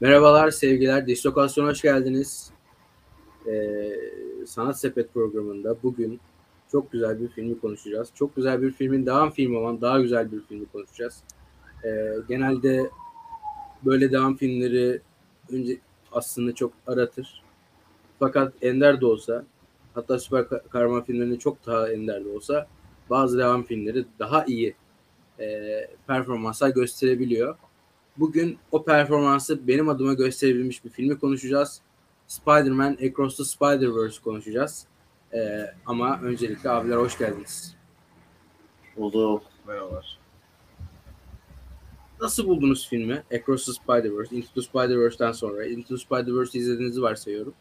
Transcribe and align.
Merhabalar, 0.00 0.50
sevgiler. 0.50 1.06
Dislokasyon'a 1.06 1.68
hoş 1.68 1.82
geldiniz. 1.82 2.50
Ee, 3.46 3.92
Sanat 4.46 4.80
Sepet 4.80 5.14
programında 5.14 5.76
bugün 5.82 6.20
çok 6.72 6.92
güzel 6.92 7.20
bir 7.20 7.28
filmi 7.28 7.60
konuşacağız. 7.60 8.08
Çok 8.14 8.36
güzel 8.36 8.62
bir 8.62 8.72
filmin 8.72 9.06
devam 9.06 9.30
filmi 9.30 9.56
olan 9.56 9.80
daha 9.80 10.00
güzel 10.00 10.32
bir 10.32 10.40
filmi 10.40 10.66
konuşacağız. 10.66 11.22
Ee, 11.84 12.14
genelde 12.28 12.90
böyle 13.84 14.12
devam 14.12 14.36
filmleri 14.36 15.00
önce 15.52 15.78
aslında 16.12 16.54
çok 16.54 16.72
aratır. 16.86 17.42
Fakat 18.18 18.52
ender 18.62 19.00
de 19.00 19.06
olsa 19.06 19.44
hatta 19.94 20.18
süper 20.18 20.48
kahraman 20.48 21.04
filmlerinde 21.04 21.38
çok 21.38 21.66
daha 21.66 21.88
ender 21.88 22.24
de 22.24 22.28
olsa 22.28 22.66
bazı 23.10 23.38
devam 23.38 23.62
filmleri 23.62 24.04
daha 24.18 24.44
iyi 24.44 24.74
e, 25.40 25.46
performanslar 26.06 26.68
gösterebiliyor. 26.68 27.56
Bugün 28.16 28.58
o 28.72 28.84
performansı 28.84 29.68
benim 29.68 29.88
adıma 29.88 30.14
gösterebilmiş 30.14 30.84
bir 30.84 30.90
filmi 30.90 31.18
konuşacağız. 31.18 31.80
Spider-Man 32.26 32.92
Across 32.92 33.36
the 33.36 33.42
Spider-Verse 33.42 34.22
konuşacağız. 34.22 34.86
Ee, 35.32 35.66
ama 35.86 36.20
öncelikle 36.22 36.70
abiler 36.70 36.96
hoş 36.96 37.18
geldiniz. 37.18 37.76
Oldu. 38.96 39.42
Merhabalar. 39.66 40.18
Nasıl 42.20 42.46
buldunuz 42.46 42.88
filmi? 42.88 43.22
Across 43.34 43.66
the 43.66 43.72
Spider-Verse, 43.72 44.36
Into 44.36 44.54
the 44.54 44.62
Spider-Verse'den 44.62 45.32
sonra. 45.32 45.66
Into 45.66 45.96
the 45.96 46.02
Spider-Verse 46.02 46.58
izlediğinizi 46.58 47.02
varsayıyorum. 47.02 47.54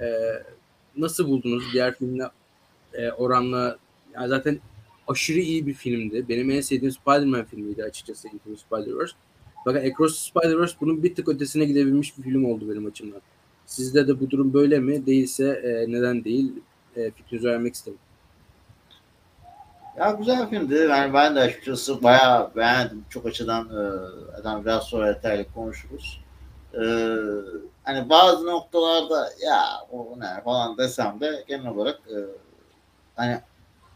Ee, 0.00 0.42
nasıl 0.96 1.28
buldunuz? 1.28 1.64
Diğer 1.72 1.94
filmle 1.94 2.24
e, 2.92 3.10
oranla 3.10 3.78
yani 4.14 4.28
zaten 4.28 4.60
aşırı 5.08 5.38
iyi 5.38 5.66
bir 5.66 5.74
filmdi. 5.74 6.28
Benim 6.28 6.50
en 6.50 6.60
sevdiğim 6.60 6.92
Spider-Man 6.92 7.44
filmiydi 7.44 7.84
açıkçası 7.84 8.28
Into 8.28 8.50
the 8.50 8.56
Spider-Verse. 8.56 9.12
Fakat 9.64 9.84
Across 9.84 10.30
Spider-Verse 10.30 10.74
bunun 10.80 11.02
bir 11.02 11.14
tık 11.14 11.28
ötesine 11.28 11.64
gidebilmiş 11.64 12.18
bir 12.18 12.22
film 12.22 12.44
oldu 12.44 12.70
benim 12.70 12.86
açımdan. 12.86 13.20
Sizde 13.66 14.08
de 14.08 14.20
bu 14.20 14.30
durum 14.30 14.54
böyle 14.54 14.78
mi? 14.78 15.06
Değilse 15.06 15.44
e, 15.44 15.92
neden 15.92 16.24
değil? 16.24 16.52
E, 16.96 17.10
fikrinizi 17.10 17.48
öğrenmek 17.48 17.74
istedim. 17.74 17.98
Ya 19.98 20.10
güzel 20.10 20.50
filmdi. 20.50 20.74
Yani 20.74 21.14
ben 21.14 21.36
de 21.36 21.40
açıkçası 21.40 22.02
bayağı 22.02 22.56
beğendim. 22.56 23.04
Çok 23.10 23.26
açıdan 23.26 23.68
e, 23.68 23.80
adam 24.40 24.64
biraz 24.64 24.82
sonra 24.84 25.14
detaylı 25.14 25.44
konuşuruz. 25.54 26.20
E, 26.74 26.82
hani 27.84 28.08
bazı 28.08 28.46
noktalarda 28.46 29.30
ya 29.46 29.64
o 29.90 30.20
ne 30.20 30.42
falan 30.44 30.78
desem 30.78 31.20
de 31.20 31.44
genel 31.48 31.66
olarak 31.66 32.00
e, 32.08 32.16
hani 33.16 33.40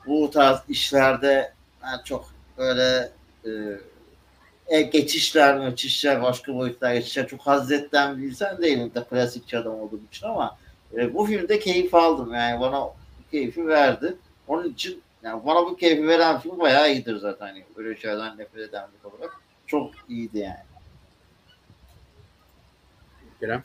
bu 0.06 0.30
tarz 0.30 0.58
işlerde 0.68 1.52
yani 1.82 2.00
çok 2.04 2.24
böyle 2.58 3.10
e, 3.44 3.50
e, 4.68 4.82
geçişler, 4.82 5.68
geçişler, 5.68 6.22
başka 6.22 6.54
boyutlar 6.54 6.94
geçişler 6.94 7.28
çok 7.28 7.40
hazzetten 7.40 8.18
bir 8.18 8.22
insan 8.22 8.62
değilim 8.62 8.90
de 8.94 9.04
klasikçi 9.04 9.58
adam 9.58 9.74
olduğum 9.74 10.00
için 10.12 10.26
ama 10.26 10.58
e, 10.96 11.14
bu 11.14 11.26
filmde 11.26 11.58
keyif 11.58 11.94
aldım. 11.94 12.34
Yani 12.34 12.60
bana 12.60 12.88
keyfi 13.30 13.66
verdi. 13.66 14.16
Onun 14.48 14.70
için 14.70 15.02
yani 15.22 15.46
bana 15.46 15.66
bu 15.66 15.76
keyfi 15.76 16.08
veren 16.08 16.40
film 16.40 16.58
bayağı 16.58 16.92
iyidir 16.92 17.16
zaten. 17.16 17.46
Yani 17.46 17.64
öyle 17.76 18.00
şeylerden 18.00 18.38
nefret 18.38 18.68
eden 18.68 18.88
bir 19.04 19.10
olarak. 19.10 19.40
Çok 19.66 19.90
iyiydi 20.08 20.38
yani. 20.38 20.56
Kerem? 23.40 23.62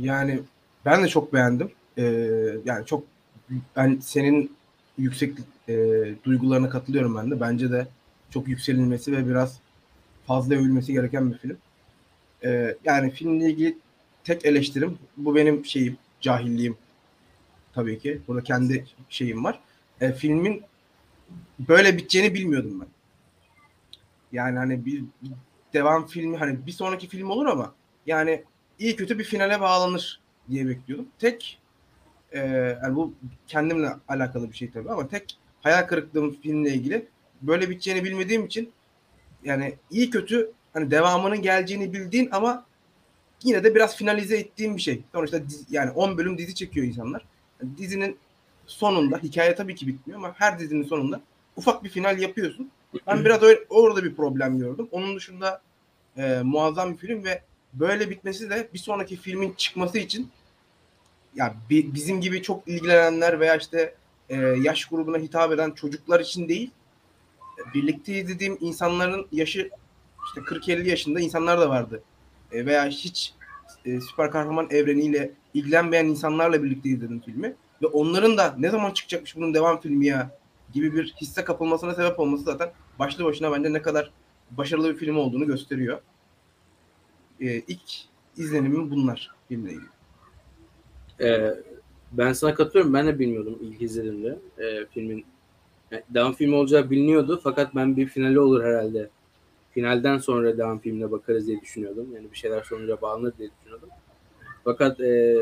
Yani 0.00 0.40
ben 0.84 1.04
de 1.04 1.08
çok 1.08 1.32
beğendim. 1.32 1.70
Ee, 1.98 2.02
yani 2.64 2.86
çok 2.86 3.04
ben 3.76 3.98
senin 4.02 4.56
yüksek 4.98 5.34
e, 5.68 5.74
duygularına 6.24 6.70
katılıyorum 6.70 7.16
ben 7.16 7.30
de. 7.30 7.40
Bence 7.40 7.72
de 7.72 7.86
çok 8.30 8.48
yükselilmesi 8.48 9.12
ve 9.12 9.28
biraz 9.28 9.58
fazla 10.26 10.54
övülmesi 10.54 10.92
gereken 10.92 11.32
bir 11.32 11.38
film. 11.38 11.56
Ee, 12.44 12.76
yani 12.84 13.10
filmle 13.10 13.50
ilgili 13.50 13.78
tek 14.24 14.46
eleştirim 14.46 14.98
bu 15.16 15.34
benim 15.34 15.64
şeyim, 15.64 15.96
cahilliğim 16.20 16.76
tabii 17.74 17.98
ki. 17.98 18.20
Burada 18.28 18.44
kendi 18.44 18.86
şeyim 19.08 19.44
var. 19.44 19.60
E, 20.00 20.12
filmin 20.12 20.62
böyle 21.58 21.96
biteceğini 21.96 22.34
bilmiyordum 22.34 22.80
ben. 22.80 22.88
Yani 24.32 24.58
hani 24.58 24.86
bir, 24.86 25.04
bir 25.22 25.30
devam 25.72 26.06
filmi 26.06 26.36
hani 26.36 26.66
bir 26.66 26.72
sonraki 26.72 27.08
film 27.08 27.30
olur 27.30 27.46
ama 27.46 27.74
yani 28.06 28.44
iyi 28.78 28.96
kötü 28.96 29.18
bir 29.18 29.24
finale 29.24 29.60
bağlanır 29.60 30.20
diye 30.50 30.68
bekliyordum. 30.68 31.08
Tek 31.18 31.58
e, 32.32 32.40
yani 32.82 32.96
bu 32.96 33.14
kendimle 33.46 33.88
alakalı 34.08 34.50
bir 34.50 34.56
şey 34.56 34.70
tabii 34.70 34.90
ama 34.90 35.08
tek 35.08 35.36
hayal 35.62 35.82
kırıklığım 35.82 36.36
filmle 36.40 36.74
ilgili 36.74 37.06
böyle 37.42 37.70
biteceğini 37.70 38.04
bilmediğim 38.04 38.46
için 38.46 38.72
yani 39.44 39.74
iyi 39.90 40.10
kötü 40.10 40.52
hani 40.72 40.90
devamının 40.90 41.42
geleceğini 41.42 41.92
bildiğin 41.92 42.28
ama 42.32 42.66
yine 43.42 43.64
de 43.64 43.74
biraz 43.74 43.96
finalize 43.96 44.36
ettiğim 44.36 44.76
bir 44.76 44.82
şey. 44.82 45.02
Sonuçta 45.12 45.48
dizi, 45.48 45.64
yani 45.70 45.90
10 45.90 46.18
bölüm 46.18 46.38
dizi 46.38 46.54
çekiyor 46.54 46.86
insanlar. 46.86 47.24
Yani 47.62 47.78
dizinin 47.78 48.18
sonunda 48.66 49.18
hikaye 49.18 49.54
tabii 49.54 49.74
ki 49.74 49.86
bitmiyor 49.86 50.18
ama 50.18 50.34
her 50.38 50.58
dizinin 50.58 50.84
sonunda 50.84 51.20
ufak 51.56 51.84
bir 51.84 51.88
final 51.88 52.18
yapıyorsun. 52.18 52.70
Ben 53.06 53.24
biraz 53.24 53.42
öyle, 53.42 53.60
orada 53.70 54.04
bir 54.04 54.14
problem 54.14 54.58
gördüm. 54.58 54.88
Onun 54.90 55.16
dışında 55.16 55.62
e, 56.16 56.40
muazzam 56.44 56.92
bir 56.92 56.98
film 56.98 57.24
ve 57.24 57.42
böyle 57.72 58.10
bitmesi 58.10 58.50
de 58.50 58.68
bir 58.74 58.78
sonraki 58.78 59.16
filmin 59.16 59.52
çıkması 59.52 59.98
için 59.98 60.30
ya 61.34 61.54
bi, 61.70 61.94
bizim 61.94 62.20
gibi 62.20 62.42
çok 62.42 62.68
ilgilenenler 62.68 63.40
veya 63.40 63.56
işte 63.56 63.94
e, 64.28 64.36
yaş 64.36 64.84
grubuna 64.84 65.18
hitap 65.18 65.52
eden 65.52 65.70
çocuklar 65.70 66.20
için 66.20 66.48
değil 66.48 66.70
birlikte 67.74 68.12
izlediğim 68.12 68.58
insanların 68.60 69.26
yaşı 69.32 69.70
işte 70.26 70.40
40-50 70.40 70.88
yaşında 70.88 71.20
insanlar 71.20 71.60
da 71.60 71.68
vardı. 71.68 72.02
E, 72.52 72.66
veya 72.66 72.86
hiç 72.86 73.34
e, 73.84 74.00
süper 74.00 74.30
kahraman 74.30 74.66
evreniyle 74.70 75.32
ilgilenmeyen 75.54 76.06
insanlarla 76.06 76.62
birlikte 76.62 76.88
izledim 76.88 77.20
filmi. 77.20 77.54
Ve 77.82 77.86
onların 77.86 78.36
da 78.36 78.54
ne 78.58 78.70
zaman 78.70 78.90
çıkacakmış 78.90 79.36
bunun 79.36 79.54
devam 79.54 79.80
filmi 79.80 80.06
ya 80.06 80.38
gibi 80.72 80.94
bir 80.94 81.14
hisse 81.20 81.44
kapılmasına 81.44 81.94
sebep 81.94 82.20
olması 82.20 82.44
zaten 82.44 82.72
başlı 82.98 83.24
başına 83.24 83.52
bence 83.52 83.72
ne 83.72 83.82
kadar 83.82 84.10
başarılı 84.50 84.94
bir 84.94 84.98
film 84.98 85.16
olduğunu 85.16 85.46
gösteriyor. 85.46 86.00
E, 87.40 87.46
ilk 87.46 87.92
izlenimim 88.36 88.90
bunlar 88.90 89.30
filmle 89.48 89.72
ilgili. 89.72 89.94
Ee, 91.20 91.54
ben 92.12 92.32
sana 92.32 92.54
katılıyorum. 92.54 92.94
Ben 92.94 93.06
de 93.06 93.18
bilmiyordum 93.18 93.58
ilk 93.62 93.82
izlediğimde 93.82 94.38
e, 94.58 94.86
filmin 94.86 95.26
devam 96.08 96.32
filmi 96.32 96.54
olacağı 96.54 96.90
biliniyordu 96.90 97.40
fakat 97.44 97.74
ben 97.74 97.96
bir 97.96 98.06
finali 98.06 98.40
olur 98.40 98.64
herhalde. 98.64 99.10
Finalden 99.70 100.18
sonra 100.18 100.58
devam 100.58 100.78
filmine 100.78 101.10
bakarız 101.10 101.46
diye 101.46 101.60
düşünüyordum. 101.60 102.06
Yani 102.14 102.32
bir 102.32 102.36
şeyler 102.36 102.62
sonuca 102.62 103.00
bağlanır 103.02 103.32
diye 103.38 103.50
düşünüyordum. 103.50 103.88
Fakat 104.64 105.00
e, 105.00 105.36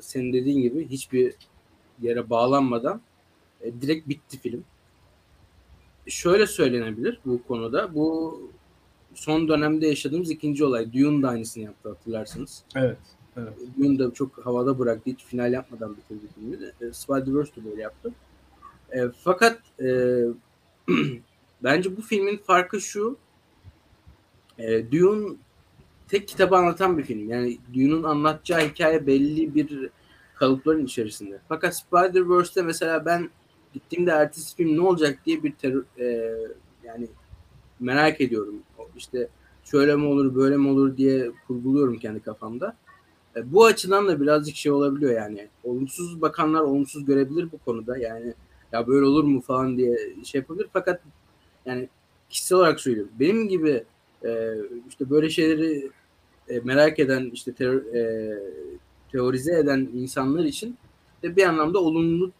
senin 0.00 0.32
dediğin 0.32 0.62
gibi 0.62 0.88
hiçbir 0.88 1.34
yere 2.02 2.30
bağlanmadan 2.30 3.00
e, 3.60 3.80
direkt 3.80 4.08
bitti 4.08 4.38
film. 4.38 4.64
Şöyle 6.06 6.46
söylenebilir 6.46 7.20
bu 7.24 7.42
konuda. 7.42 7.94
Bu 7.94 8.40
son 9.14 9.48
dönemde 9.48 9.86
yaşadığımız 9.86 10.30
ikinci 10.30 10.64
olay. 10.64 10.92
Dune 10.92 11.22
da 11.22 11.28
aynısını 11.28 11.64
yaptı 11.64 11.88
hatırlarsınız. 11.88 12.64
Evet. 12.76 12.98
evet. 13.36 13.52
Dune 13.78 13.98
da 13.98 14.14
çok 14.14 14.46
havada 14.46 14.78
bıraktı. 14.78 15.10
Hiç 15.10 15.24
final 15.24 15.52
yapmadan 15.52 15.96
bitirdi 15.96 16.26
filmi. 16.34 16.56
E, 16.80 16.84
Spider-Verse 16.92 17.56
de 17.56 17.64
böyle 17.70 17.82
yaptı. 17.82 18.12
E, 18.92 18.98
fakat 19.24 19.58
e, 19.80 19.86
bence 21.62 21.96
bu 21.96 22.02
filmin 22.02 22.36
farkı 22.36 22.80
şu. 22.80 23.16
E, 24.58 24.92
Dune 24.92 25.36
tek 26.08 26.28
kitabı 26.28 26.56
anlatan 26.56 26.98
bir 26.98 27.02
film. 27.02 27.30
Yani 27.30 27.58
Dune'un 27.74 28.02
anlatacağı 28.02 28.60
hikaye 28.60 29.06
belli 29.06 29.54
bir 29.54 29.90
kalıpların 30.34 30.84
içerisinde. 30.84 31.38
Fakat 31.48 31.76
Spider-Verse'te 31.76 32.62
mesela 32.62 33.04
ben 33.04 33.30
gittiğimde 33.72 34.10
ertesi 34.10 34.56
film 34.56 34.76
ne 34.76 34.80
olacak 34.80 35.18
diye 35.26 35.42
bir 35.42 35.52
terör, 35.52 35.84
e, 35.98 36.36
yani 36.84 37.08
merak 37.80 38.20
ediyorum. 38.20 38.54
İşte 38.96 39.28
şöyle 39.64 39.96
mi 39.96 40.06
olur 40.06 40.34
böyle 40.34 40.56
mi 40.56 40.68
olur 40.68 40.96
diye 40.96 41.30
kurguluyorum 41.46 41.98
kendi 41.98 42.20
kafamda. 42.20 42.76
E, 43.36 43.52
bu 43.52 43.64
açıdan 43.64 44.08
da 44.08 44.20
birazcık 44.20 44.56
şey 44.56 44.72
olabiliyor 44.72 45.12
yani. 45.12 45.48
Olumsuz 45.64 46.20
bakanlar 46.20 46.60
olumsuz 46.60 47.04
görebilir 47.04 47.48
bu 47.52 47.58
konuda. 47.58 47.98
Yani 47.98 48.34
ya 48.72 48.86
böyle 48.86 49.06
olur 49.06 49.24
mu 49.24 49.40
falan 49.40 49.78
diye 49.78 49.98
şey 50.24 50.40
yapabilir. 50.40 50.68
Fakat 50.72 51.00
yani 51.66 51.88
kişisel 52.30 52.58
olarak 52.58 52.80
söylüyorum. 52.80 53.12
Benim 53.20 53.48
gibi 53.48 53.84
e, 54.24 54.54
işte 54.88 55.10
böyle 55.10 55.30
şeyleri 55.30 55.90
e, 56.48 56.60
merak 56.60 56.98
eden 56.98 57.30
işte 57.32 57.52
terör, 57.52 57.94
e, 57.94 58.32
teorize 59.12 59.58
eden 59.58 59.88
insanlar 59.94 60.44
için 60.44 60.76
de 61.22 61.36
bir 61.36 61.44
anlamda 61.44 61.78
olumlu 61.78 62.32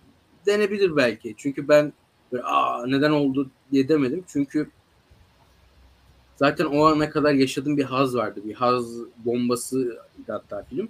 denebilir 0.47 0.97
belki. 0.97 1.35
Çünkü 1.37 1.69
ben 1.69 1.93
böyle, 2.33 2.45
Aa, 2.45 2.87
neden 2.87 3.11
oldu 3.11 3.51
diye 3.73 3.89
demedim. 3.89 4.25
Çünkü 4.27 4.71
zaten 6.37 6.65
o 6.65 6.85
ana 6.85 7.11
kadar 7.11 7.33
yaşadığım 7.33 7.77
bir 7.77 7.85
haz 7.85 8.17
vardı. 8.17 8.41
Bir 8.45 8.55
haz 8.55 8.87
bombası 9.17 9.99
hatta 10.27 10.63
film. 10.63 10.89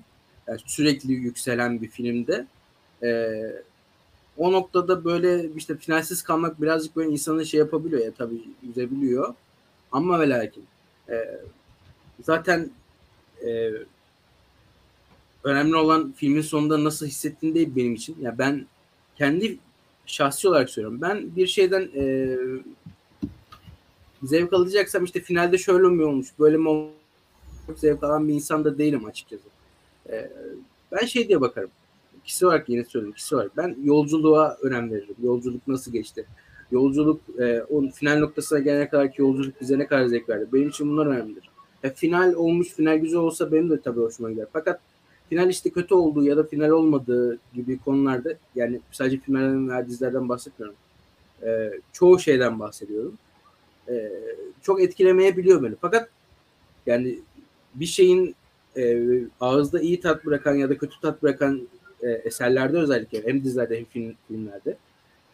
Yani 0.49 0.61
sürekli 0.67 1.13
yükselen 1.13 1.83
bir 1.83 1.89
filmde. 1.89 2.47
E, 3.03 3.09
o 4.39 4.53
noktada 4.53 5.05
böyle 5.05 5.51
işte 5.57 5.77
finalsiz 5.77 6.23
kalmak 6.23 6.63
birazcık 6.63 6.97
böyle 6.97 7.11
insanı 7.11 7.47
şey 7.47 7.61
yapabiliyor 7.61 8.05
ya 8.05 8.13
tabii 8.13 8.41
üzebiliyor. 8.71 9.35
Ama 9.93 10.21
ve 10.21 10.29
lakin 10.29 10.65
e, 11.09 11.41
zaten 12.23 12.71
e, 13.47 13.71
önemli 15.45 15.77
olan 15.77 16.13
filmin 16.17 16.41
sonunda 16.41 16.85
nasıl 16.85 17.07
hissettiğin 17.07 17.55
değil 17.55 17.71
benim 17.77 17.95
için. 17.95 18.13
Ya 18.13 18.23
yani 18.23 18.39
ben 18.39 18.67
kendi 19.17 19.59
şahsi 20.07 20.49
olarak 20.49 20.71
söylüyorum. 20.71 21.01
Ben 21.01 21.37
bir 21.37 21.47
şeyden 21.47 21.91
e, 21.95 22.37
zevk 24.23 24.53
alacaksam 24.53 25.05
işte 25.05 25.21
finalde 25.21 25.59
şöyle 25.59 25.89
mi 25.89 26.05
olmuş, 26.05 26.29
böyle 26.39 26.57
mi 26.57 26.69
olmuş 26.69 26.93
zevk 27.77 28.05
alan 28.05 28.29
bir 28.29 28.35
insan 28.35 28.65
da 28.65 28.79
değilim 28.79 29.05
açıkçası. 29.05 29.45
E, 30.11 30.31
ben 30.93 31.07
şey 31.07 31.29
diye 31.29 31.41
bakarım. 31.41 31.71
Kişi 32.27 32.47
olarak 32.47 32.69
yine 32.69 32.85
söyleyeyim. 32.85 33.15
Kişi 33.15 33.35
olarak 33.35 33.57
ben 33.57 33.77
yolculuğa 33.85 34.57
önem 34.63 34.91
veririm. 34.91 35.15
Yolculuk 35.23 35.69
nasıl 35.69 35.93
geçti? 35.93 36.27
Yolculuk 36.71 37.21
e, 37.39 37.63
o 37.63 37.91
final 37.91 38.19
noktasına 38.19 38.59
gelene 38.59 38.89
kadar 38.89 39.13
ki 39.13 39.21
yolculuk 39.23 39.61
bize 39.61 39.79
ne 39.79 39.87
kadar 39.87 40.07
zevk 40.07 40.29
verdi? 40.29 40.47
Benim 40.53 40.69
için 40.69 40.89
bunlar 40.89 41.07
önemlidir. 41.07 41.51
E, 41.83 41.91
final 41.91 42.33
olmuş, 42.33 42.69
final 42.69 42.97
güzel 42.97 43.19
olsa 43.19 43.53
benim 43.53 43.71
de 43.71 43.81
tabii 43.81 44.01
hoşuma 44.01 44.31
gider. 44.31 44.47
Fakat 44.53 44.81
final 45.29 45.51
işte 45.51 45.71
kötü 45.71 45.95
olduğu 45.95 46.25
ya 46.25 46.37
da 46.37 46.45
final 46.45 46.71
olmadığı 46.71 47.39
gibi 47.55 47.79
konularda 47.79 48.35
yani 48.55 48.81
sadece 48.93 49.19
filmlerden 49.19 49.69
veya 49.69 49.87
dizilerden 49.87 50.29
bahsetmiyorum. 50.29 50.77
E, 51.43 51.71
çoğu 51.93 52.19
şeyden 52.19 52.61
bahsediyorum. 52.61 53.15
E, 53.89 54.13
çok 54.63 54.83
etkilemeyebiliyor 54.83 55.63
beni. 55.63 55.75
Fakat 55.81 56.09
yani 56.87 57.19
bir 57.75 57.87
şeyin 57.87 58.35
e, 58.77 59.03
ağızda 59.41 59.81
iyi 59.81 60.01
tat 60.01 60.27
bırakan 60.27 60.55
ya 60.55 60.71
da 60.71 60.79
kötü 60.79 61.01
tat 61.01 61.23
bırakan 61.23 61.69
e, 62.03 62.09
eserlerde 62.11 62.79
özellikle 62.79 63.27
hem 63.27 63.45
dizilerde 63.45 63.79
hem 63.79 63.85
film, 63.85 64.15
filmlerde 64.29 64.77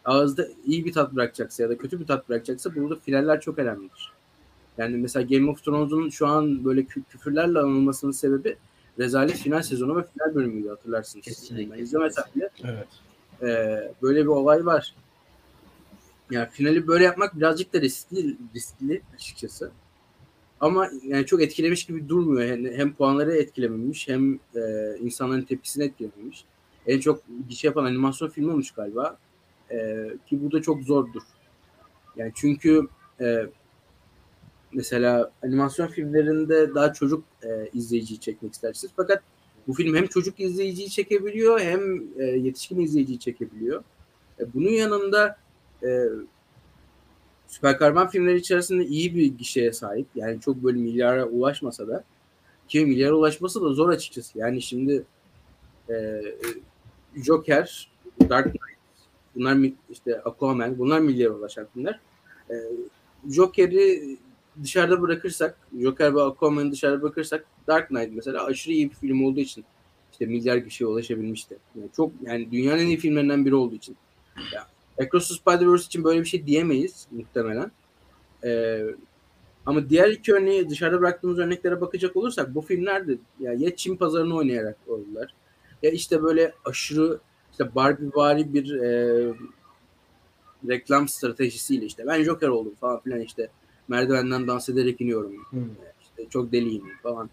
ağızda 0.05 0.47
iyi 0.65 0.85
bir 0.85 0.93
tat 0.93 1.13
bırakacaksa 1.15 1.63
ya 1.63 1.69
da 1.69 1.77
kötü 1.77 1.99
bir 1.99 2.07
tat 2.07 2.29
bırakacaksa 2.29 2.75
burada 2.75 2.95
finaller 2.95 3.41
çok 3.41 3.59
önemlidir. 3.59 4.11
Yani 4.77 4.97
mesela 4.97 5.25
Game 5.37 5.51
of 5.51 5.63
Thrones'un 5.63 6.09
şu 6.09 6.27
an 6.27 6.65
böyle 6.65 6.81
kü- 6.81 7.03
küfürlerle 7.09 7.59
anılmasının 7.59 8.11
sebebi 8.11 8.55
rezalet 8.99 9.35
final 9.35 9.61
sezonu 9.61 9.97
ve 9.97 10.03
final 10.03 10.35
bölümüydü 10.35 10.69
hatırlarsınız. 10.69 11.25
Kesinlikle. 11.25 11.75
Ben 11.75 11.81
izlemesem 11.83 12.23
bile 12.35 12.49
Evet. 12.63 12.87
e, 13.41 13.91
böyle 14.01 14.21
bir 14.21 14.27
olay 14.27 14.65
var. 14.65 14.95
Yani 16.31 16.47
finali 16.51 16.87
böyle 16.87 17.03
yapmak 17.03 17.37
birazcık 17.37 17.73
da 17.73 17.81
riskli, 17.81 18.37
riskli 18.55 19.01
açıkçası. 19.15 19.71
Ama 20.59 20.89
yani 21.03 21.25
çok 21.25 21.41
etkilemiş 21.41 21.85
gibi 21.85 22.09
durmuyor. 22.09 22.43
Yani 22.47 22.73
hem 22.75 22.93
puanları 22.93 23.35
etkilememiş 23.35 24.07
hem 24.07 24.39
e, 24.55 24.95
insanların 25.01 25.41
tepkisini 25.41 25.83
etkilememiş. 25.83 26.45
En 26.87 26.99
çok 26.99 27.23
gişe 27.49 27.67
yapan 27.67 27.85
animasyon 27.85 28.29
filmi 28.29 28.51
olmuş 28.51 28.71
galiba. 28.71 29.17
E, 29.71 30.07
ki 30.29 30.43
bu 30.43 30.51
da 30.51 30.61
çok 30.61 30.83
zordur. 30.83 31.21
Yani 32.15 32.31
çünkü 32.35 32.87
e, 33.21 33.45
mesela 34.73 35.31
animasyon 35.43 35.87
filmlerinde 35.87 36.75
daha 36.75 36.93
çocuk 36.93 37.23
e, 37.43 37.69
izleyiciyi 37.73 38.19
çekmek 38.19 38.53
istersiniz. 38.53 38.93
Fakat 38.95 39.23
bu 39.67 39.73
film 39.73 39.95
hem 39.95 40.07
çocuk 40.07 40.39
izleyiciyi 40.39 40.89
çekebiliyor 40.89 41.59
hem 41.59 42.03
e, 42.19 42.23
yetişkin 42.23 42.79
izleyiciyi 42.79 43.19
çekebiliyor. 43.19 43.83
E, 44.39 44.53
bunun 44.53 44.69
yanında 44.69 45.37
e, 45.83 46.05
süper 47.47 47.77
kahraman 47.77 48.07
filmleri 48.07 48.37
içerisinde 48.37 48.85
iyi 48.85 49.15
bir 49.15 49.37
gişeye 49.37 49.73
sahip. 49.73 50.07
Yani 50.15 50.41
çok 50.41 50.55
böyle 50.63 50.77
milyara 50.77 51.25
ulaşmasa 51.25 51.87
da 51.87 52.03
ki 52.67 52.85
milyara 52.85 53.15
ulaşması 53.15 53.61
da 53.61 53.73
zor 53.73 53.89
açıkçası. 53.89 54.39
Yani 54.39 54.61
şimdi 54.61 55.03
e, 55.89 56.21
Joker, 57.15 57.89
Dark 58.29 58.45
Knight, 58.45 58.79
bunlar 59.35 59.71
işte 59.89 60.21
Aquaman, 60.21 60.77
bunlar 60.79 60.99
milyara 60.99 61.33
ulaşan 61.33 61.67
filmler. 61.73 61.99
E, 62.49 62.55
Joker'i 63.29 64.17
dışarıda 64.63 65.01
bırakırsak, 65.01 65.57
Joker 65.81 66.15
ve 66.15 66.21
Aquaman'ı 66.21 66.71
dışarıda 66.71 67.01
bırakırsak 67.01 67.45
Dark 67.67 67.87
Knight 67.87 68.15
mesela 68.15 68.45
aşırı 68.45 68.73
iyi 68.73 68.89
bir 68.89 68.95
film 68.95 69.23
olduğu 69.25 69.39
için 69.39 69.65
işte 70.11 70.25
milyar 70.25 70.65
kişiye 70.65 70.87
ulaşabilmişti. 70.87 71.57
Yani 71.75 71.89
çok 71.95 72.11
yani 72.21 72.51
dünyanın 72.51 72.79
en 72.79 72.87
iyi 72.87 72.97
filmlerinden 72.97 73.45
biri 73.45 73.55
olduğu 73.55 73.75
için. 73.75 73.97
Ya, 74.53 74.67
Across 75.05 75.27
the 75.27 75.33
Spider-Verse 75.33 75.85
için 75.85 76.03
böyle 76.03 76.19
bir 76.19 76.25
şey 76.25 76.47
diyemeyiz 76.47 77.07
muhtemelen. 77.11 77.71
Ee, 78.43 78.85
ama 79.65 79.89
diğer 79.89 80.09
iki 80.09 80.33
örneği 80.33 80.69
dışarıda 80.69 81.01
bıraktığımız 81.01 81.39
örneklere 81.39 81.81
bakacak 81.81 82.15
olursak 82.15 82.55
bu 82.55 82.61
filmler 82.61 83.07
de 83.07 83.17
ya, 83.39 83.53
ya 83.53 83.75
Çin 83.75 83.95
pazarını 83.95 84.35
oynayarak 84.35 84.77
oldular. 84.87 85.33
Ya 85.83 85.91
işte 85.91 86.23
böyle 86.23 86.53
aşırı 86.65 87.19
işte 87.51 87.63
Barbie-vari 87.63 88.53
bir 88.53 88.75
e, 88.79 89.33
reklam 90.67 91.07
stratejisiyle 91.07 91.85
işte 91.85 92.07
ben 92.07 92.23
Joker 92.23 92.47
oldum 92.47 92.73
falan 92.81 92.99
filan 92.99 93.19
işte 93.19 93.49
merdivenden 93.87 94.47
dans 94.47 94.69
ederek 94.69 95.01
iniyorum. 95.01 95.33
Hmm. 95.49 95.69
İşte 96.01 96.29
çok 96.29 96.51
deliyim 96.51 96.83
falan. 97.03 97.29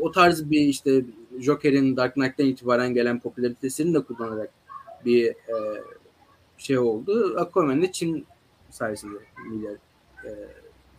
O 0.00 0.10
tarz 0.10 0.50
bir 0.50 0.60
işte 0.60 1.04
Joker'in 1.38 1.96
Dark 1.96 2.14
Knight'ten 2.14 2.46
itibaren 2.46 2.94
gelen 2.94 3.20
popülaritesini 3.20 3.94
de 3.94 4.00
kullanarak 4.00 4.50
bir 5.04 5.26
e, 5.28 5.34
şey 6.58 6.78
oldu. 6.78 7.36
Aquaman 7.38 7.82
de 7.82 7.92
Çin 7.92 8.26
sayesinde 8.70 9.18
milyar 9.50 9.76
e, 10.24 10.30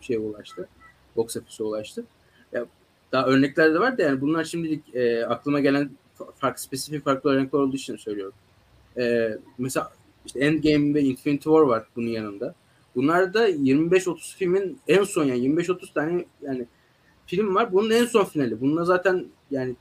şeye 0.00 0.18
ulaştı. 0.18 0.68
Box 1.16 1.36
office'e 1.36 1.66
ulaştı. 1.66 2.04
Ya, 2.52 2.66
daha 3.12 3.26
örnekler 3.26 3.74
de 3.74 3.80
var 3.80 3.98
da 3.98 4.02
yani 4.02 4.20
bunlar 4.20 4.44
şimdilik 4.44 4.94
e, 4.94 5.26
aklıma 5.26 5.60
gelen 5.60 5.90
farklı 6.36 6.62
spesifik 6.62 7.04
farklı 7.04 7.30
örnekler 7.30 7.58
olduğu 7.58 7.76
için 7.76 7.96
söylüyorum. 7.96 8.34
E, 8.96 9.30
mesela 9.58 9.92
işte 10.26 10.40
Endgame 10.40 10.94
ve 10.94 11.00
Infinity 11.00 11.44
War 11.44 11.60
var 11.60 11.86
bunun 11.96 12.08
yanında. 12.08 12.54
Bunlar 12.94 13.34
da 13.34 13.50
25-30 13.50 14.36
filmin 14.36 14.78
en 14.88 15.04
son 15.04 15.24
yani 15.24 15.40
25-30 15.40 15.92
tane 15.94 16.24
yani 16.42 16.66
film 17.26 17.54
var. 17.54 17.72
Bunun 17.72 17.90
en 17.90 18.04
son 18.04 18.24
finali. 18.24 18.60
Bununla 18.60 18.84
zaten 18.84 19.26
yani 19.50 19.76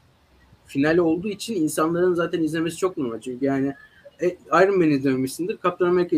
finali 0.66 1.02
olduğu 1.02 1.30
için 1.30 1.56
insanların 1.56 2.14
zaten 2.14 2.44
izlemesi 2.44 2.78
çok 2.78 2.98
normal. 2.98 3.22
Çünkü 3.22 3.46
yani 3.46 3.74
e, 4.22 4.28
Iron 4.64 4.78
Man 4.78 4.90
izlememişsindir, 4.90 5.58
Captain 5.64 5.90
America 5.90 6.18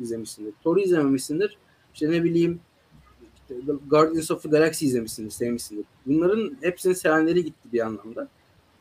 izlemişsindir, 0.00 0.52
Thor'u 0.64 0.80
izlememişsindir. 0.80 1.58
İşte 1.94 2.10
ne 2.10 2.24
bileyim 2.24 2.60
Guardians 3.86 4.30
of 4.30 4.42
the 4.42 4.48
Galaxy 4.48 4.86
izlemişsindir, 4.86 5.30
sevmişsindir. 5.30 5.84
Bunların 6.06 6.56
hepsinin 6.60 6.94
sevenleri 6.94 7.44
gitti 7.44 7.68
bir 7.72 7.86
anlamda. 7.86 8.28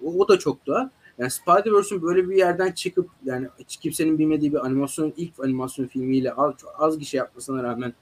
O, 0.05 0.19
o 0.19 0.27
da 0.27 0.39
çok 0.39 0.65
doğal. 0.65 0.89
Yani 1.17 1.31
Spider-Verse'ün 1.31 2.01
böyle 2.01 2.29
bir 2.29 2.35
yerden 2.35 2.71
çıkıp 2.71 3.09
yani 3.25 3.47
hiç 3.59 3.77
kimsenin 3.77 4.19
bilmediği 4.19 4.53
bir 4.53 4.65
animasyon 4.65 5.13
ilk 5.17 5.39
animasyon 5.39 5.87
filmiyle 5.87 6.33
az, 6.33 6.53
az 6.77 6.99
gişe 6.99 7.17
yapmasına 7.17 7.63
rağmen 7.63 7.93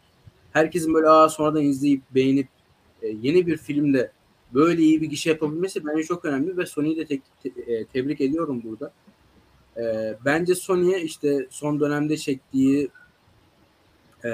herkesin 0.53 0.93
böyle 0.93 1.09
aa 1.09 1.29
sonradan 1.29 1.63
izleyip 1.63 2.01
beğenip 2.15 2.47
e, 3.01 3.07
yeni 3.07 3.47
bir 3.47 3.57
filmde 3.57 4.11
böyle 4.53 4.81
iyi 4.81 5.01
bir 5.01 5.07
gişe 5.09 5.29
yapabilmesi 5.29 5.85
bence 5.85 6.03
çok 6.03 6.25
önemli 6.25 6.57
ve 6.57 6.65
Sony'yi 6.65 6.97
de 6.97 7.05
te- 7.05 7.73
e, 7.73 7.85
tebrik 7.85 8.21
ediyorum 8.21 8.61
burada. 8.63 8.91
E, 9.77 10.15
bence 10.25 10.55
Sony'ye 10.55 11.01
işte 11.01 11.47
son 11.49 11.79
dönemde 11.79 12.17
çektiği 12.17 12.89
e, 14.25 14.29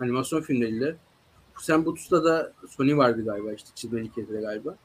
animasyon 0.00 0.40
filmleriyle 0.40 0.96
Sam 1.60 1.84
Butus'ta 1.84 2.24
da 2.24 2.52
Sony 2.68 2.96
vardı 2.96 3.24
galiba 3.24 3.52
işte 3.52 3.68
çizmeli 3.74 4.12
kedide 4.12 4.40
galiba. 4.40 4.76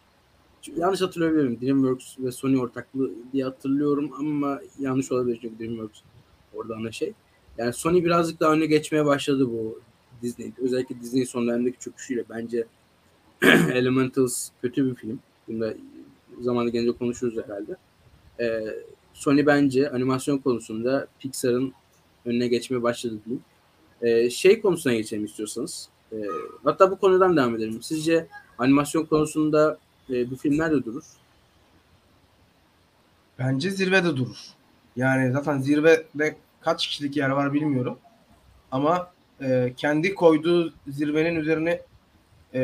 Yanlış 0.75 1.01
hatırlayabilirim. 1.01 1.61
DreamWorks 1.61 2.19
ve 2.19 2.31
Sony 2.31 2.59
ortaklığı 2.59 3.11
diye 3.33 3.43
hatırlıyorum 3.43 4.11
ama 4.19 4.59
yanlış 4.79 5.11
olabilir 5.11 5.39
çünkü 5.41 5.59
DreamWorks 5.59 5.99
orada 6.53 6.75
ana 6.75 6.91
şey. 6.91 7.13
Yani 7.57 7.73
Sony 7.73 8.05
birazcık 8.05 8.39
daha 8.39 8.53
öne 8.53 8.65
geçmeye 8.65 9.05
başladı 9.05 9.47
bu 9.47 9.79
Disney. 10.21 10.51
Özellikle 10.57 10.99
Disney 11.01 11.25
son 11.25 11.47
dönemdeki 11.47 11.79
çöküşüyle 11.79 12.23
bence 12.29 12.65
Elementals 13.73 14.49
kötü 14.61 14.89
bir 14.89 14.95
film. 14.95 15.19
Bunda 15.47 15.73
zamanı 16.41 16.69
gelince 16.69 16.91
konuşuruz 16.91 17.37
herhalde. 17.43 17.75
Ee, 18.39 18.75
Sony 19.13 19.45
bence 19.45 19.89
animasyon 19.89 20.37
konusunda 20.37 21.07
Pixar'ın 21.19 21.73
önüne 22.25 22.47
geçmeye 22.47 22.83
başladı 22.83 23.15
diyeyim. 23.25 23.43
Ee, 24.01 24.29
şey 24.29 24.61
konusuna 24.61 24.93
geçelim 24.93 25.25
istiyorsanız. 25.25 25.89
Ee, 26.13 26.15
hatta 26.63 26.91
bu 26.91 26.99
konudan 26.99 27.37
devam 27.37 27.55
edelim. 27.55 27.81
Sizce 27.81 28.27
animasyon 28.57 29.05
konusunda 29.05 29.77
e, 30.09 30.31
bu 30.31 30.35
film 30.35 30.57
nerede 30.57 30.85
durur? 30.85 31.03
Bence 33.39 33.71
zirvede 33.71 34.17
durur. 34.17 34.37
Yani 34.95 35.31
zaten 35.31 35.57
zirvede 35.57 36.35
kaç 36.61 36.87
kişilik 36.87 37.17
yer 37.17 37.29
var 37.29 37.53
bilmiyorum. 37.53 37.99
Ama 38.71 39.11
e, 39.41 39.73
kendi 39.77 40.15
koyduğu 40.15 40.73
zirvenin 40.87 41.35
üzerine 41.35 41.81
e, 42.53 42.61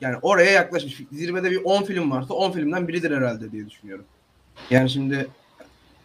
yani 0.00 0.16
oraya 0.22 0.50
yaklaşmış. 0.50 1.00
Zirvede 1.12 1.50
bir 1.50 1.60
10 1.64 1.82
film 1.82 2.10
varsa 2.10 2.34
10 2.34 2.52
filmden 2.52 2.88
biridir 2.88 3.16
herhalde 3.16 3.52
diye 3.52 3.70
düşünüyorum. 3.70 4.04
Yani 4.70 4.90
şimdi 4.90 5.28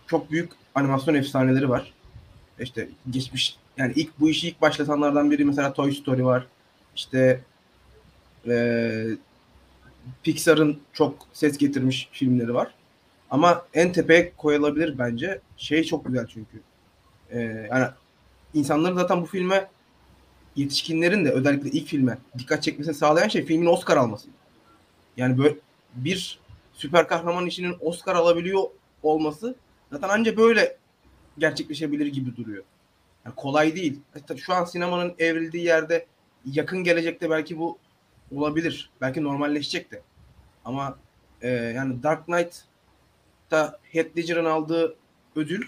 çok 0.08 0.32
büyük 0.32 0.52
animasyon 0.76 1.16
efsaneleri 1.16 1.70
var. 1.70 1.94
İşte 2.60 2.90
geçmiş 3.10 3.58
yani 3.78 3.94
ilk 3.96 4.20
bu 4.20 4.30
işi 4.30 4.48
ilk 4.48 4.62
başlatanlardan 4.62 5.32
biri 5.32 5.46
mesela 5.46 5.74
Toy 5.74 5.92
Story 5.92 6.26
var. 6.26 6.48
İşte 6.96 7.42
e, 8.48 9.06
Pixar'ın 10.24 10.80
çok 10.94 11.28
ses 11.34 11.58
getirmiş 11.58 12.10
filmleri 12.12 12.54
var. 12.54 12.74
Ama 13.30 13.66
en 13.74 13.92
tepeye 13.92 14.34
koyulabilir 14.38 14.98
bence. 14.98 15.42
Şey 15.58 15.84
çok 15.84 16.06
güzel 16.06 16.28
çünkü. 16.28 16.62
Ee, 17.32 17.40
yani 17.72 17.88
insanların 18.54 18.96
zaten 18.96 19.22
bu 19.22 19.26
filme 19.26 19.70
yetişkinlerin 20.56 21.26
de 21.26 21.32
özellikle 21.32 21.70
ilk 21.70 21.88
filme 21.88 22.18
dikkat 22.38 22.64
çekmesini 22.64 22.94
sağlayan 22.94 23.28
şey 23.28 23.46
filmin 23.46 23.66
Oscar 23.66 23.98
alması. 23.98 24.28
Yani 25.18 25.38
böyle 25.38 25.56
bir 25.96 26.40
süper 26.74 27.08
kahraman 27.08 27.46
işinin 27.46 27.76
Oscar 27.82 28.16
alabiliyor 28.16 28.64
olması 29.04 29.56
zaten 29.92 30.10
ancak 30.12 30.38
böyle 30.38 30.78
gerçekleşebilir 31.38 32.06
gibi 32.06 32.36
duruyor. 32.36 32.64
Yani 33.26 33.36
kolay 33.36 33.76
değil. 33.76 34.00
Şu 34.38 34.54
an 34.54 34.66
sinemanın 34.66 35.16
evrildiği 35.20 35.66
yerde 35.66 36.06
yakın 36.46 36.84
gelecekte 36.84 37.30
belki 37.30 37.58
bu 37.58 37.78
olabilir. 38.36 38.90
Belki 39.02 39.24
normalleşecek 39.24 39.92
de. 39.92 40.02
Ama 40.66 40.98
e, 41.42 41.50
yani 41.50 42.04
Dark 42.04 42.26
Knight'ta 42.26 43.80
Heath 43.84 44.18
Ledger'ın 44.18 44.46
aldığı 44.46 44.96
ödül 45.36 45.68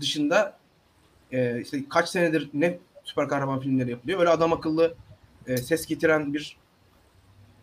dışında 0.00 0.58
e, 1.32 1.60
işte 1.60 1.88
kaç 1.88 2.08
senedir 2.08 2.50
ne 2.54 2.78
süper 3.04 3.28
kahraman 3.28 3.60
filmleri 3.60 3.90
yapılıyor. 3.90 4.20
Öyle 4.20 4.30
adam 4.30 4.52
akıllı 4.52 4.94
e, 5.46 5.56
ses 5.56 5.86
getiren 5.86 6.34
bir 6.34 6.56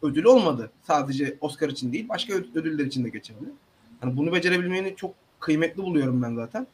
ödül 0.02 0.24
olmadı. 0.24 0.72
Sadece 0.84 1.38
Oscar 1.42 1.70
için 1.70 1.94
değil, 1.94 2.10
başka 2.10 2.34
ödüller 2.34 2.86
için 2.86 3.06
de 3.06 3.10
geçerli. 3.10 3.46
Yani 4.04 4.18
bunu 4.18 4.34
becerebilmeni 4.34 4.96
çok 4.96 5.16
kıymetli 5.40 5.84
buluyorum 5.84 6.22
ben 6.22 6.36
zaten. 6.36 6.68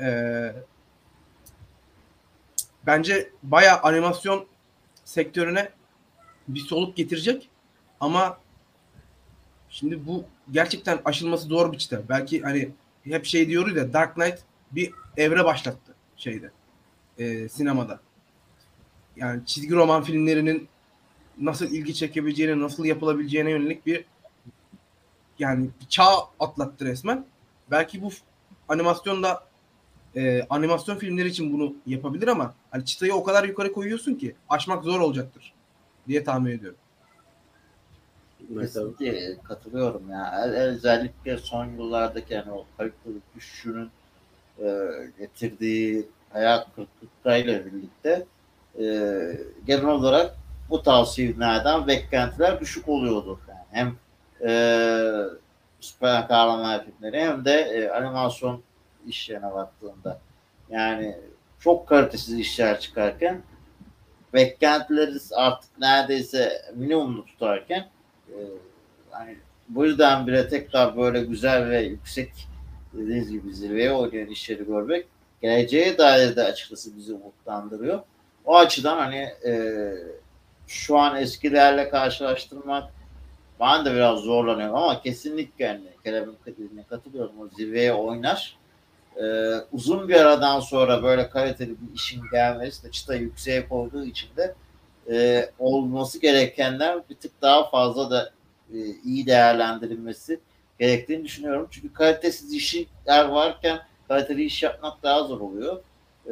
Ee, 0.00 0.52
bence 2.86 3.30
baya 3.42 3.82
animasyon 3.82 4.46
sektörüne 5.04 5.68
bir 6.48 6.60
soluk 6.60 6.96
getirecek 6.96 7.48
ama 8.00 8.38
şimdi 9.70 10.06
bu 10.06 10.24
gerçekten 10.50 11.00
aşılması 11.04 11.50
bir 11.72 11.78
çıta. 11.78 12.02
Belki 12.08 12.42
hani 12.42 12.70
hep 13.04 13.24
şey 13.24 13.48
diyoruz 13.48 13.76
ya 13.76 13.92
Dark 13.92 14.14
Knight 14.14 14.38
bir 14.72 14.92
evre 15.16 15.44
başlattı 15.44 15.94
şeyde 16.16 16.50
e, 17.18 17.48
sinemada. 17.48 18.00
Yani 19.16 19.46
çizgi 19.46 19.74
roman 19.74 20.02
filmlerinin 20.02 20.68
nasıl 21.38 21.70
ilgi 21.70 21.94
çekebileceğine, 21.94 22.60
nasıl 22.60 22.84
yapılabileceğine 22.84 23.50
yönelik 23.50 23.86
bir 23.86 24.04
yani 25.38 25.68
bir 25.80 25.86
çağ 25.86 26.08
atlattı 26.40 26.84
resmen. 26.84 27.24
Belki 27.70 28.02
bu 28.02 28.10
animasyonda 28.68 29.48
e, 30.16 30.42
animasyon 30.50 30.98
filmleri 30.98 31.28
için 31.28 31.52
bunu 31.52 31.74
yapabilir 31.86 32.28
ama 32.28 32.54
hani 32.70 32.84
çıtayı 32.84 33.14
o 33.14 33.24
kadar 33.24 33.44
yukarı 33.44 33.72
koyuyorsun 33.72 34.14
ki 34.14 34.34
aşmak 34.48 34.84
zor 34.84 35.00
olacaktır 35.00 35.54
diye 36.08 36.24
tahmin 36.24 36.50
ediyorum. 36.50 36.78
Kesinlikle 38.60 39.38
katılıyorum 39.44 40.10
ya. 40.10 40.42
Özellikle 40.42 41.38
son 41.38 41.66
yıllardaki 41.66 42.34
yani 42.34 42.52
o 42.52 42.66
kaliteli 42.78 43.16
düşüşünün 43.36 43.90
e, 44.62 44.88
getirdiği 45.18 46.06
hayal 46.32 46.64
kırıklıklarıyla 46.76 47.66
birlikte 47.66 48.26
e, 48.78 48.84
genel 49.66 49.86
olarak 49.86 50.34
bu 50.70 50.82
tavsiyelerden 50.82 51.86
beklentiler 51.86 52.60
düşük 52.60 52.88
oluyordu. 52.88 53.40
Yani 53.48 53.60
hem 53.70 53.96
e, 54.48 54.52
süper 55.80 56.28
kahraman 56.28 56.84
filmleri 56.84 57.20
hem 57.20 57.44
de 57.44 57.52
e, 57.52 57.88
animasyon 57.90 58.62
işlerine 59.06 59.52
baktığında 59.52 60.20
yani 60.70 61.16
çok 61.60 61.88
kalitesiz 61.88 62.38
işler 62.38 62.80
çıkarken 62.80 63.42
beklentileri 64.34 65.18
artık 65.34 65.70
neredeyse 65.78 66.62
minimumda 66.74 67.24
tutarken 67.24 67.88
e, 68.28 68.36
hani 69.10 69.36
bu 69.68 69.86
yüzden 69.86 70.26
bile 70.26 70.48
tekrar 70.48 70.96
böyle 70.96 71.24
güzel 71.24 71.70
ve 71.70 71.80
yüksek 71.80 72.30
dediğiniz 72.92 73.30
gibi 73.30 73.54
zirveye 73.54 73.92
oynayan 73.92 74.28
işleri 74.28 74.66
görmek 74.66 75.06
geleceğe 75.42 75.98
dair 75.98 76.36
de 76.36 76.44
açıkçası 76.44 76.96
bizi 76.96 77.12
umutlandırıyor. 77.12 78.02
O 78.44 78.56
açıdan 78.56 78.96
hani 78.96 79.28
e, 79.46 79.92
şu 80.66 80.98
an 80.98 81.16
eskilerle 81.16 81.88
karşılaştırmak 81.88 82.92
ben 83.60 83.84
de 83.84 83.94
biraz 83.94 84.18
zorlanıyorum 84.18 84.76
ama 84.76 85.02
kesinlikle 85.02 85.64
yani 85.64 85.84
Kerem'in 86.04 86.82
katılıyorum. 86.90 87.40
O 87.40 87.48
zirveye 87.48 87.94
oynar. 87.94 88.58
Ee, 89.22 89.54
uzun 89.72 90.08
bir 90.08 90.14
aradan 90.14 90.60
sonra 90.60 91.02
böyle 91.02 91.30
kaliteli 91.30 91.70
bir 91.70 91.94
işin 91.94 92.22
gelmesi 92.32 92.84
de 92.84 92.90
çıta 92.90 93.14
yükseğe 93.14 93.68
koyduğu 93.68 94.04
için 94.04 94.28
de 94.36 94.54
e, 95.10 95.50
olması 95.58 96.20
gerekenden 96.20 97.02
bir 97.10 97.14
tık 97.14 97.42
daha 97.42 97.70
fazla 97.70 98.10
da 98.10 98.30
e, 98.72 98.78
iyi 99.04 99.26
değerlendirilmesi 99.26 100.40
gerektiğini 100.78 101.24
düşünüyorum. 101.24 101.68
Çünkü 101.70 101.92
kalitesiz 101.92 102.52
işler 102.52 103.24
varken 103.24 103.78
kaliteli 104.08 104.44
iş 104.44 104.62
yapmak 104.62 105.02
daha 105.02 105.24
zor 105.24 105.40
oluyor. 105.40 105.82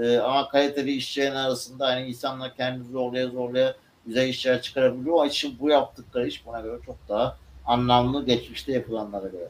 E, 0.02 0.18
ama 0.18 0.48
kaliteli 0.48 0.92
işçilerin 0.92 1.34
arasında 1.34 1.86
hani 1.86 2.08
insanlar 2.08 2.56
kendini 2.56 2.92
zorlaya 2.92 3.28
zorlaya 3.28 3.74
güzel 4.06 4.28
işler 4.28 4.62
çıkarabiliyor. 4.62 5.16
O 5.16 5.26
için 5.26 5.56
bu 5.60 5.70
yaptıkları 5.70 6.26
iş 6.26 6.46
buna 6.46 6.60
göre 6.60 6.80
çok 6.86 6.96
daha 7.08 7.36
anlamlı 7.66 8.26
geçmişte 8.26 8.72
yapılanlara 8.72 9.28
göre. 9.28 9.48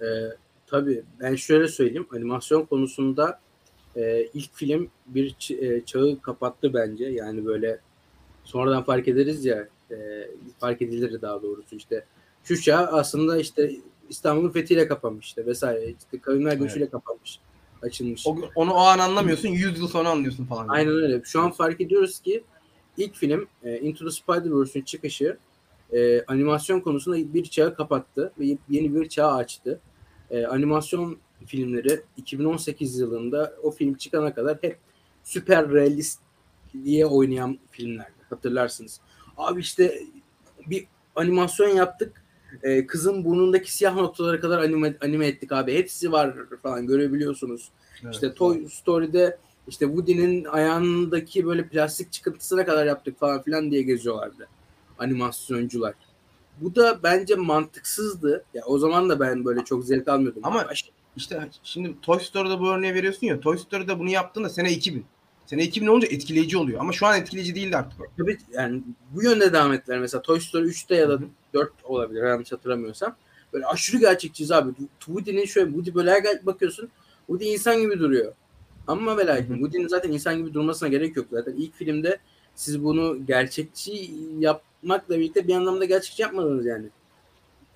Ee, 0.00 0.36
tabii 0.72 1.02
ben 1.20 1.34
şöyle 1.34 1.68
söyleyeyim 1.68 2.06
animasyon 2.10 2.64
konusunda 2.64 3.40
e, 3.96 4.26
ilk 4.34 4.54
film 4.54 4.88
bir 5.06 5.36
e, 5.60 5.84
çağı 5.84 6.18
kapattı 6.22 6.74
bence 6.74 7.04
yani 7.04 7.46
böyle 7.46 7.80
sonradan 8.44 8.82
fark 8.82 9.08
ederiz 9.08 9.44
ya 9.44 9.68
e, 9.90 10.28
fark 10.58 10.82
edilir 10.82 11.22
daha 11.22 11.42
doğrusu 11.42 11.76
işte 11.76 12.04
şu 12.44 12.62
çağ 12.62 12.78
aslında 12.78 13.38
işte 13.38 13.72
İstanbul'un 14.08 14.50
fethiyle 14.50 14.88
kapanmış 14.88 15.26
işte 15.26 15.46
vesaire 15.46 15.94
işte 15.98 16.20
kavimler 16.20 16.56
göçüyle 16.56 16.84
evet. 16.84 16.92
kapanmış 16.92 17.40
açılmış. 17.82 18.26
O, 18.26 18.36
onu 18.54 18.72
o 18.72 18.78
an 18.78 18.98
anlamıyorsun 18.98 19.48
100 19.48 19.78
yıl 19.78 19.88
sonra 19.88 20.08
anlıyorsun 20.08 20.44
falan. 20.44 20.68
Aynen 20.68 20.92
öyle. 20.92 21.22
Şu 21.24 21.40
an 21.40 21.50
fark 21.50 21.80
ediyoruz 21.80 22.20
ki 22.20 22.44
ilk 22.96 23.14
film 23.14 23.46
e, 23.64 23.78
Into 23.78 24.04
the 24.04 24.10
Spider-Verse'ün 24.10 24.82
çıkışı 24.82 25.36
e, 25.92 26.24
animasyon 26.24 26.80
konusunda 26.80 27.34
bir 27.34 27.44
çağı 27.44 27.74
kapattı 27.74 28.32
ve 28.38 28.56
yeni 28.68 28.94
bir 28.94 29.08
çağ 29.08 29.32
açtı. 29.32 29.80
E, 30.32 30.46
animasyon 30.46 31.18
filmleri 31.46 32.00
2018 32.16 32.98
yılında 32.98 33.56
o 33.62 33.70
film 33.70 33.94
çıkana 33.94 34.34
kadar 34.34 34.58
hep 34.60 34.78
süper 35.24 35.70
realist 35.70 36.20
diye 36.84 37.06
oynayan 37.06 37.58
filmlerdi. 37.70 38.12
Hatırlarsınız. 38.30 39.00
Abi 39.36 39.60
işte 39.60 40.02
bir 40.66 40.86
animasyon 41.16 41.68
yaptık. 41.68 42.22
E, 42.62 42.86
kızın 42.86 43.24
burnundaki 43.24 43.72
siyah 43.72 43.96
noktalara 43.96 44.40
kadar 44.40 44.58
anime, 44.58 44.96
anime 45.00 45.26
ettik 45.26 45.52
abi. 45.52 45.74
Hepsi 45.74 46.12
var 46.12 46.36
falan 46.62 46.86
görebiliyorsunuz. 46.86 47.68
Evet. 48.02 48.14
İşte 48.14 48.34
Toy 48.34 48.68
Story'de 48.68 49.38
işte 49.68 49.86
Woody'nin 49.86 50.44
ayağındaki 50.44 51.46
böyle 51.46 51.68
plastik 51.68 52.12
çıkıntısına 52.12 52.64
kadar 52.64 52.86
yaptık 52.86 53.18
falan 53.18 53.42
filan 53.42 53.70
diye 53.70 53.82
geziyorlardı 53.82 54.48
animasyoncular. 54.98 55.94
Bu 56.60 56.74
da 56.74 57.02
bence 57.02 57.34
mantıksızdı. 57.34 58.44
Ya 58.54 58.62
o 58.66 58.78
zaman 58.78 59.08
da 59.08 59.20
ben 59.20 59.44
böyle 59.44 59.64
çok 59.64 59.84
zevk 59.84 60.08
almıyordum. 60.08 60.42
Ama 60.44 60.66
işte 61.16 61.48
şimdi 61.62 62.00
Toy 62.02 62.20
Story'da 62.20 62.60
bu 62.60 62.68
örneği 62.68 62.94
veriyorsun 62.94 63.26
ya. 63.26 63.40
Toy 63.40 63.58
Story'da 63.58 63.98
bunu 63.98 64.10
yaptığında 64.10 64.48
sene 64.48 64.72
2000. 64.72 65.04
Sene 65.46 65.62
2000 65.62 65.86
olunca 65.86 66.08
etkileyici 66.08 66.58
oluyor. 66.58 66.80
Ama 66.80 66.92
şu 66.92 67.06
an 67.06 67.20
etkileyici 67.20 67.54
değildi 67.54 67.76
artık. 67.76 67.98
Tabii 68.18 68.38
yani 68.52 68.82
bu 69.10 69.22
yönde 69.22 69.52
devam 69.52 69.72
ettiler. 69.72 69.98
Mesela 69.98 70.22
Toy 70.22 70.40
Story 70.40 70.68
3'te 70.68 70.94
ya 70.94 71.08
da 71.08 71.12
Hı-hı. 71.12 71.24
4 71.54 71.72
olabilir 71.84 72.24
yanlış 72.24 72.52
hatırlamıyorsam. 72.52 73.16
Böyle 73.52 73.66
aşırı 73.66 73.98
gerçekçiyiz 73.98 74.52
abi. 74.52 74.70
Woody'nin 74.98 75.44
şöyle 75.44 75.66
Woody 75.66 75.94
böyle 75.94 76.46
bakıyorsun 76.46 76.88
Woody 77.26 77.52
insan 77.52 77.80
gibi 77.80 77.98
duruyor. 77.98 78.32
Ama 78.86 79.16
ve 79.16 79.26
lakin 79.26 79.54
Woody'nin 79.54 79.88
zaten 79.88 80.12
insan 80.12 80.38
gibi 80.38 80.54
durmasına 80.54 80.88
gerek 80.88 81.16
yok. 81.16 81.26
Zaten 81.30 81.52
ilk 81.52 81.74
filmde 81.74 82.18
siz 82.54 82.84
bunu 82.84 83.26
gerçekçi 83.26 84.10
yapmakla 84.82 85.18
birlikte 85.18 85.48
bir 85.48 85.54
anlamda 85.54 85.84
gerçekçi 85.84 86.22
yapmadınız 86.22 86.66
yani. 86.66 86.86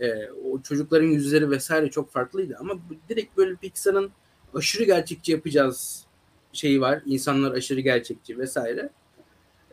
Ee, 0.00 0.30
o 0.30 0.62
çocukların 0.62 1.06
yüzleri 1.06 1.50
vesaire 1.50 1.90
çok 1.90 2.10
farklıydı 2.10 2.56
ama 2.60 2.74
direkt 3.08 3.36
böyle 3.36 3.54
Pixar'ın 3.54 4.10
aşırı 4.54 4.84
gerçekçi 4.84 5.32
yapacağız 5.32 6.04
şeyi 6.52 6.80
var. 6.80 7.02
İnsanlar 7.06 7.52
aşırı 7.52 7.80
gerçekçi 7.80 8.38
vesaire. 8.38 8.90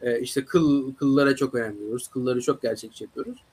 Ee, 0.01 0.19
işte 0.19 0.45
kıl 0.45 0.93
kıllara 0.93 1.35
çok 1.35 1.55
önem 1.55 1.75
veriyoruz. 1.75 2.07
Kılları 2.07 2.41
çok 2.41 2.61
gerçekçi 2.61 3.03
yapıyoruz. 3.03 3.43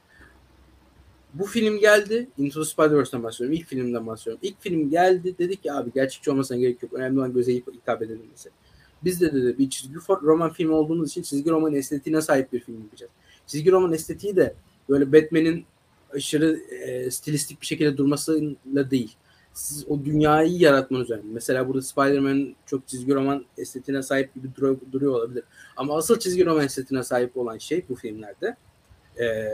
Bu 1.35 1.45
film 1.45 1.79
geldi. 1.79 2.29
Into 2.39 2.63
the 2.63 2.69
Spider-Verse'den 2.69 3.23
bahsediyorum. 3.23 3.59
İlk 3.59 3.67
filmden 3.67 4.07
bahsediyorum. 4.07 4.41
İlk 4.43 4.61
film 4.61 4.91
geldi. 4.91 5.35
Dedik 5.39 5.63
ki 5.63 5.73
abi 5.73 5.93
gerçekçi 5.95 6.31
olmasına 6.31 6.59
gerek 6.59 6.83
yok. 6.83 6.93
Önemli 6.93 7.19
olan 7.19 7.33
göze 7.33 7.55
hitap 7.55 8.03
edilmesi. 8.03 8.51
Biz 9.05 9.21
de 9.21 9.33
dedi 9.33 9.59
bir 9.59 9.71
çizgi 9.71 9.95
roman 10.23 10.53
filmi 10.53 10.73
olduğumuz 10.73 11.11
için 11.11 11.23
çizgi 11.23 11.51
roman 11.51 11.75
estetiğine 11.75 12.21
sahip 12.21 12.53
bir 12.53 12.61
film 12.61 12.81
yapacağız. 12.81 13.13
Çizgi 13.51 13.73
roman 13.73 13.93
estetiği 13.93 14.37
de 14.37 14.55
böyle 14.89 15.13
Batman'in 15.13 15.65
aşırı 16.15 16.61
e, 16.71 17.11
stilistik 17.11 17.61
bir 17.61 17.67
şekilde 17.67 17.97
durmasıyla 17.97 18.91
değil. 18.91 19.17
Siz 19.55 19.85
o 19.89 20.05
dünyayı 20.05 20.59
yaratmanız 20.59 21.11
önemli. 21.11 21.33
Mesela 21.33 21.69
burada 21.69 21.83
Spider-Man 21.83 22.55
çok 22.67 22.89
çizgi 22.89 23.15
roman 23.15 23.45
estetiğine 23.59 24.03
sahip 24.03 24.35
gibi 24.35 24.49
duruyor, 24.57 24.77
duruyor 24.93 25.13
olabilir. 25.13 25.45
Ama 25.77 25.97
asıl 25.97 26.19
çizgi 26.19 26.47
roman 26.47 26.65
estetiğine 26.65 27.05
sahip 27.05 27.37
olan 27.37 27.59
şey 27.59 27.85
bu 27.89 27.95
filmlerde 27.95 28.57
e, 29.21 29.49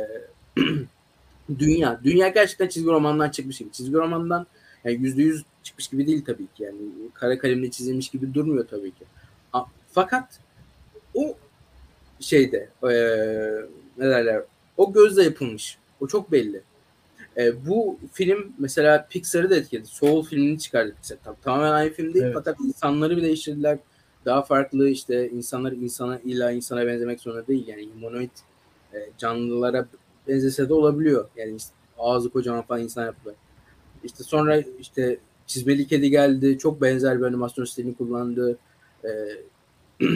dünya. 1.58 2.00
Dünya 2.04 2.28
gerçekten 2.28 2.68
çizgi 2.68 2.88
romandan 2.88 3.30
çıkmış 3.30 3.58
gibi. 3.58 3.72
Çizgi 3.72 3.94
romandan 3.94 4.46
yani 4.84 4.96
yüzde 5.02 5.22
yüz 5.22 5.44
çıkmış 5.62 5.88
gibi 5.88 6.06
değil 6.06 6.24
tabii 6.24 6.46
ki. 6.46 6.62
Yani 6.62 6.76
kara 7.14 7.38
kalemle 7.38 7.70
çizilmiş 7.70 8.08
gibi 8.08 8.34
durmuyor 8.34 8.66
tabii 8.68 8.90
ki. 8.90 9.04
Fakat 9.92 10.40
o 11.14 11.36
şeyde 12.20 12.68
e, 12.82 12.92
ne 13.98 14.10
derler 14.10 14.42
o 14.76 14.92
gözle 14.92 15.22
yapılmış 15.22 15.78
O 16.00 16.06
çok 16.06 16.32
belli. 16.32 16.62
E, 17.36 17.66
bu 17.66 17.98
film 18.12 18.52
mesela 18.58 19.06
Pixar'ı 19.10 19.50
da 19.50 19.56
etkiledi. 19.56 19.86
Soul 19.86 20.24
filmini 20.24 20.58
çıkardı 20.58 20.94
Pixar. 20.94 21.18
Tam, 21.24 21.36
tamamen 21.42 21.72
aynı 21.72 21.92
film 21.92 22.14
değil 22.14 22.24
Evet. 22.24 22.34
fakat 22.34 22.60
insanları 22.60 23.16
bir 23.16 23.22
değiştirdiler. 23.22 23.78
Daha 24.24 24.42
farklı 24.42 24.88
işte 24.88 25.30
insanlar 25.30 25.72
insana 25.72 26.18
illa 26.24 26.50
insana 26.50 26.86
benzemek 26.86 27.20
zorunda 27.20 27.46
değil. 27.46 27.68
Yani 27.68 27.88
humanoid 27.94 28.30
e, 28.94 28.98
canlılara 29.18 29.88
benzese 30.28 30.68
de 30.68 30.74
olabiliyor. 30.74 31.28
Yani 31.36 31.56
işte 31.56 31.70
ağzı 31.98 32.30
kocaman 32.30 32.62
falan 32.62 32.82
insan 32.82 33.04
yaptılar. 33.04 33.34
İşte 34.04 34.24
sonra 34.24 34.62
işte 34.80 35.18
çizmeli 35.46 35.86
kedi 35.86 36.10
geldi. 36.10 36.58
Çok 36.58 36.82
benzer 36.82 37.18
bir 37.18 37.24
animasyon 37.24 37.64
stilini 37.64 37.94
kullandı. 37.94 38.58
E, 39.04 39.08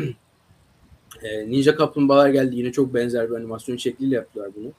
e, 1.22 1.50
Ninja 1.50 1.74
Kaplumbağalar 1.74 2.28
geldi. 2.28 2.56
Yine 2.56 2.72
çok 2.72 2.94
benzer 2.94 3.30
bir 3.30 3.34
animasyon 3.34 3.76
şekliyle 3.76 4.14
yaptılar 4.14 4.50
bunu. 4.56 4.72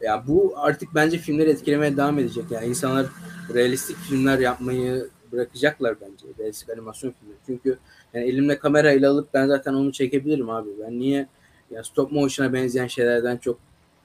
Ya 0.00 0.24
bu 0.26 0.52
artık 0.56 0.88
bence 0.94 1.18
filmleri 1.18 1.50
etkilemeye 1.50 1.96
devam 1.96 2.18
edecek. 2.18 2.44
Yani 2.50 2.66
insanlar 2.66 3.06
realistik 3.54 3.96
filmler 3.96 4.38
yapmayı 4.38 5.08
bırakacaklar 5.32 5.96
bence. 6.00 6.26
Realistik 6.38 6.70
animasyon 6.70 7.14
filmleri. 7.20 7.38
Çünkü 7.46 7.78
yani 8.14 8.24
elimle 8.26 8.58
kamerayla 8.58 9.10
alıp 9.10 9.34
ben 9.34 9.46
zaten 9.46 9.74
onu 9.74 9.92
çekebilirim 9.92 10.50
abi. 10.50 10.68
Ben 10.86 10.98
niye 10.98 11.26
ya 11.70 11.84
stop 11.84 12.12
motion'a 12.12 12.52
benzeyen 12.52 12.86
şeylerden 12.86 13.36
çok 13.36 13.58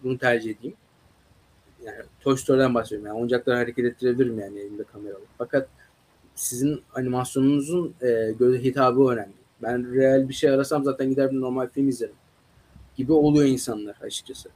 bunu 0.03 0.17
tercih 0.17 0.55
edeyim? 0.57 0.75
Yani 1.85 1.97
Toy 2.19 2.37
Story'den 2.37 2.75
bahsediyorum. 2.75 3.07
Yani 3.07 3.17
oyuncakları 3.17 3.57
hareket 3.57 3.85
ettirebilirim 3.85 4.39
yani 4.39 4.59
elimde 4.59 4.83
kamera 4.83 5.13
alıp. 5.13 5.27
Fakat 5.37 5.67
sizin 6.35 6.81
animasyonunuzun 6.93 7.93
e, 8.01 8.31
göze 8.39 8.63
hitabı 8.63 9.07
önemli. 9.09 9.40
Ben 9.63 9.95
real 9.95 10.29
bir 10.29 10.33
şey 10.33 10.49
arasam 10.49 10.83
zaten 10.83 11.09
gider 11.09 11.31
bir 11.31 11.41
normal 11.41 11.67
film 11.67 11.89
izlerim. 11.89 12.15
Gibi 12.95 13.13
oluyor 13.13 13.45
insanlar 13.45 13.95
açıkçası. 14.01 14.49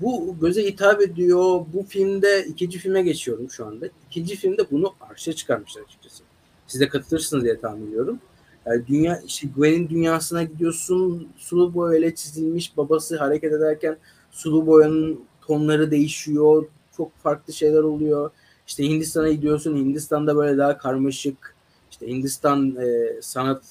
Bu 0.00 0.36
göze 0.40 0.64
hitap 0.64 1.00
ediyor. 1.00 1.60
Bu 1.72 1.82
filmde 1.88 2.44
ikinci 2.44 2.78
filme 2.78 3.02
geçiyorum 3.02 3.50
şu 3.50 3.66
anda. 3.66 3.86
İkinci 4.10 4.36
filmde 4.36 4.70
bunu 4.70 4.94
arşa 5.00 5.32
çıkarmışlar 5.32 5.82
açıkçası. 5.82 6.22
Siz 6.66 6.80
de 6.80 6.88
katılırsınız 6.88 7.44
diye 7.44 7.60
tahmin 7.60 7.88
ediyorum. 7.88 8.18
Yani 8.66 8.86
dünya 8.86 9.20
işte 9.26 9.48
Gwen'in 9.56 9.88
dünyasına 9.88 10.42
gidiyorsun. 10.42 11.28
Sulu 11.36 11.74
boyayla 11.74 12.14
çizilmiş 12.14 12.76
babası 12.76 13.16
hareket 13.18 13.52
ederken 13.52 13.96
sulu 14.30 14.66
boyanın 14.66 15.20
tonları 15.40 15.90
değişiyor. 15.90 16.66
Çok 16.96 17.18
farklı 17.18 17.52
şeyler 17.52 17.82
oluyor. 17.82 18.30
İşte 18.66 18.84
Hindistan'a 18.84 19.28
gidiyorsun. 19.28 19.76
Hindistan'da 19.76 20.36
böyle 20.36 20.58
daha 20.58 20.78
karmaşık. 20.78 21.54
İşte 21.90 22.06
Hindistan 22.08 22.76
e, 22.76 23.08
sanat 23.22 23.62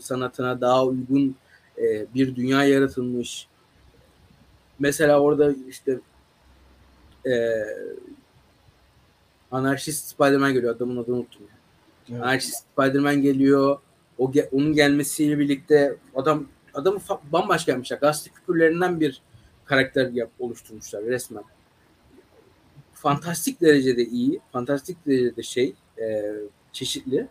sanatına 0.00 0.60
daha 0.60 0.86
uygun 0.86 1.36
e, 1.78 2.14
bir 2.14 2.36
dünya 2.36 2.64
yaratılmış. 2.64 3.46
Mesela 4.78 5.20
orada 5.20 5.54
işte 5.68 6.00
e, 7.26 7.32
anarşist 9.50 10.08
Spider-Man 10.08 10.52
geliyor. 10.52 10.76
Adamın 10.76 10.96
adını 10.96 11.16
unuttum. 11.16 11.42
ya. 11.42 11.56
Evet. 12.10 12.22
Anarşist 12.22 12.64
Spider-Man 12.72 13.22
geliyor. 13.22 13.78
O 14.18 14.30
ge- 14.30 14.48
onun 14.52 14.72
gelmesiyle 14.72 15.38
birlikte 15.38 15.96
adam 16.14 16.46
adamı 16.74 16.98
fa- 16.98 17.20
bambaşka 17.32 17.72
yapmışlar. 17.72 17.98
Gazete 17.98 18.30
küpürlerinden 18.30 19.00
bir 19.00 19.22
karakter 19.64 20.10
yap, 20.10 20.30
oluşturmuşlar 20.38 21.04
resmen. 21.04 21.44
Fantastik 22.94 23.60
derecede 23.60 24.04
iyi, 24.04 24.40
fantastik 24.52 25.06
derecede 25.06 25.42
şey, 25.42 25.74
e, 26.00 26.32
çeşitli 26.72 27.26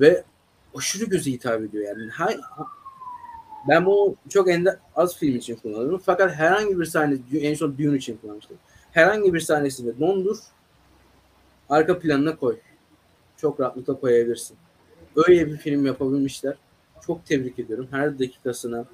ve 0.00 0.24
aşırı 0.74 1.04
göze 1.04 1.30
hitap 1.30 1.62
ediyor 1.62 1.84
yani. 1.84 2.10
Ha- 2.10 2.66
ben 3.68 3.86
bunu 3.86 4.16
çok 4.28 4.50
ender, 4.50 4.76
az 4.96 5.16
film 5.16 5.36
için 5.36 5.56
kullanıyorum. 5.56 6.02
Fakat 6.04 6.34
herhangi 6.34 6.80
bir 6.80 6.84
sahne, 6.84 7.16
en 7.32 7.54
son 7.54 7.78
Dune 7.78 7.96
için 7.96 8.16
kullanmıştım. 8.16 8.56
Herhangi 8.92 9.34
bir 9.34 9.40
sahnesinde 9.40 10.00
dondur, 10.00 10.38
arka 11.68 11.98
planına 11.98 12.36
koy. 12.36 12.58
Çok 13.36 13.60
rahatlıkla 13.60 14.00
koyabilirsin. 14.00 14.56
Öyle 15.16 15.46
bir 15.46 15.56
film 15.56 15.86
yapabilmişler. 15.86 16.54
Çok 17.06 17.26
tebrik 17.26 17.58
ediyorum. 17.58 17.88
Her 17.90 18.18
dakikasına 18.18 18.84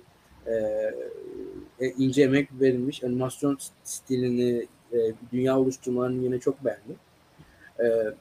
e, 0.47 1.87
ince 1.99 2.23
emek 2.23 2.49
verilmiş. 2.61 3.05
Animasyon 3.05 3.59
stilini, 3.85 4.67
e, 4.93 4.99
dünya 5.33 5.59
oluşturmalarını 5.59 6.25
yine 6.25 6.39
çok 6.39 6.65
beğendim. 6.65 6.97
E, 7.81 8.15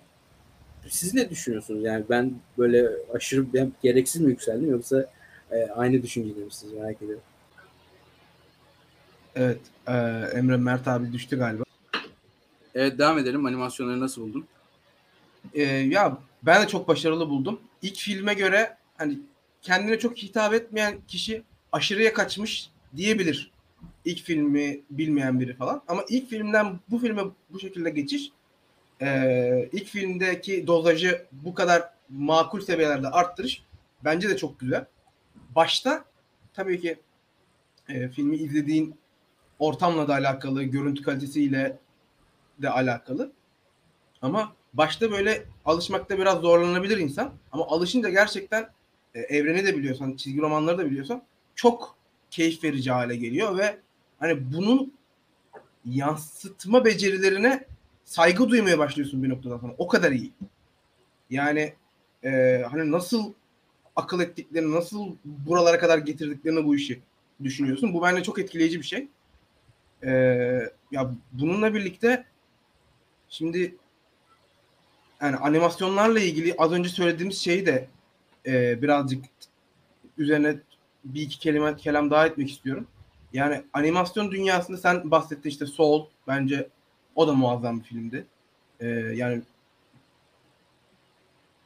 siz 0.87 1.13
ne 1.13 1.29
düşünüyorsunuz? 1.29 1.83
Yani 1.83 2.05
ben 2.09 2.33
böyle 2.57 2.89
aşırı 3.13 3.53
ben 3.53 3.71
gereksiz 3.83 4.21
mi 4.21 4.29
yükseldim 4.29 4.71
yoksa 4.71 5.09
e, 5.51 5.63
aynı 5.75 6.03
düşüncede 6.03 6.45
misiniz? 6.45 6.73
Merak 6.73 7.01
ediyorum. 7.01 7.23
Evet. 9.35 9.59
e, 9.87 9.93
Emre 10.33 10.57
Mert 10.57 10.87
abi 10.87 11.13
düştü 11.13 11.37
galiba. 11.37 11.63
Evet 12.75 12.99
devam 12.99 13.17
edelim. 13.17 13.45
Animasyonları 13.45 13.99
nasıl 13.99 14.21
buldun? 14.21 14.45
E, 15.53 15.63
ya 15.63 16.17
ben 16.43 16.63
de 16.63 16.67
çok 16.67 16.87
başarılı 16.87 17.29
buldum. 17.29 17.59
İlk 17.81 17.97
filme 17.97 18.33
göre 18.33 18.77
hani 18.97 19.19
kendine 19.61 19.99
çok 19.99 20.17
hitap 20.17 20.53
etmeyen 20.53 20.97
kişi 21.07 21.43
aşırıya 21.71 22.13
kaçmış 22.13 22.69
diyebilir. 22.95 23.51
İlk 24.05 24.19
filmi 24.23 24.79
bilmeyen 24.89 25.39
biri 25.39 25.53
falan. 25.53 25.81
Ama 25.87 26.03
ilk 26.09 26.29
filmden 26.29 26.79
bu 26.89 26.99
filme 26.99 27.21
bu 27.49 27.59
şekilde 27.59 27.89
geçiş 27.89 28.31
e, 29.01 29.69
ilk 29.71 29.87
filmdeki 29.87 30.67
dozajı 30.67 31.25
bu 31.31 31.53
kadar 31.53 31.89
makul 32.09 32.61
seviyelerde 32.61 33.07
arttırış 33.07 33.63
bence 34.03 34.29
de 34.29 34.37
çok 34.37 34.59
güzel. 34.59 34.85
Başta 35.55 36.05
tabii 36.53 36.81
ki 36.81 36.97
e, 37.89 38.09
filmi 38.09 38.37
izlediğin 38.37 38.95
ortamla 39.59 40.07
da 40.07 40.13
alakalı, 40.13 40.63
görüntü 40.63 41.03
kalitesiyle 41.03 41.77
de 42.61 42.69
alakalı. 42.69 43.31
Ama 44.21 44.53
başta 44.73 45.11
böyle 45.11 45.43
alışmakta 45.65 46.17
biraz 46.17 46.39
zorlanabilir 46.39 46.97
insan. 46.97 47.33
Ama 47.51 47.67
alışınca 47.67 48.09
gerçekten 48.09 48.69
e, 49.15 49.19
evreni 49.19 49.65
de 49.65 49.77
biliyorsan, 49.77 50.15
çizgi 50.15 50.41
romanları 50.41 50.77
da 50.77 50.85
biliyorsan 50.85 51.23
çok 51.55 51.95
keyif 52.31 52.63
verici 52.63 52.91
hale 52.91 53.15
geliyor 53.15 53.57
ve 53.57 53.79
hani 54.19 54.53
bunun 54.53 54.93
yansıtma 55.85 56.85
becerilerine 56.85 57.65
saygı 58.09 58.49
duymaya 58.49 58.79
başlıyorsun 58.79 59.23
bir 59.23 59.29
noktadan 59.29 59.57
sonra. 59.57 59.73
O 59.77 59.87
kadar 59.87 60.11
iyi. 60.11 60.31
Yani 61.29 61.73
e, 62.23 62.63
hani 62.71 62.91
nasıl 62.91 63.33
akıl 63.95 64.19
ettiklerini, 64.19 64.71
nasıl 64.71 65.15
buralara 65.25 65.79
kadar 65.79 65.97
getirdiklerini 65.97 66.65
bu 66.65 66.75
işi 66.75 66.99
düşünüyorsun. 67.43 67.93
Bu 67.93 68.01
bence 68.01 68.23
çok 68.23 68.39
etkileyici 68.39 68.79
bir 68.79 68.85
şey. 68.85 69.07
E, 70.03 70.11
ya 70.91 71.11
bununla 71.31 71.73
birlikte 71.73 72.25
şimdi 73.29 73.75
yani 75.21 75.35
animasyonlarla 75.35 76.19
ilgili 76.19 76.55
az 76.57 76.71
önce 76.71 76.89
söylediğimiz 76.89 77.37
şeyi 77.37 77.65
de 77.65 77.87
e, 78.45 78.81
birazcık 78.81 79.25
üzerine 80.17 80.55
bir 81.05 81.21
iki 81.21 81.39
kelime 81.39 81.75
kelam 81.75 82.11
daha 82.11 82.27
etmek 82.27 82.51
istiyorum. 82.51 82.87
Yani 83.33 83.63
animasyon 83.73 84.31
dünyasında 84.31 84.77
sen 84.77 85.11
bahsettin 85.11 85.49
işte 85.49 85.65
Soul 85.65 86.05
bence 86.27 86.69
o 87.15 87.27
da 87.27 87.33
muazzam 87.33 87.79
bir 87.79 87.85
filmdi. 87.85 88.25
Ee, 88.79 88.87
yani 88.87 89.41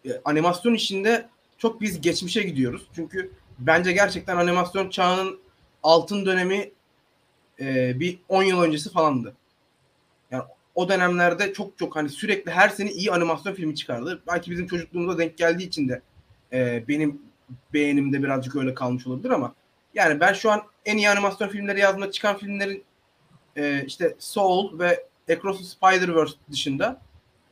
e, 0.05 0.09
animasyon 0.25 0.73
işinde 0.73 1.29
çok 1.57 1.81
biz 1.81 2.01
geçmişe 2.01 2.43
gidiyoruz. 2.43 2.87
Çünkü 2.95 3.31
bence 3.59 3.91
gerçekten 3.91 4.37
animasyon 4.37 4.89
çağının 4.89 5.39
altın 5.83 6.25
dönemi 6.25 6.71
e, 7.59 7.99
bir 7.99 8.19
10 8.29 8.43
yıl 8.43 8.61
öncesi 8.61 8.91
falandı. 8.91 9.33
Yani 10.31 10.43
o 10.75 10.89
dönemlerde 10.89 11.53
çok 11.53 11.77
çok 11.77 11.95
hani 11.95 12.09
sürekli 12.09 12.51
her 12.51 12.69
sene 12.69 12.91
iyi 12.91 13.11
animasyon 13.11 13.53
filmi 13.53 13.75
çıkardı. 13.75 14.23
Belki 14.27 14.51
bizim 14.51 14.67
çocukluğumuza 14.67 15.17
denk 15.17 15.37
geldiği 15.37 15.67
için 15.67 15.89
de 15.89 16.01
e, 16.53 16.83
benim 16.87 17.21
beğenimde 17.73 18.23
birazcık 18.23 18.55
öyle 18.55 18.73
kalmış 18.73 19.07
olabilir 19.07 19.29
ama 19.29 19.53
yani 19.93 20.19
ben 20.19 20.33
şu 20.33 20.51
an 20.51 20.61
en 20.85 20.97
iyi 20.97 21.09
animasyon 21.09 21.47
filmleri 21.47 21.79
yazdığımda 21.79 22.11
çıkan 22.11 22.37
filmlerin 22.37 22.83
e, 23.55 23.85
işte 23.85 24.15
Soul 24.19 24.79
ve 24.79 25.05
Across 25.29 25.57
the 25.57 25.63
Spider-Verse 25.63 26.35
dışında 26.51 27.01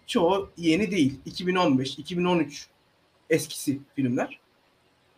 çoğu 0.07 0.49
yeni 0.57 0.91
değil. 0.91 1.19
2015, 1.25 1.99
2013 1.99 2.67
eskisi 3.29 3.79
filmler. 3.95 4.39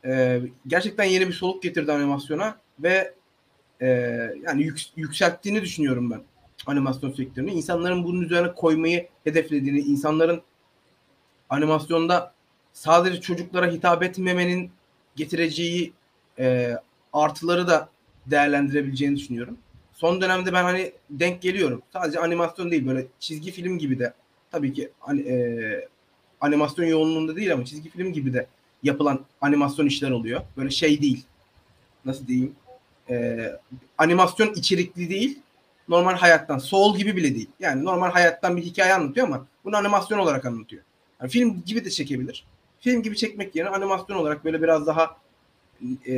E, 0.06 0.42
gerçekten 0.68 1.04
yeni 1.04 1.28
bir 1.28 1.34
soluk 1.34 1.64
getirdi 1.64 1.92
animasyona 1.92 2.58
ve 2.80 3.14
e, 3.82 3.88
yani 4.46 4.64
yük, 4.64 4.82
yükselttiğini 4.96 5.62
düşünüyorum 5.62 6.12
ben 6.12 6.22
animasyon 6.66 7.12
sektörünü. 7.12 7.52
İnsanların 7.52 8.04
bunun 8.04 8.22
üzerine 8.22 8.54
koymayı 8.54 9.08
hedeflediğini, 9.24 9.80
insanların 9.80 10.42
animasyonda 11.50 12.34
sadece 12.74 13.22
çocuklara 13.22 13.72
hitap 13.72 14.04
etmemenin 14.04 14.72
getireceği 15.16 15.94
e, 16.40 16.78
artıları 17.14 17.68
da 17.68 17.90
değerlendirebileceğini 18.26 19.16
düşünüyorum. 19.16 19.58
Son 20.04 20.22
dönemde 20.22 20.54
ben 20.54 20.64
hani 20.64 20.92
denk 21.10 21.42
geliyorum. 21.42 21.82
Sadece 21.94 22.20
animasyon 22.20 22.72
değil 22.72 22.88
böyle 22.88 23.06
çizgi 23.20 23.52
film 23.52 23.78
gibi 23.78 24.00
de 24.00 24.14
tabii 24.52 24.74
ki 24.74 24.90
hani, 25.00 25.22
e, 25.22 25.88
animasyon 26.42 26.86
yoğunluğunda 26.86 27.36
değil 27.36 27.54
ama 27.54 27.66
çizgi 27.66 27.90
film 27.90 28.14
gibi 28.14 28.34
de 28.34 28.48
yapılan 28.84 29.20
animasyon 29.42 29.86
işler 29.86 30.12
oluyor. 30.12 30.42
Böyle 30.58 30.70
şey 30.70 31.02
değil. 31.02 31.24
Nasıl 32.06 32.28
diyeyim? 32.28 32.56
E, 33.10 33.48
animasyon 33.98 34.54
içerikli 34.54 35.10
değil. 35.10 35.40
normal 35.90 36.14
hayattan. 36.16 36.58
Soul 36.58 36.98
gibi 36.98 37.16
bile 37.16 37.36
değil. 37.36 37.50
Yani 37.60 37.86
normal 37.86 38.12
hayattan 38.12 38.58
bir 38.58 38.62
hikaye 38.62 38.94
anlatıyor 38.94 39.28
ama 39.28 39.46
bunu 39.66 39.78
animasyon 39.78 40.20
olarak 40.20 40.46
anlatıyor. 40.46 40.84
Yani 41.22 41.32
film 41.32 41.64
gibi 41.66 41.86
de 41.86 41.90
çekebilir. 41.90 42.46
Film 42.80 43.04
gibi 43.04 43.18
çekmek 43.18 43.56
yerine 43.56 43.70
animasyon 43.70 44.18
olarak 44.18 44.46
böyle 44.46 44.62
biraz 44.62 44.88
daha 44.88 45.18
e, 46.08 46.14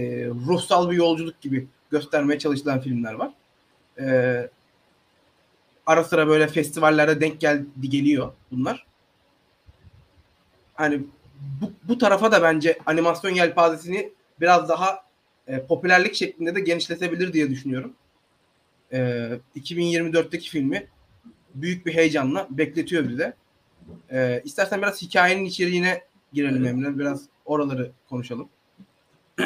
ruhsal 0.48 0.90
bir 0.90 0.96
yolculuk 0.96 1.42
gibi 1.42 1.68
göstermeye 1.92 2.40
çalışılan 2.40 2.82
filmler 2.82 3.14
var. 3.14 3.32
E, 4.00 4.50
ara 5.86 6.04
sıra 6.04 6.28
böyle 6.28 6.48
festivallerde 6.48 7.22
denk 7.22 7.40
geldi 7.40 7.90
geliyor 7.90 8.34
bunlar. 8.52 8.86
Hani 10.74 11.02
bu, 11.62 11.72
bu 11.84 11.98
tarafa 11.98 12.32
da 12.32 12.44
bence 12.44 12.78
animasyon 12.86 13.32
yelpazesini 13.32 14.12
biraz 14.42 14.70
daha 14.70 15.06
e, 15.48 15.66
popülerlik 15.66 16.16
şeklinde 16.16 16.56
de 16.56 16.60
genişletebilir 16.60 17.34
diye 17.34 17.50
düşünüyorum. 17.50 17.94
E, 18.94 19.30
2024'teki 19.56 20.50
filmi 20.50 20.88
büyük 21.56 21.86
bir 21.86 21.94
heyecanla 21.94 22.48
bekletiyor 22.50 23.10
bize. 23.10 23.34
E, 24.12 24.42
istersen 24.46 24.82
biraz 24.82 25.02
hikayenin 25.02 25.46
içeriğine 25.46 26.02
girelim 26.34 26.66
Emre. 26.66 27.00
Biraz 27.00 27.26
oraları 27.46 27.92
konuşalım. 28.10 28.50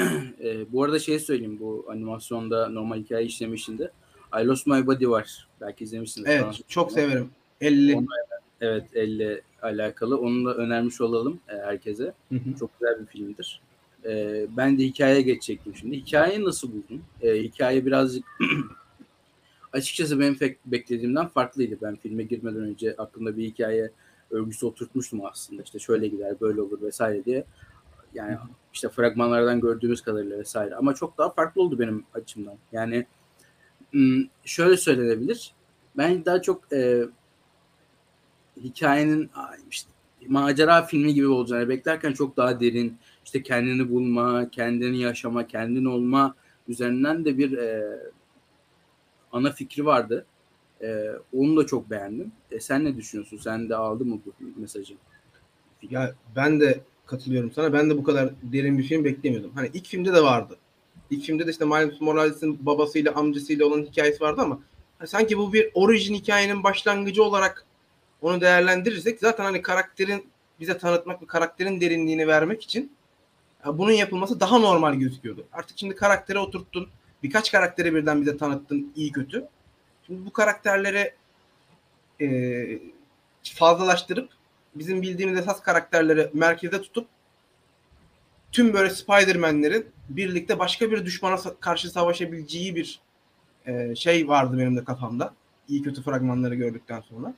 e, 0.43 0.71
bu 0.71 0.83
arada 0.83 0.99
şey 0.99 1.19
söyleyeyim 1.19 1.57
bu 1.59 1.85
animasyonda 1.89 2.69
normal 2.69 2.97
hikaye 2.97 3.25
işlemişinde 3.25 3.91
I 4.41 4.45
Lost 4.47 4.67
My 4.67 4.87
Body 4.87 5.07
var. 5.07 5.47
Belki 5.61 5.83
izlemişsiniz. 5.83 6.27
Evet 6.29 6.41
Fransız 6.41 6.65
çok 6.67 6.89
filmi. 6.93 7.01
severim. 7.01 7.29
50. 7.61 7.95
Onu- 7.95 8.07
Evet 8.61 8.83
elle 8.93 9.41
alakalı. 9.61 10.17
Onu 10.19 10.45
da 10.45 10.55
önermiş 10.55 11.01
olalım 11.01 11.39
e, 11.49 11.55
herkese. 11.57 12.03
Hı 12.03 12.35
hı. 12.35 12.59
Çok 12.59 12.79
güzel 12.79 12.99
bir 13.01 13.05
filmdir. 13.05 13.61
E, 14.05 14.45
ben 14.57 14.77
de 14.79 14.83
hikayeye 14.83 15.21
geçecektim 15.21 15.75
şimdi. 15.75 15.97
Hikayeyi 15.97 16.45
nasıl 16.45 16.71
buldun? 16.71 17.01
E, 17.21 17.43
hikaye 17.43 17.85
birazcık 17.85 18.25
açıkçası 19.73 20.19
benim 20.19 20.37
pek 20.37 20.65
beklediğimden 20.65 21.27
farklıydı. 21.27 21.77
Ben 21.81 21.95
filme 21.95 22.23
girmeden 22.23 22.61
önce 22.61 22.95
aklımda 22.97 23.37
bir 23.37 23.43
hikaye 23.43 23.91
örgüsü 24.31 24.65
oturtmuştum 24.65 25.25
aslında. 25.25 25.61
İşte 25.61 25.79
şöyle 25.79 26.07
gider, 26.07 26.35
böyle 26.41 26.61
olur 26.61 26.81
vesaire 26.81 27.25
diye. 27.25 27.43
Yani 28.13 28.37
işte 28.73 28.89
fragmanlardan 28.89 29.59
gördüğümüz 29.61 30.01
kadarıyla 30.01 30.39
vesaire. 30.39 30.75
Ama 30.75 30.95
çok 30.95 31.17
daha 31.17 31.29
farklı 31.29 31.61
oldu 31.61 31.79
benim 31.79 32.03
açımdan. 32.13 32.55
Yani 32.71 33.05
şöyle 34.45 34.77
söylenebilir. 34.77 35.53
Ben 35.97 36.25
daha 36.25 36.41
çok 36.41 36.73
e, 36.73 37.03
hikayenin 38.63 39.29
ay, 39.33 39.57
işte 39.71 39.89
macera 40.27 40.85
filmi 40.85 41.13
gibi 41.13 41.27
olacağını 41.27 41.69
beklerken 41.69 42.13
çok 42.13 42.37
daha 42.37 42.59
derin 42.59 42.97
işte 43.25 43.43
kendini 43.43 43.89
bulma, 43.89 44.49
kendini 44.49 44.97
yaşama, 44.97 45.47
kendin 45.47 45.85
olma 45.85 46.35
üzerinden 46.67 47.25
de 47.25 47.37
bir 47.37 47.57
e, 47.57 47.99
ana 49.31 49.51
fikri 49.51 49.85
vardı. 49.85 50.25
E, 50.81 51.05
onu 51.33 51.57
da 51.57 51.65
çok 51.65 51.89
beğendim. 51.89 52.31
E, 52.51 52.59
sen 52.59 52.85
ne 52.85 52.97
düşünüyorsun? 52.97 53.37
Sen 53.37 53.69
de 53.69 53.75
aldın 53.75 54.07
mı 54.07 54.19
bu 54.25 54.61
mesajı? 54.61 54.93
Ya 55.89 56.13
ben 56.35 56.59
de 56.59 56.79
katılıyorum 57.05 57.51
sana. 57.51 57.73
Ben 57.73 57.89
de 57.89 57.97
bu 57.97 58.03
kadar 58.03 58.29
derin 58.43 58.77
bir 58.77 58.83
film 58.83 59.03
beklemiyordum. 59.03 59.51
Hani 59.55 59.69
ilk 59.73 59.87
filmde 59.87 60.13
de 60.13 60.21
vardı. 60.21 60.57
İlk 61.09 61.47
de 61.47 61.51
işte 61.51 61.65
Miles 61.65 62.01
Morales'in 62.01 62.65
babasıyla 62.65 63.13
amcasıyla 63.15 63.65
olan 63.65 63.83
hikayesi 63.83 64.21
vardı 64.21 64.41
ama 64.41 64.59
sanki 65.05 65.37
bu 65.37 65.53
bir 65.53 65.71
orijin 65.73 66.15
hikayenin 66.15 66.63
başlangıcı 66.63 67.23
olarak 67.23 67.65
onu 68.21 68.41
değerlendirirsek 68.41 69.19
zaten 69.19 69.43
hani 69.43 69.61
karakterin 69.61 70.27
bize 70.59 70.77
tanıtmak 70.77 71.21
ve 71.21 71.25
karakterin 71.25 71.81
derinliğini 71.81 72.27
vermek 72.27 72.63
için 72.63 72.91
ya 73.65 73.77
bunun 73.77 73.91
yapılması 73.91 74.39
daha 74.39 74.57
normal 74.59 74.93
gözüküyordu. 74.93 75.45
Artık 75.53 75.77
şimdi 75.79 75.95
karaktere 75.95 76.39
oturttun. 76.39 76.89
Birkaç 77.23 77.51
karakteri 77.51 77.95
birden 77.95 78.21
bize 78.21 78.37
tanıttın 78.37 78.91
iyi 78.95 79.11
kötü. 79.11 79.47
Şimdi 80.07 80.25
bu 80.25 80.33
karakterleri 80.33 81.13
e, 82.21 82.79
fazlalaştırıp 83.43 84.29
bizim 84.75 85.01
bildiğimiz 85.01 85.39
esas 85.39 85.63
karakterleri 85.63 86.29
merkezde 86.33 86.81
tutup 86.81 87.07
tüm 88.51 88.73
böyle 88.73 88.89
Spider-Man'lerin 88.89 89.85
birlikte 90.09 90.59
başka 90.59 90.91
bir 90.91 91.05
düşmana 91.05 91.37
karşı 91.59 91.89
savaşabileceği 91.89 92.75
bir 92.75 92.99
e, 93.65 93.95
şey 93.95 94.27
vardı 94.27 94.57
benim 94.57 94.77
de 94.77 94.83
kafamda. 94.83 95.33
İyi 95.67 95.81
kötü 95.81 96.01
fragmanları 96.01 96.55
gördükten 96.55 97.01
sonra. 97.01 97.33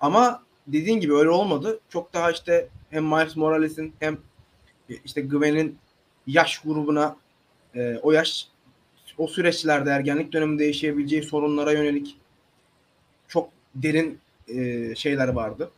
Ama 0.00 0.42
dediğin 0.66 1.00
gibi 1.00 1.14
öyle 1.14 1.30
olmadı. 1.30 1.80
Çok 1.88 2.14
daha 2.14 2.30
işte 2.30 2.68
hem 2.90 3.04
Miles 3.04 3.36
Morales'in 3.36 3.94
hem 4.00 4.18
e, 4.90 4.94
işte 5.04 5.20
Gwen'in 5.20 5.78
yaş 6.26 6.58
grubuna 6.58 7.16
e, 7.74 7.98
o 8.02 8.12
yaş 8.12 8.48
o 9.18 9.26
süreçlerde 9.26 9.90
ergenlik 9.90 10.32
döneminde 10.32 10.64
yaşayabileceği 10.64 11.22
sorunlara 11.22 11.72
yönelik 11.72 12.16
çok 13.28 13.50
derin 13.74 14.18
e, 14.48 14.94
şeyler 14.94 15.28
vardı. 15.28 15.70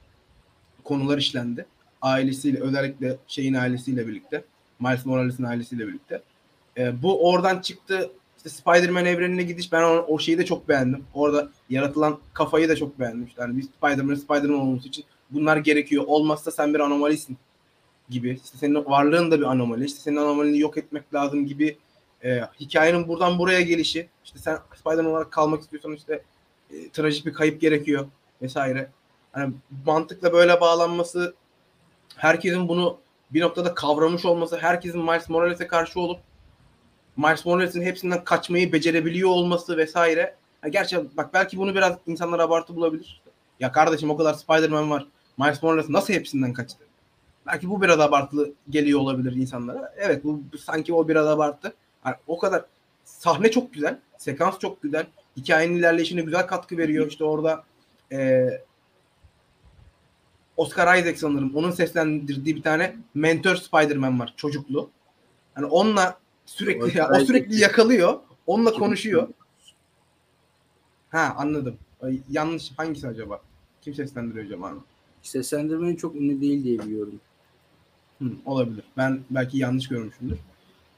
Konular 0.85 1.19
işlendi. 1.19 1.67
Ailesiyle 2.03 2.61
özellikle 2.61 3.17
şeyin 3.27 3.55
ailesiyle 3.55 4.09
birlikte. 4.09 4.45
Miles 4.81 5.07
Morales'in 5.07 5.45
ailesiyle 5.45 5.87
birlikte. 5.89 6.23
E, 6.77 7.03
bu 7.03 7.31
oradan 7.31 7.61
çıktı. 7.61 8.11
İşte 8.37 8.49
Spider-Man 8.49 9.05
evrenine 9.05 9.43
gidiş 9.43 9.73
ben 9.73 9.83
o, 9.83 10.05
o 10.09 10.19
şeyi 10.19 10.39
de 10.39 10.45
çok 10.45 10.69
beğendim. 10.69 11.05
Orada 11.15 11.49
yaratılan 11.71 12.19
kafayı 12.35 12.69
da 12.69 12.77
çok 12.77 13.01
beğendim. 13.01 13.27
İşte 13.27 13.43
hani 13.43 13.57
bir 13.57 13.63
Spider-Man 13.63 14.15
Spider-Man 14.15 14.61
olması 14.61 14.89
için 14.89 15.05
bunlar 15.31 15.57
gerekiyor. 15.57 16.05
Olmazsa 16.07 16.51
sen 16.51 16.75
bir 16.75 16.81
anomalisin 16.81 17.37
gibi. 18.11 18.41
İşte 18.45 18.59
senin 18.59 18.75
varlığın 18.75 19.31
da 19.31 19.39
bir 19.39 19.45
anomali. 19.45 19.85
İşte 19.85 20.01
senin 20.01 20.17
anomalini 20.17 20.59
yok 20.59 20.79
etmek 20.79 21.15
lazım 21.15 21.47
gibi 21.47 21.77
e, 22.25 22.41
hikayenin 22.61 23.09
buradan 23.09 23.39
buraya 23.39 23.61
gelişi. 23.61 24.09
İşte 24.25 24.39
sen 24.39 24.59
Spider-Man 24.77 25.13
olarak 25.13 25.33
kalmak 25.33 25.63
istiyorsan 25.63 25.93
işte 25.93 26.23
e, 26.71 26.89
trajik 26.89 27.27
bir 27.27 27.33
kayıp 27.33 27.61
gerekiyor 27.61 28.07
vesaire. 28.43 28.91
Hani 29.33 29.55
mantıkla 29.87 30.33
böyle 30.33 30.61
bağlanması, 30.61 31.35
herkesin 32.21 32.69
bunu 32.69 32.99
bir 33.31 33.41
noktada 33.41 33.75
kavramış 33.75 34.25
olması, 34.25 34.59
herkesin 34.59 35.01
Miles 35.01 35.29
Morales'e 35.29 35.67
karşı 35.67 36.01
olup 36.01 36.21
Miles 37.17 37.47
Morales'in 37.47 37.83
hepsinden 37.83 38.25
kaçmayı 38.25 38.73
becerebiliyor 38.73 39.31
olması 39.31 39.77
vesaire. 39.77 40.35
Ha, 40.61 40.69
gerçi 40.69 41.17
bak 41.17 41.35
belki 41.35 41.59
bunu 41.59 41.75
biraz 41.75 41.97
insanlar 42.07 42.39
abartı 42.39 42.77
bulabilir. 42.77 43.23
Ya 43.61 43.73
kardeşim 43.73 44.11
o 44.11 44.17
kadar 44.17 44.35
Spider-Man 44.35 44.91
var. 44.91 45.07
Miles 45.39 45.63
Morales 45.63 45.89
nasıl 45.89 46.15
hepsinden 46.15 46.53
kaçtı? 46.53 46.85
Belki 47.47 47.71
bu 47.71 47.83
biraz 47.83 48.01
abartılı 48.01 48.53
geliyor 48.71 49.01
olabilir 49.01 49.33
insanlara. 49.33 49.95
Evet 49.97 50.25
bu, 50.25 50.43
sanki 50.59 50.95
o 50.95 51.09
biraz 51.09 51.27
abartı. 51.27 51.75
Yani 52.07 52.17
o 52.27 52.39
kadar 52.39 52.65
sahne 53.05 53.51
çok 53.51 53.73
güzel. 53.73 53.99
Sekans 54.19 54.59
çok 54.59 54.83
güzel. 54.83 55.07
Hikayenin 55.37 55.77
ilerleyişine 55.77 56.23
güzel 56.23 56.47
katkı 56.47 56.79
veriyor. 56.79 57.07
İşte 57.07 57.25
orada 57.25 57.65
e, 58.13 58.49
Oscar 60.61 60.99
Isaac 60.99 61.19
sanırım. 61.19 61.55
Onun 61.55 61.71
seslendirdiği 61.71 62.57
bir 62.57 62.63
tane 62.63 62.97
mentor 63.15 63.57
Spider-Man 63.57 64.21
var. 64.21 64.35
Çocuklu. 64.37 64.91
Yani 65.57 65.67
onunla 65.67 66.19
sürekli 66.47 66.85
Oscar 66.85 67.21
o 67.21 67.25
sürekli 67.25 67.61
yakalıyor. 67.61 68.19
Onunla 68.47 68.73
konuşuyor. 68.73 69.29
Ha 71.11 71.35
anladım. 71.39 71.77
Ay, 72.03 72.21
yanlış 72.31 72.73
hangisi 72.77 73.09
acaba? 73.09 73.41
Kim 73.83 73.95
seslendiriyor 73.95 74.47
acaba? 74.47 74.75
Seslendirmenin 75.23 75.97
çok 75.97 76.17
ünlü 76.17 76.41
değil 76.41 76.65
diye 76.65 76.79
biliyorum. 76.79 77.21
Hı, 78.19 78.29
olabilir. 78.47 78.85
Ben 78.97 79.21
belki 79.31 79.59
yanlış 79.59 79.89
görmüşümdür. 79.89 80.39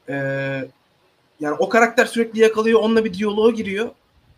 Ee, 0.09 0.13
yani 1.39 1.55
o 1.59 1.69
karakter 1.69 2.05
sürekli 2.05 2.39
yakalıyor. 2.39 2.79
Onunla 2.79 3.05
bir 3.05 3.13
diyaloğa 3.13 3.51
giriyor. 3.51 3.89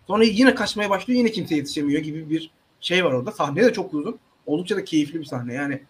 Sonra 0.08 0.24
yine 0.24 0.56
kaçmaya 0.56 0.90
başlıyor. 0.90 1.18
Yine 1.18 1.32
kimse 1.32 1.56
yetişemiyor 1.56 2.02
gibi 2.02 2.30
bir 2.30 2.52
şey 2.80 3.06
var 3.06 3.12
orada. 3.12 3.32
Sahne 3.32 3.64
de 3.64 3.74
çok 3.74 3.94
uzun. 3.94 4.20
Oldukça 4.46 4.76
da 4.76 4.84
keyifli 4.84 5.20
bir 5.20 5.26
sahne. 5.26 5.54
Yani 5.54 5.84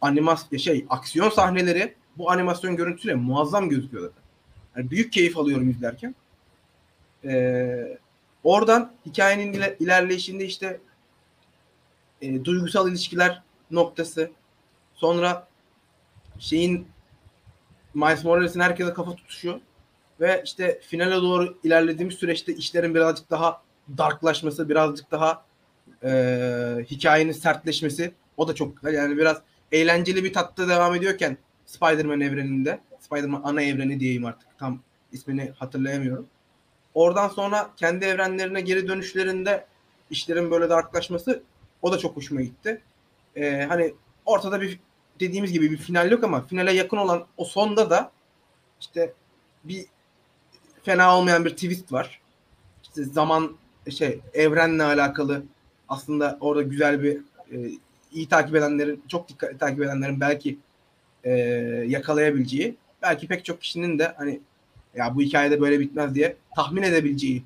animasyon 0.00 0.58
şey 0.58 0.86
aksiyon 0.88 1.30
sahneleri 1.30 1.94
bu 2.18 2.30
animasyon 2.30 2.76
görüntüyle 2.76 3.14
muazzam 3.14 3.68
gözüküyor 3.68 4.02
zaten. 4.02 4.22
Yani 4.76 4.90
büyük 4.90 5.12
keyif 5.12 5.36
alıyorum 5.38 5.70
izlerken. 5.70 6.14
Ee, 7.24 7.98
oradan 8.44 8.92
hikayenin 9.06 9.52
ile- 9.52 9.76
ilerleyişinde 9.80 10.44
işte 10.44 10.80
e, 12.22 12.44
duygusal 12.44 12.88
ilişkiler 12.88 13.42
noktası 13.70 14.30
sonra 14.94 15.48
şeyin 16.38 16.88
Miles 17.94 18.24
Morales'in 18.24 18.60
herkese 18.60 18.92
kafa 18.94 19.14
tutuşuyor 19.16 19.60
ve 20.20 20.42
işte 20.44 20.80
finale 20.82 21.14
doğru 21.14 21.58
ilerlediğimiz 21.64 22.14
süreçte 22.14 22.54
işlerin 22.54 22.94
birazcık 22.94 23.30
daha 23.30 23.62
darklaşması, 23.98 24.68
birazcık 24.68 25.10
daha 25.10 25.45
e, 26.06 26.84
hikayenin 26.90 27.32
sertleşmesi 27.32 28.12
o 28.36 28.48
da 28.48 28.54
çok 28.54 28.76
güzel. 28.76 28.94
Yani 28.94 29.16
biraz 29.16 29.42
eğlenceli 29.72 30.24
bir 30.24 30.32
tatta 30.32 30.68
devam 30.68 30.94
ediyorken 30.94 31.36
Spider-Man 31.66 32.20
evreninde, 32.20 32.80
Spider-Man 33.00 33.40
ana 33.44 33.62
evreni 33.62 34.00
diyeyim 34.00 34.24
artık 34.24 34.58
tam 34.58 34.80
ismini 35.12 35.52
hatırlayamıyorum. 35.58 36.26
Oradan 36.94 37.28
sonra 37.28 37.70
kendi 37.76 38.04
evrenlerine 38.04 38.60
geri 38.60 38.88
dönüşlerinde 38.88 39.66
işlerin 40.10 40.50
böyle 40.50 40.70
darklaşması 40.70 41.42
o 41.82 41.92
da 41.92 41.98
çok 41.98 42.16
hoşuma 42.16 42.40
gitti. 42.40 42.80
Ee, 43.36 43.66
hani 43.68 43.94
ortada 44.26 44.60
bir 44.60 44.80
dediğimiz 45.20 45.52
gibi 45.52 45.70
bir 45.70 45.76
final 45.76 46.10
yok 46.10 46.24
ama 46.24 46.46
finale 46.46 46.72
yakın 46.72 46.96
olan 46.96 47.26
o 47.36 47.44
sonda 47.44 47.90
da 47.90 48.12
işte 48.80 49.12
bir 49.64 49.86
fena 50.82 51.18
olmayan 51.18 51.44
bir 51.44 51.50
twist 51.50 51.92
var. 51.92 52.20
İşte 52.82 53.04
zaman 53.04 53.56
şey 53.90 54.20
evrenle 54.34 54.82
alakalı 54.82 55.42
aslında 55.88 56.38
orada 56.40 56.62
güzel 56.62 57.02
bir 57.02 57.16
e, 57.52 57.70
iyi 58.12 58.28
takip 58.28 58.56
edenlerin 58.56 59.02
çok 59.08 59.28
dikkatli 59.28 59.58
takip 59.58 59.82
edenlerin 59.82 60.20
belki 60.20 60.58
e, 61.24 61.30
yakalayabileceği 61.88 62.76
belki 63.02 63.28
pek 63.28 63.44
çok 63.44 63.60
kişinin 63.60 63.98
de 63.98 64.14
hani 64.16 64.40
ya 64.94 65.14
bu 65.14 65.20
hikayede 65.20 65.60
böyle 65.60 65.80
bitmez 65.80 66.14
diye 66.14 66.36
tahmin 66.56 66.82
edebileceği 66.82 67.42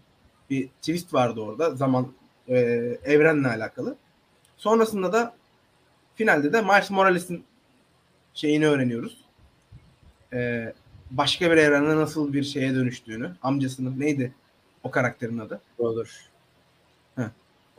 bir 0.51 0.69
twist 0.69 1.15
vardı 1.15 1.41
orada 1.41 1.75
zaman 1.75 2.13
e, 2.49 2.57
evrenle 3.05 3.49
alakalı. 3.49 3.97
Sonrasında 4.57 5.13
da 5.13 5.35
finalde 6.15 6.53
de 6.53 6.63
Miles 6.63 6.91
Morales'in 6.91 7.45
şeyini 8.35 8.69
öğreniyoruz. 8.69 9.25
E, 10.33 10.73
başka 11.11 11.51
bir 11.51 11.57
evrende 11.57 11.97
nasıl 11.97 12.33
bir 12.33 12.43
şeye 12.43 12.75
dönüştüğünü, 12.75 13.33
amcasının 13.43 14.01
neydi 14.01 14.33
o 14.83 14.91
karakterin 14.91 15.39
adı? 15.39 15.61
Olur. 15.79 16.30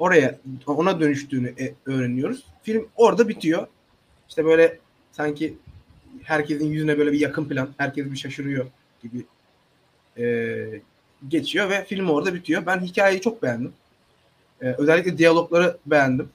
Oraya 0.01 0.39
ona 0.67 0.99
dönüştüğünü 0.99 1.53
e, 1.59 1.73
öğreniyoruz. 1.85 2.43
Film 2.63 2.87
orada 2.95 3.29
bitiyor. 3.29 3.67
İşte 4.29 4.45
böyle 4.45 4.79
sanki 5.11 5.57
herkesin 6.23 6.65
yüzüne 6.65 6.97
böyle 6.97 7.11
bir 7.11 7.19
yakın 7.19 7.45
plan, 7.45 7.69
herkes 7.77 8.11
bir 8.11 8.17
şaşırıyor 8.17 8.65
gibi 9.01 9.25
e, 10.17 10.81
geçiyor 11.27 11.69
ve 11.69 11.85
film 11.85 12.09
orada 12.09 12.33
bitiyor. 12.33 12.65
Ben 12.65 12.79
hikayeyi 12.79 13.21
çok 13.21 13.43
beğendim. 13.43 13.73
E, 14.61 14.65
özellikle 14.65 15.17
diyalogları 15.17 15.77
beğendim. 15.85 16.29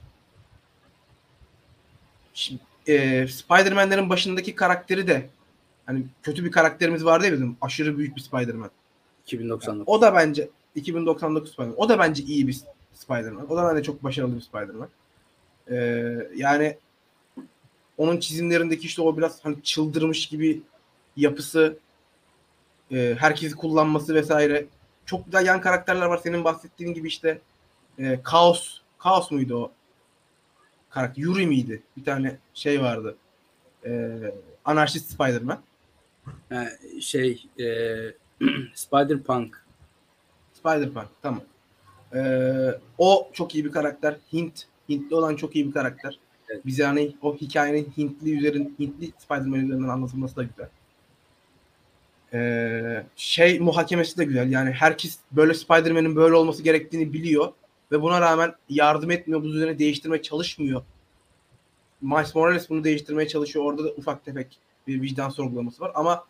Şimdi, 2.33 2.61
e, 2.87 3.27
Spider-Man'lerin 3.27 4.09
başındaki 4.09 4.55
karakteri 4.55 5.07
de 5.07 5.29
hani 5.85 6.03
kötü 6.23 6.45
bir 6.45 6.51
karakterimiz 6.51 7.05
vardı 7.05 7.25
ya 7.25 7.33
bizim 7.33 7.57
aşırı 7.61 7.97
büyük 7.97 8.15
bir 8.15 8.21
Spider-Man. 8.21 8.71
2099. 9.25 9.83
O 9.87 10.01
da 10.01 10.15
bence 10.15 10.49
2099 10.75 11.51
Spider-Man. 11.51 11.77
O 11.77 11.89
da 11.89 11.99
bence 11.99 12.23
iyi 12.23 12.47
bir 12.47 12.57
Spider-Man. 12.97 13.51
O 13.51 13.57
da 13.57 13.69
bence 13.69 13.83
çok 13.83 14.03
başarılı 14.03 14.35
bir 14.35 14.41
Spider-Man. 14.41 14.89
Ee, 15.71 16.27
yani 16.35 16.77
onun 17.97 18.19
çizimlerindeki 18.19 18.87
işte 18.87 19.01
o 19.01 19.17
biraz 19.17 19.45
hani 19.45 19.63
çıldırmış 19.63 20.27
gibi 20.27 20.61
yapısı 21.17 21.77
e, 22.91 23.15
herkesi 23.19 23.55
kullanması 23.55 24.15
vesaire. 24.15 24.65
Çok 25.05 25.25
güzel 25.25 25.45
yan 25.45 25.61
karakterler 25.61 26.05
var. 26.05 26.19
Senin 26.23 26.43
bahsettiğin 26.43 26.93
gibi 26.93 27.07
işte 27.07 27.41
e, 27.99 28.19
Kaos 28.23 28.79
Kaos 28.97 29.31
muydu 29.31 29.63
o? 29.63 29.71
Karakter 30.89 31.21
Yuri 31.21 31.47
miydi? 31.47 31.81
Bir 31.97 32.03
tane 32.03 32.37
şey 32.53 32.81
vardı. 32.81 33.15
E, 33.85 34.19
anarşist 34.65 35.11
Spider-Man. 35.11 35.59
Ha, 36.49 36.67
şey 37.01 37.45
e, 37.59 37.63
Spider-Punk. 38.75 39.49
Spider-Man 40.53 41.05
tamam 41.21 41.41
ee, 42.15 42.79
o 42.97 43.29
çok 43.33 43.55
iyi 43.55 43.65
bir 43.65 43.71
karakter 43.71 44.17
Hint 44.33 44.63
Hintli 44.89 45.15
olan 45.15 45.35
çok 45.35 45.55
iyi 45.55 45.67
bir 45.67 45.71
karakter 45.71 46.19
Evet. 46.49 46.65
bize 46.65 46.83
hani 46.83 47.15
o 47.21 47.35
hikayenin 47.35 47.93
Hintli 47.97 48.37
üzerin 48.37 48.75
Hintli 48.79 49.11
Spider-Man 49.17 49.59
üzerinden 49.59 49.87
anlatılması 49.89 50.35
da 50.35 50.43
güzel 50.43 50.69
Ee, 52.33 53.03
şey 53.15 53.59
muhakemesi 53.59 54.17
de 54.17 54.25
güzel. 54.25 54.51
Yani 54.51 54.71
herkes 54.71 55.19
böyle 55.31 55.53
Spider-Man'in 55.53 56.15
böyle 56.15 56.35
olması 56.35 56.63
gerektiğini 56.63 57.13
biliyor 57.13 57.53
ve 57.91 58.01
buna 58.01 58.21
rağmen 58.21 58.53
yardım 58.69 59.11
etmiyor. 59.11 59.43
Bu 59.43 59.47
düzeni 59.47 59.79
değiştirmeye 59.79 60.21
çalışmıyor. 60.21 60.81
Miles 62.01 62.35
Morales 62.35 62.69
bunu 62.69 62.83
değiştirmeye 62.83 63.27
çalışıyor. 63.27 63.65
Orada 63.65 63.83
da 63.83 63.89
ufak 63.89 64.25
tefek 64.25 64.59
bir 64.87 65.01
vicdan 65.01 65.29
sorgulaması 65.29 65.81
var 65.81 65.91
ama 65.95 66.25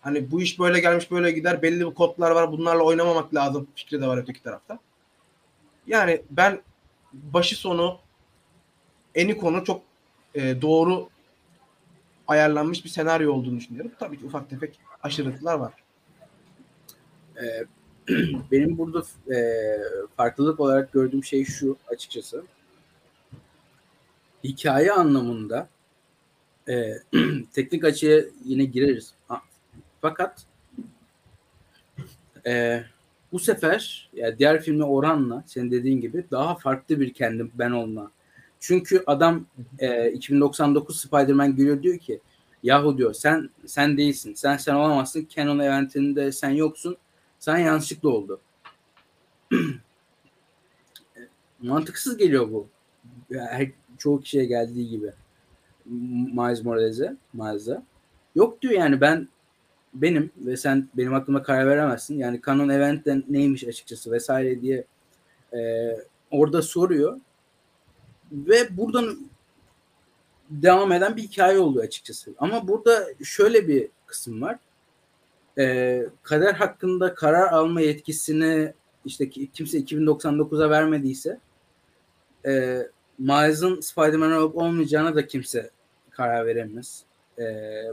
hani 0.00 0.30
bu 0.30 0.42
iş 0.42 0.58
böyle 0.58 0.80
gelmiş 0.80 1.10
böyle 1.10 1.30
gider. 1.30 1.62
Belli 1.62 1.86
bir 1.86 1.94
kodlar 1.94 2.30
var. 2.30 2.52
Bunlarla 2.52 2.82
oynamamak 2.82 3.34
lazım. 3.34 3.68
Fikri 3.74 4.00
de 4.00 4.06
var 4.06 4.16
öteki 4.18 4.42
tarafta. 4.42 4.78
Yani 5.86 6.22
ben 6.30 6.62
başı 7.12 7.56
sonu 7.56 7.98
eni 9.14 9.36
konu 9.36 9.64
çok 9.64 9.82
e, 10.34 10.62
doğru 10.62 11.08
ayarlanmış 12.28 12.84
bir 12.84 12.90
senaryo 12.90 13.32
olduğunu 13.32 13.56
düşünüyorum. 13.56 13.92
Tabii 13.98 14.18
ki 14.18 14.26
ufak 14.26 14.50
tefek 14.50 14.80
aşırılıklar 15.02 15.54
var. 15.54 15.72
E, 17.36 17.44
benim 18.50 18.78
burada 18.78 19.02
e, 19.34 19.38
farklılık 20.16 20.60
olarak 20.60 20.92
gördüğüm 20.92 21.24
şey 21.24 21.44
şu 21.44 21.76
açıkçası. 21.88 22.44
Hikaye 24.44 24.92
anlamında 24.92 25.68
e, 26.68 26.94
teknik 27.52 27.84
açıya 27.84 28.24
yine 28.44 28.64
gireriz. 28.64 29.14
Ha, 29.28 29.42
Fakat 30.00 30.46
e, 32.46 32.84
bu 33.34 33.38
sefer 33.38 34.10
yani 34.12 34.38
diğer 34.38 34.62
filme 34.62 34.84
oranla 34.84 35.44
senin 35.46 35.70
dediğin 35.70 36.00
gibi 36.00 36.24
daha 36.30 36.54
farklı 36.54 37.00
bir 37.00 37.12
kendim 37.12 37.52
ben 37.54 37.70
olma. 37.70 38.10
Çünkü 38.60 39.02
adam 39.06 39.46
e, 39.78 40.10
2099 40.10 41.00
Spider-Man 41.00 41.56
geliyor 41.56 41.82
diyor 41.82 41.98
ki 41.98 42.20
yahu 42.62 42.98
diyor 42.98 43.12
sen 43.12 43.50
sen 43.66 43.96
değilsin. 43.98 44.34
Sen 44.34 44.56
sen 44.56 44.74
olamazsın. 44.74 45.28
Canon 45.30 45.58
eventinde 45.58 46.32
sen 46.32 46.50
yoksun. 46.50 46.96
Sen 47.38 47.58
yanlışlıkla 47.58 48.08
oldu. 48.08 48.40
Mantıksız 51.62 52.16
geliyor 52.16 52.52
bu. 52.52 52.68
Her, 53.32 53.70
çoğu 53.98 54.20
kişiye 54.20 54.44
geldiği 54.44 54.88
gibi. 54.88 55.12
Miles 55.86 56.64
Morales'e, 56.64 57.16
Miles'a. 57.32 57.82
Yok 58.34 58.62
diyor 58.62 58.74
yani 58.74 59.00
ben 59.00 59.28
benim 59.94 60.30
ve 60.36 60.56
sen 60.56 60.88
benim 60.94 61.14
aklıma 61.14 61.42
karar 61.42 61.66
veremezsin. 61.66 62.18
Yani 62.18 62.40
Canon 62.46 62.68
Event'ten 62.68 63.24
neymiş 63.28 63.64
açıkçası 63.64 64.12
vesaire 64.12 64.60
diye 64.60 64.84
e, 65.52 65.90
orada 66.30 66.62
soruyor. 66.62 67.20
Ve 68.32 68.76
buradan 68.76 69.18
devam 70.50 70.92
eden 70.92 71.16
bir 71.16 71.22
hikaye 71.22 71.58
oluyor 71.58 71.84
açıkçası. 71.84 72.34
Ama 72.38 72.68
burada 72.68 73.06
şöyle 73.24 73.68
bir 73.68 73.88
kısım 74.06 74.42
var. 74.42 74.58
E, 75.58 76.06
kader 76.22 76.54
hakkında 76.54 77.14
karar 77.14 77.52
alma 77.52 77.80
yetkisini 77.80 78.72
işte 79.04 79.30
kimse 79.30 79.78
2099'a 79.78 80.70
vermediyse 80.70 81.38
e, 82.46 82.82
Miles'ın 83.18 83.80
Spider-Man 83.80 84.32
olup 84.32 84.56
olmayacağına 84.56 85.14
da 85.14 85.26
kimse 85.26 85.70
karar 86.10 86.46
veremez. 86.46 87.04
E, 87.38 87.44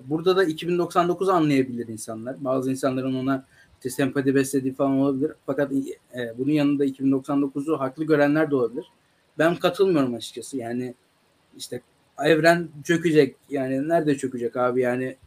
burada 0.06 0.38
da 0.38 0.44
2099'u 0.44 1.32
anlayabilir 1.32 1.88
insanlar. 1.88 2.44
Bazı 2.44 2.72
insanların 2.72 3.16
ona 3.16 3.46
işte 3.78 3.90
sempati 3.90 4.36
beslediği 4.36 4.74
falan 4.74 4.92
olabilir. 4.92 5.32
Fakat 5.46 5.72
e, 5.72 6.38
bunun 6.38 6.52
yanında 6.52 6.86
2099'u 6.86 7.80
haklı 7.80 8.04
görenler 8.04 8.52
de 8.52 8.56
olabilir. 8.56 8.86
Ben 9.38 9.56
katılmıyorum 9.56 10.14
açıkçası. 10.14 10.58
Yani 10.58 10.94
işte 11.58 11.82
evren 12.24 12.70
çökecek. 12.84 13.36
Yani 13.50 13.90
nerede 13.90 14.18
çökecek 14.18 14.58
abi? 14.58 14.82
Yani 14.82 15.18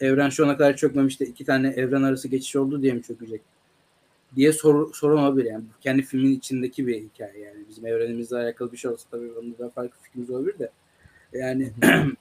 evren 0.00 0.28
şu 0.28 0.44
ana 0.44 0.56
kadar 0.56 0.76
çökmemiş 0.76 1.20
de 1.20 1.26
iki 1.26 1.44
tane 1.44 1.68
evren 1.68 2.02
arası 2.02 2.28
geçiş 2.28 2.56
oldu 2.56 2.82
diye 2.82 2.92
mi 2.92 3.02
çökecek? 3.02 3.40
diye 4.36 4.52
sor, 4.52 4.94
sorun 4.94 5.22
olabilir. 5.22 5.50
Yani 5.50 5.64
kendi 5.80 6.02
filmin 6.02 6.36
içindeki 6.36 6.86
bir 6.86 7.02
hikaye 7.02 7.38
yani. 7.38 7.64
Bizim 7.68 7.86
evrenimizle 7.86 8.36
alakalı 8.36 8.72
bir 8.72 8.76
şey 8.76 8.90
olsa 8.90 9.08
tabii 9.10 9.32
onda 9.32 9.58
da 9.58 9.70
farklı 9.70 10.02
fikrimiz 10.02 10.30
olabilir 10.30 10.58
de. 10.58 10.70
Yani 11.32 11.72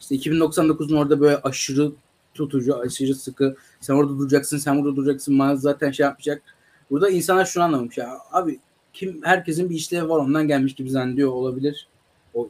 işte 0.00 0.16
2099'un 0.16 0.96
orada 0.96 1.20
böyle 1.20 1.36
aşırı 1.36 1.92
tutucu, 2.34 2.78
aşırı 2.78 3.14
sıkı. 3.14 3.56
Sen 3.80 3.94
orada 3.94 4.18
duracaksın, 4.18 4.58
sen 4.58 4.82
burada 4.82 4.96
duracaksın. 4.96 5.34
Miles 5.34 5.60
zaten 5.60 5.90
şey 5.90 6.04
yapmayacak. 6.04 6.42
Burada 6.90 7.10
insanlar 7.10 7.44
şunu 7.44 7.64
anlamamış 7.64 7.98
ya. 7.98 8.18
Abi 8.32 8.60
kim 8.92 9.20
herkesin 9.22 9.70
bir 9.70 9.74
işlevi 9.74 10.08
var 10.08 10.18
ondan 10.18 10.48
gelmiş 10.48 10.74
gibi 10.74 10.90
zannediyor 10.90 11.32
olabilir. 11.32 11.88
O 12.34 12.48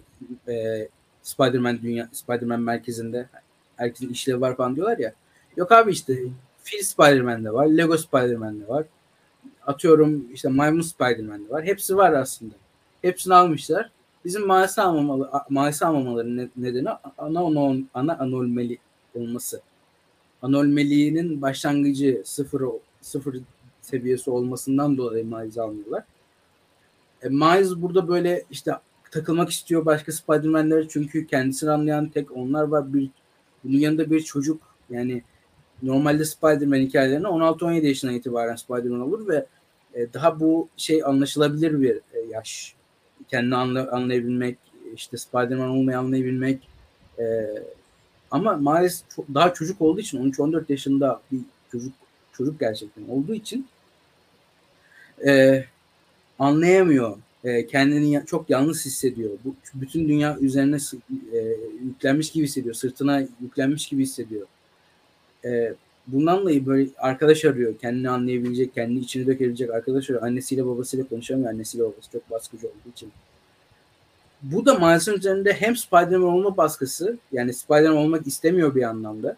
e, 0.49 0.89
Spider-Man 1.23 1.83
dünya 1.83 2.09
Spider-Man 2.13 2.61
merkezinde 2.61 3.29
herkesin 3.77 4.09
işlevi 4.09 4.41
var 4.41 4.57
falan 4.57 4.77
diyorlar 4.77 4.99
ya. 4.99 5.13
Yok 5.57 5.73
abi 5.73 5.91
işte 5.91 6.19
Phil 6.65 6.83
Spider-Man'de 6.83 7.53
var, 7.53 7.67
Lego 7.67 7.99
Spider-Man'de 7.99 8.69
var. 8.69 8.87
Atıyorum 9.67 10.33
işte 10.33 10.49
Maymun 10.49 10.81
Spider-Man'de 10.81 11.51
var. 11.51 11.65
Hepsi 11.65 11.97
var 11.97 12.13
aslında. 12.13 12.55
Hepsini 13.03 13.35
almışlar. 13.35 13.91
Bizim 14.27 14.47
Miles'ı 14.47 14.83
almamalı, 14.83 15.31
Miles'ı 15.51 15.87
almamaları 15.87 16.51
nedeni 16.57 16.91
ana, 16.91 17.41
ana, 17.41 17.77
ana 17.95 18.17
anomali 18.19 18.79
olması. 19.15 19.61
Anomaliğinin 20.43 21.43
başlangıcı 21.43 22.23
sıfır, 22.25 22.63
sıfır 23.01 23.37
seviyesi 23.81 24.31
olmasından 24.31 24.97
dolayı 24.97 25.27
Miles'ı 25.27 25.63
almıyorlar. 25.63 26.05
E, 27.23 27.29
Miles 27.29 27.71
burada 27.77 28.09
böyle 28.09 28.45
işte 28.51 28.73
takılmak 29.11 29.51
istiyor 29.51 29.87
başka 29.87 30.13
Spider-Man'lere 30.13 30.89
çünkü 30.89 31.27
kendisini 31.27 31.71
anlayan 31.71 32.09
tek 32.09 32.37
onlar 32.37 32.63
var. 32.63 32.95
Bir, 32.95 33.11
bunun 33.65 33.79
yanında 33.79 34.11
bir 34.11 34.21
çocuk 34.21 34.63
yani 34.91 35.23
normalde 35.83 36.25
Spider-Man 36.25 36.79
hikayelerine 36.79 37.27
16-17 37.27 37.87
yaşından 37.87 38.15
itibaren 38.15 38.57
Spider-Man 38.57 39.01
olur 39.01 39.29
ve 39.29 39.47
e, 39.95 40.13
daha 40.13 40.41
bu 40.41 40.69
şey 40.77 41.05
anlaşılabilir 41.05 41.81
bir 41.81 41.97
e, 41.97 42.21
yaş. 42.31 42.76
Kendini 43.29 43.57
anla, 43.57 43.91
anlayabilmek, 43.93 44.59
işte 44.95 45.17
Spider-Man 45.17 45.69
olmayı 45.69 45.99
anlayabilmek. 45.99 46.69
E, 47.19 47.25
ama 48.31 48.57
maalesef 48.57 49.11
çok, 49.11 49.35
daha 49.35 49.55
çocuk 49.55 49.83
olduğu 49.83 50.01
için 50.01 50.33
13-14 50.33 50.65
yaşında 50.69 51.21
bir 51.33 51.41
çocuk 51.73 51.93
çocuk 52.33 52.61
gerçekten 52.61 53.09
olduğu 53.09 53.35
için 53.35 53.67
e, 55.27 55.65
anlayamıyor. 56.39 57.17
E, 57.45 57.67
kendini 57.67 58.13
ya- 58.13 58.27
çok 58.27 58.51
yalnız 58.51 58.87
hissediyor. 58.87 59.31
Bu 59.45 59.55
bütün 59.75 60.09
dünya 60.09 60.39
üzerine 60.39 60.77
e, 61.33 61.39
yüklenmiş 61.85 62.31
gibi 62.31 62.45
hissediyor. 62.45 62.75
Sırtına 62.75 63.23
yüklenmiş 63.41 63.87
gibi 63.87 64.03
hissediyor. 64.03 64.47
E, 65.45 65.75
bundan 66.07 66.41
dolayı 66.41 66.67
böyle 66.67 66.89
arkadaş 66.99 67.45
arıyor. 67.45 67.79
Kendini 67.79 68.11
anlayabilecek, 68.11 68.75
kendini 68.75 68.99
içine 68.99 69.27
dökebilecek 69.27 69.71
arkadaş 69.71 70.11
arıyor. 70.11 70.23
Annesiyle 70.23 70.67
babasıyla 70.67 71.09
konuşamıyor. 71.09 71.51
Annesiyle 71.51 71.85
babası 71.85 72.11
çok 72.13 72.31
baskıcı 72.31 72.67
olduğu 72.67 72.91
için. 72.95 73.13
Bu 74.43 74.67
da 74.67 74.75
Miles'ın 74.75 75.15
üzerinde 75.15 75.53
hem 75.53 75.77
Spider-Man 75.77 76.33
olma 76.33 76.57
baskısı 76.57 77.19
yani 77.33 77.55
Spider-Man 77.55 77.97
olmak 77.97 78.27
istemiyor 78.27 78.75
bir 78.75 78.83
anlamda. 78.83 79.37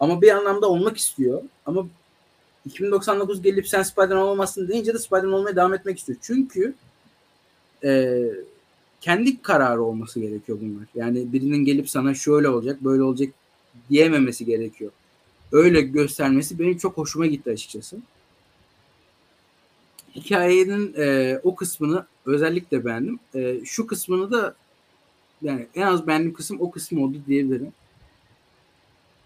Ama 0.00 0.22
bir 0.22 0.30
anlamda 0.30 0.68
olmak 0.68 0.96
istiyor. 0.96 1.42
Ama 1.66 1.86
2099 2.66 3.42
gelip 3.42 3.68
sen 3.68 3.82
Spider-Man 3.82 4.28
olmazsın 4.28 4.68
deyince 4.68 4.94
de 4.94 4.98
Spider-Man 4.98 5.32
olmaya 5.32 5.56
devam 5.56 5.74
etmek 5.74 5.98
istiyor. 5.98 6.18
Çünkü 6.22 6.74
e, 7.84 8.22
kendi 9.00 9.42
kararı 9.42 9.82
olması 9.82 10.20
gerekiyor 10.20 10.58
bunlar. 10.60 10.86
Yani 10.94 11.32
birinin 11.32 11.64
gelip 11.64 11.90
sana 11.90 12.14
şöyle 12.14 12.48
olacak, 12.48 12.84
böyle 12.84 13.02
olacak 13.02 13.28
diyememesi 13.90 14.44
gerekiyor. 14.44 14.90
Öyle 15.52 15.80
göstermesi 15.80 16.58
benim 16.58 16.78
çok 16.78 16.96
hoşuma 16.96 17.26
gitti 17.26 17.50
açıkçası. 17.50 17.96
Hikayenin 20.14 20.94
e, 20.96 21.38
o 21.42 21.54
kısmını 21.54 22.06
özellikle 22.26 22.84
beğendim. 22.84 23.18
E, 23.34 23.64
şu 23.64 23.86
kısmını 23.86 24.30
da 24.30 24.54
yani 25.42 25.66
en 25.74 25.82
az 25.82 26.06
beğendiğim 26.06 26.34
kısım 26.34 26.60
o 26.60 26.70
kısım 26.70 27.02
oldu 27.02 27.16
diyebilirim. 27.26 27.72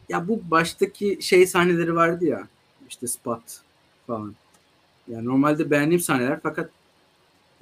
Ya 0.09 0.29
bu 0.29 0.41
baştaki 0.51 1.19
şey 1.21 1.47
sahneleri 1.47 1.95
vardı 1.95 2.25
ya 2.25 2.49
işte 2.89 3.07
Spot 3.07 3.43
falan. 4.07 4.35
Yani 5.09 5.25
normalde 5.25 5.71
beğendiğim 5.71 6.01
sahneler 6.01 6.41
fakat 6.43 6.71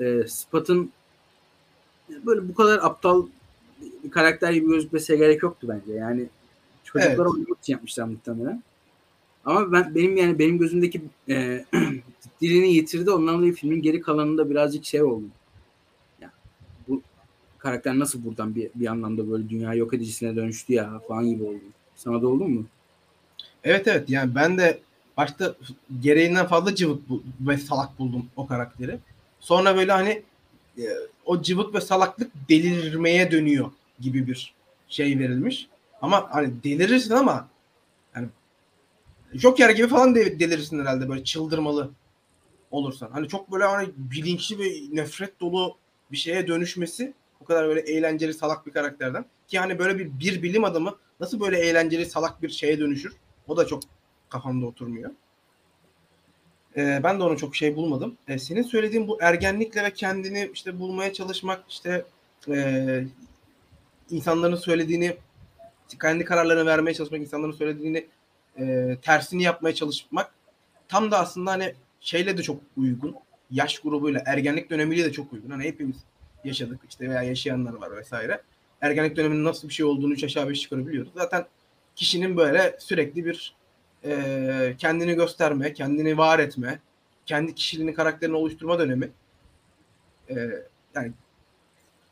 e, 0.01 0.23
Spot'ın 0.29 0.93
böyle 2.27 2.49
bu 2.49 2.55
kadar 2.55 2.79
aptal 2.83 3.27
bir 4.05 4.11
karakter 4.11 4.53
gibi 4.53 4.67
gözükmesine 4.67 5.17
gerek 5.17 5.43
yoktu 5.43 5.67
bence. 5.71 5.99
Yani 5.99 6.27
çocuklar 6.85 7.09
Evet. 7.09 7.19
oynamak 7.19 7.59
için 7.63 7.73
yapmışlar 7.73 8.05
muhtemelen. 8.05 8.63
Ama 9.45 9.73
ben 9.73 9.95
benim 9.95 10.17
yani 10.17 10.39
benim 10.39 10.59
gözümdeki 10.59 11.03
e, 11.29 11.65
dilini 12.41 12.73
yitirdi. 12.73 13.11
Ondan 13.11 13.39
dolayı 13.39 13.55
filmin 13.55 13.83
geri 13.83 14.01
kalanında 14.01 14.51
birazcık 14.51 14.85
şey 14.85 15.03
oldu. 15.03 15.25
Ya, 16.21 16.31
bu 16.89 17.03
karakter 17.59 17.99
nasıl 17.99 18.25
buradan 18.25 18.55
bir, 18.55 18.71
bir 18.75 18.87
anlamda 18.87 19.31
böyle 19.31 19.49
dünya 19.49 19.75
yok 19.75 19.95
edicisine 19.95 20.37
dönüştü 20.37 20.73
ya 20.73 21.01
falan 21.09 21.27
gibi 21.27 21.45
oldu. 21.45 21.61
Sana 21.97 22.23
da 22.23 22.29
oldu 22.29 22.49
mu? 22.49 22.65
Evet 23.65 23.89
evet 23.89 24.11
yani 24.11 24.35
ben 24.35 24.59
de 24.59 24.81
başta 25.17 25.55
gereğinden 26.01 26.47
fazla 26.47 26.75
cıvık 26.75 27.09
bu, 27.09 27.23
ve 27.41 27.59
salak 27.59 27.99
buldum 27.99 28.27
o 28.37 28.47
karakteri. 28.47 28.99
Sonra 29.41 29.77
böyle 29.77 29.93
hani 29.93 30.23
e, 30.79 30.85
o 31.25 31.43
cıvık 31.43 31.75
ve 31.75 31.81
salaklık 31.81 32.31
delirmeye 32.49 33.31
dönüyor 33.31 33.71
gibi 34.01 34.27
bir 34.27 34.55
şey 34.89 35.19
verilmiş. 35.19 35.69
Ama 36.03 36.29
hani 36.31 36.63
delirirsin 36.65 37.15
ama 37.15 37.49
yani 38.17 38.29
Joker 39.35 39.71
gibi 39.71 39.89
falan 39.89 40.15
de- 40.15 40.41
delirirsin 40.41 40.81
herhalde 40.81 41.09
böyle 41.09 41.25
çıldırmalı 41.25 41.91
olursan. 42.71 43.11
Hani 43.11 43.29
çok 43.29 43.53
böyle 43.53 43.65
hani 43.65 43.89
bilinçli 43.97 44.59
ve 44.59 44.97
nefret 44.97 45.41
dolu 45.41 45.77
bir 46.13 46.17
şeye 46.17 46.47
dönüşmesi 46.47 47.15
o 47.41 47.45
kadar 47.45 47.69
böyle 47.69 47.81
eğlenceli 47.81 48.35
salak 48.35 48.67
bir 48.67 48.73
karakterden. 48.73 49.25
Ki 49.49 49.59
hani 49.59 49.79
böyle 49.79 49.99
bir, 49.99 50.19
bir 50.21 50.43
bilim 50.43 50.65
adamı 50.65 50.97
nasıl 51.21 51.41
böyle 51.41 51.59
eğlenceli 51.59 52.07
salak 52.07 52.43
bir 52.43 52.49
şeye 52.49 52.79
dönüşür? 52.79 53.13
O 53.49 53.57
da 53.57 53.67
çok 53.67 53.83
kafamda 54.29 54.67
oturmuyor. 54.67 55.11
Ee, 56.77 57.01
ben 57.03 57.21
de 57.21 57.25
onu 57.25 57.37
çok 57.39 57.57
şey 57.57 57.77
bulmadım. 57.77 58.17
Ee, 58.29 58.39
senin 58.39 58.63
söylediğin 58.63 59.09
bu 59.09 59.19
ergenlikle 59.23 59.85
ve 59.85 59.93
kendini 59.93 60.51
işte 60.55 60.79
bulmaya 60.79 61.13
çalışmak, 61.13 61.65
işte 61.69 62.05
e, 62.49 63.05
insanların 64.11 64.57
söylediğini, 64.57 65.17
kendi 65.99 66.25
kararlarını 66.25 66.67
vermeye 66.67 66.95
çalışmak, 66.95 67.21
insanların 67.21 67.53
söylediğini 67.53 68.07
e, 68.59 68.97
tersini 69.03 69.43
yapmaya 69.43 69.75
çalışmak 69.75 70.35
tam 70.89 71.11
da 71.11 71.19
aslında 71.19 71.51
hani 71.51 71.75
şeyle 72.01 72.39
de 72.39 72.43
çok 72.43 72.61
uygun. 72.77 73.15
Yaş 73.51 73.79
grubuyla, 73.79 74.23
ergenlik 74.27 74.71
dönemiyle 74.71 75.05
de 75.05 75.13
çok 75.13 75.33
uygun. 75.33 75.51
Hani 75.51 75.65
hepimiz 75.65 75.97
yaşadık 76.45 76.81
işte 76.89 77.11
veya 77.11 77.23
yaşayanlar 77.23 77.73
var 77.73 77.97
vesaire. 77.97 78.43
Ergenlik 78.81 79.17
döneminin 79.17 79.45
nasıl 79.45 79.69
bir 79.69 79.75
şey 79.75 79.87
olduğunu 79.87 80.13
üç 80.13 80.25
aşağı 80.25 80.49
beş 80.49 80.65
yukarı 80.65 80.87
biliyoruz. 80.87 81.13
Zaten 81.15 81.47
kişinin 81.97 82.37
böyle 82.37 82.77
sürekli 82.79 83.25
bir 83.25 83.55
e, 84.05 84.75
kendini 84.79 85.15
gösterme, 85.15 85.73
kendini 85.73 86.19
var 86.19 86.39
etme, 86.39 86.79
kendi 87.27 87.55
kişiliğini, 87.55 87.95
karakterini 87.95 88.37
oluşturma 88.37 88.79
dönemi. 88.79 89.11
E, 90.31 90.35
yani 90.95 91.13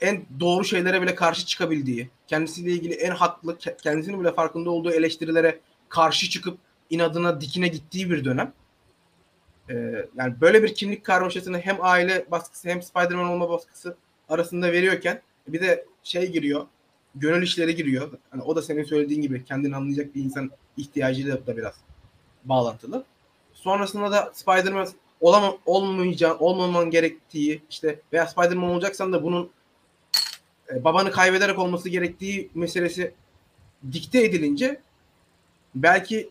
en 0.00 0.24
doğru 0.40 0.64
şeylere 0.64 1.02
bile 1.02 1.14
karşı 1.14 1.46
çıkabildiği, 1.46 2.10
kendisiyle 2.26 2.70
ilgili 2.70 2.94
en 2.94 3.10
haklı, 3.10 3.52
ke- 3.52 3.82
kendisinin 3.82 4.20
bile 4.20 4.32
farkında 4.32 4.70
olduğu 4.70 4.90
eleştirilere 4.90 5.60
karşı 5.88 6.30
çıkıp 6.30 6.58
inadına 6.90 7.40
dikine 7.40 7.68
gittiği 7.68 8.10
bir 8.10 8.24
dönem. 8.24 8.52
E, 9.70 9.74
yani 10.16 10.40
böyle 10.40 10.62
bir 10.62 10.74
kimlik 10.74 11.04
karmaşasını 11.04 11.58
hem 11.58 11.76
aile 11.80 12.26
baskısı 12.30 12.68
hem 12.68 12.82
Spider-Man 12.82 13.28
olma 13.28 13.50
baskısı 13.50 13.96
arasında 14.28 14.72
veriyorken 14.72 15.22
bir 15.48 15.60
de 15.60 15.86
şey 16.02 16.32
giriyor, 16.32 16.66
gönül 17.14 17.42
işleri 17.42 17.74
giriyor. 17.74 18.10
Hani 18.30 18.42
o 18.42 18.56
da 18.56 18.62
senin 18.62 18.84
söylediğin 18.84 19.22
gibi 19.22 19.44
kendini 19.44 19.76
anlayacak 19.76 20.14
bir 20.14 20.24
insan 20.24 20.50
ihtiyacıyla 20.76 21.46
da 21.46 21.56
biraz 21.56 21.74
bağlantılı. 22.44 23.04
Sonrasında 23.52 24.12
da 24.12 24.30
Spider-Man 24.34 24.88
olamam, 25.20 25.58
olmayacağın, 25.66 26.36
olmaman 26.38 26.90
gerektiği 26.90 27.62
işte 27.70 28.00
veya 28.12 28.26
Spider-Man 28.26 28.70
olacaksan 28.70 29.12
da 29.12 29.22
bunun 29.22 29.50
e, 30.72 30.84
babanı 30.84 31.10
kaybederek 31.10 31.58
olması 31.58 31.88
gerektiği 31.88 32.50
meselesi 32.54 33.14
dikte 33.92 34.24
edilince 34.24 34.80
belki 35.74 36.30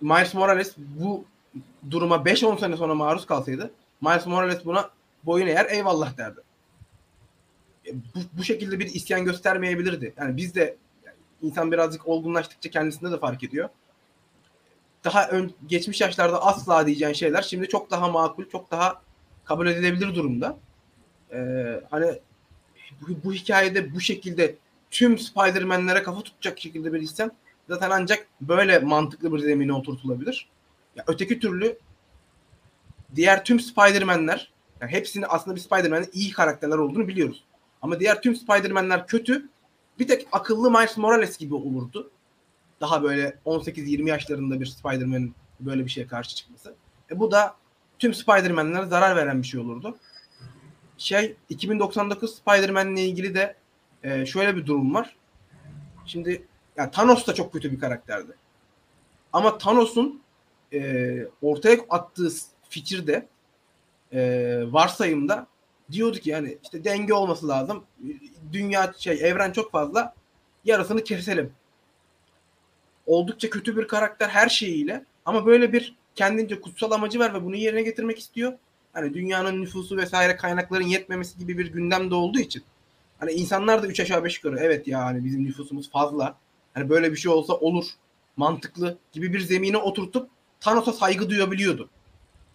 Miles 0.00 0.34
Morales 0.34 0.74
bu 0.78 1.24
duruma 1.90 2.16
5-10 2.16 2.60
sene 2.60 2.76
sonra 2.76 2.94
maruz 2.94 3.26
kalsaydı 3.26 3.70
Miles 4.00 4.26
Morales 4.26 4.64
buna 4.64 4.90
boyun 5.24 5.46
eğer 5.46 5.66
eyvallah 5.70 6.18
derdi. 6.18 6.40
E, 7.86 7.94
Bu, 7.94 8.18
bu 8.32 8.44
şekilde 8.44 8.78
bir 8.78 8.86
isyan 8.86 9.24
göstermeyebilirdi. 9.24 10.14
Yani 10.16 10.36
biz 10.36 10.54
de 10.54 10.76
yani 11.06 11.16
insan 11.42 11.72
birazcık 11.72 12.08
olgunlaştıkça 12.08 12.70
kendisinde 12.70 13.12
de 13.12 13.18
fark 13.18 13.44
ediyor. 13.44 13.68
Daha 15.04 15.28
ön, 15.28 15.54
geçmiş 15.66 16.00
yaşlarda 16.00 16.42
asla 16.46 16.86
diyeceğin 16.86 17.12
şeyler 17.12 17.42
şimdi 17.42 17.68
çok 17.68 17.90
daha 17.90 18.08
makul, 18.08 18.44
çok 18.44 18.70
daha 18.70 19.02
kabul 19.44 19.66
edilebilir 19.66 20.14
durumda. 20.14 20.58
Ee, 21.32 21.80
hani 21.90 22.18
bu, 23.00 23.06
bu 23.24 23.32
hikayede 23.32 23.94
bu 23.94 24.00
şekilde 24.00 24.56
tüm 24.90 25.18
Spider-Man'lere 25.18 26.02
kafa 26.02 26.20
tutacak 26.20 26.60
şekilde 26.60 26.92
bir 26.92 27.00
isyan 27.00 27.32
zaten 27.68 27.90
ancak 27.90 28.26
böyle 28.40 28.78
mantıklı 28.78 29.32
bir 29.32 29.38
zemine 29.38 29.72
oturtulabilir. 29.72 30.48
Ya 30.96 31.04
öteki 31.06 31.38
türlü 31.38 31.78
diğer 33.14 33.44
tüm 33.44 33.60
Spider-Man'ler 33.60 34.52
yani 34.80 34.92
hepsini 34.92 35.26
aslında 35.26 35.56
bir 35.56 35.60
Spider-Man'in 35.60 36.08
iyi 36.12 36.32
karakterler 36.32 36.78
olduğunu 36.78 37.08
biliyoruz. 37.08 37.44
Ama 37.82 38.00
diğer 38.00 38.22
tüm 38.22 38.36
Spider-Man'ler 38.36 39.06
kötü. 39.06 39.48
Bir 39.98 40.08
tek 40.08 40.28
akıllı 40.32 40.70
Miles 40.70 40.96
Morales 40.96 41.38
gibi 41.38 41.54
olurdu. 41.54 42.10
Daha 42.80 43.02
böyle 43.02 43.38
18-20 43.46 44.08
yaşlarında 44.08 44.60
bir 44.60 44.66
Spider-Man'in 44.66 45.34
böyle 45.60 45.84
bir 45.84 45.90
şeye 45.90 46.06
karşı 46.06 46.36
çıkması. 46.36 46.74
E 47.10 47.18
bu 47.18 47.30
da 47.30 47.54
tüm 47.98 48.14
Spider-Man'lere 48.14 48.86
zarar 48.86 49.16
veren 49.16 49.42
bir 49.42 49.46
şey 49.46 49.60
olurdu. 49.60 49.98
Şey 51.00 51.36
2099 51.48 52.34
Spider-Man'le 52.34 52.96
ilgili 52.96 53.34
de 53.34 53.56
e, 54.02 54.26
şöyle 54.26 54.56
bir 54.56 54.66
durum 54.66 54.94
var. 54.94 55.16
Şimdi 56.06 56.46
yani 56.76 56.90
Thanos 56.90 57.26
da 57.26 57.34
çok 57.34 57.52
kötü 57.52 57.72
bir 57.72 57.80
karakterdi. 57.80 58.32
Ama 59.32 59.58
Thanos'un 59.58 60.22
e, 60.72 61.18
ortaya 61.42 61.78
attığı 61.90 62.28
fikirde 62.68 63.26
e, 64.12 64.20
varsayımda 64.66 65.46
diyordu 65.92 66.18
ki 66.18 66.30
yani 66.30 66.58
işte 66.62 66.84
denge 66.84 67.14
olması 67.14 67.48
lazım. 67.48 67.84
Dünya 68.52 68.94
şey 68.98 69.28
evren 69.28 69.52
çok 69.52 69.72
fazla 69.72 70.14
yarısını 70.64 71.04
keselim. 71.04 71.52
Oldukça 73.06 73.50
kötü 73.50 73.76
bir 73.76 73.88
karakter 73.88 74.28
her 74.28 74.48
şeyiyle 74.48 75.04
ama 75.24 75.46
böyle 75.46 75.72
bir 75.72 75.96
kendince 76.14 76.60
kutsal 76.60 76.90
amacı 76.90 77.18
var 77.18 77.34
ve 77.34 77.44
bunu 77.44 77.56
yerine 77.56 77.82
getirmek 77.82 78.18
istiyor. 78.18 78.52
Hani 78.92 79.14
dünyanın 79.14 79.62
nüfusu 79.62 79.96
vesaire 79.96 80.36
kaynakların 80.36 80.86
yetmemesi 80.86 81.38
gibi 81.38 81.58
bir 81.58 81.72
gündemde 81.72 82.14
olduğu 82.14 82.38
için. 82.38 82.62
Hani 83.18 83.32
insanlar 83.32 83.82
da 83.82 83.86
3 83.86 84.00
aşağı 84.00 84.24
5 84.24 84.36
yukarı 84.36 84.58
evet 84.60 84.88
ya 84.88 85.04
hani 85.04 85.24
bizim 85.24 85.44
nüfusumuz 85.44 85.90
fazla. 85.90 86.36
Hani 86.74 86.88
böyle 86.90 87.12
bir 87.12 87.16
şey 87.16 87.32
olsa 87.32 87.54
olur. 87.54 87.84
Mantıklı 88.36 88.98
gibi 89.12 89.32
bir 89.32 89.40
zemine 89.40 89.76
oturtup 89.76 90.28
Thanos'a 90.60 90.92
saygı 90.92 91.30
duyabiliyordu. 91.30 91.88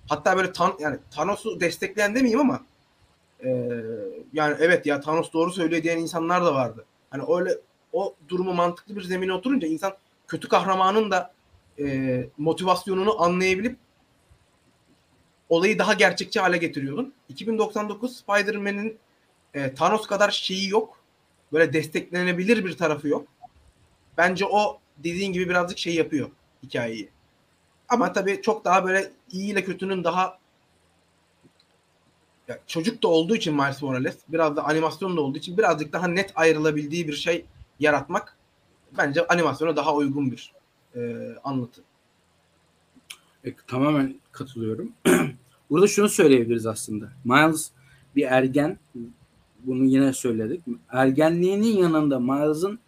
Hatta 0.10 0.38
böyle 0.38 0.52
Tan 0.52 0.74
yani 0.80 0.98
Thanos'u 1.12 1.60
destekleyen 1.60 2.16
demeyeyim 2.16 2.40
ama 2.40 2.62
e, 3.44 3.82
yani 4.34 4.56
evet 4.60 4.86
ya 4.86 5.02
Thanos 5.02 5.34
doğru 5.34 5.52
söylüyor 5.52 5.84
diyen 5.84 5.98
insanlar 5.98 6.46
da 6.46 6.54
vardı. 6.54 6.86
Hani 7.10 7.24
öyle 7.38 7.58
o 7.94 8.16
durumu 8.30 8.54
mantıklı 8.54 8.96
bir 8.96 9.02
zemine 9.02 9.34
oturunca 9.34 9.68
insan 9.68 9.94
kötü 10.28 10.48
kahramanın 10.48 11.12
da 11.12 11.34
e, 11.80 12.28
motivasyonunu 12.38 13.24
anlayabilip 13.24 13.78
olayı 15.50 15.80
daha 15.80 15.94
gerçekçi 15.94 16.40
hale 16.40 16.58
getiriyordun. 16.58 17.14
2099 17.30 18.18
Spider-Man'in 18.18 18.98
e, 19.54 19.74
Thanos 19.74 20.08
kadar 20.08 20.32
şeyi 20.32 20.70
yok. 20.70 21.00
Böyle 21.54 21.74
desteklenebilir 21.74 22.66
bir 22.66 22.78
tarafı 22.78 23.08
yok. 23.08 23.28
Bence 24.18 24.46
o 24.46 24.80
dediğin 24.98 25.34
gibi 25.34 25.50
birazcık 25.50 25.78
şey 25.78 25.96
yapıyor 25.96 26.30
hikayeyi. 26.64 27.10
Ama 27.90 28.14
tabii 28.14 28.42
çok 28.42 28.66
daha 28.66 28.86
böyle 28.86 29.12
iyi 29.32 29.52
ile 29.52 29.64
kötünün 29.64 30.04
daha 30.04 30.40
ya 32.48 32.60
çocuk 32.68 33.04
da 33.04 33.08
olduğu 33.08 33.36
için 33.36 33.56
Miles 33.56 33.82
Morales 33.82 34.18
biraz 34.28 34.56
da 34.56 34.66
animasyon 34.66 35.18
da 35.18 35.22
olduğu 35.22 35.38
için 35.38 35.58
birazcık 35.58 35.94
daha 35.94 36.08
net 36.08 36.32
ayrılabildiği 36.36 37.08
bir 37.08 37.14
şey 37.14 37.46
yaratmak 37.80 38.38
bence 38.98 39.28
animasyona 39.28 39.76
daha 39.76 39.96
uygun 39.96 40.32
bir 40.32 40.54
e, 40.96 41.02
anlatı. 41.44 41.82
E, 43.46 43.54
tamamen 43.68 44.16
katılıyorum. 44.32 44.92
Burada 45.70 45.88
şunu 45.88 46.10
söyleyebiliriz 46.10 46.66
aslında. 46.66 47.10
Miles 47.26 47.72
bir 48.16 48.24
ergen. 48.24 48.80
Bunu 49.64 49.84
yine 49.84 50.14
söyledik. 50.14 50.62
Ergenliğinin 50.90 51.78
yanında 51.78 52.20
Miles'ın 52.20 52.80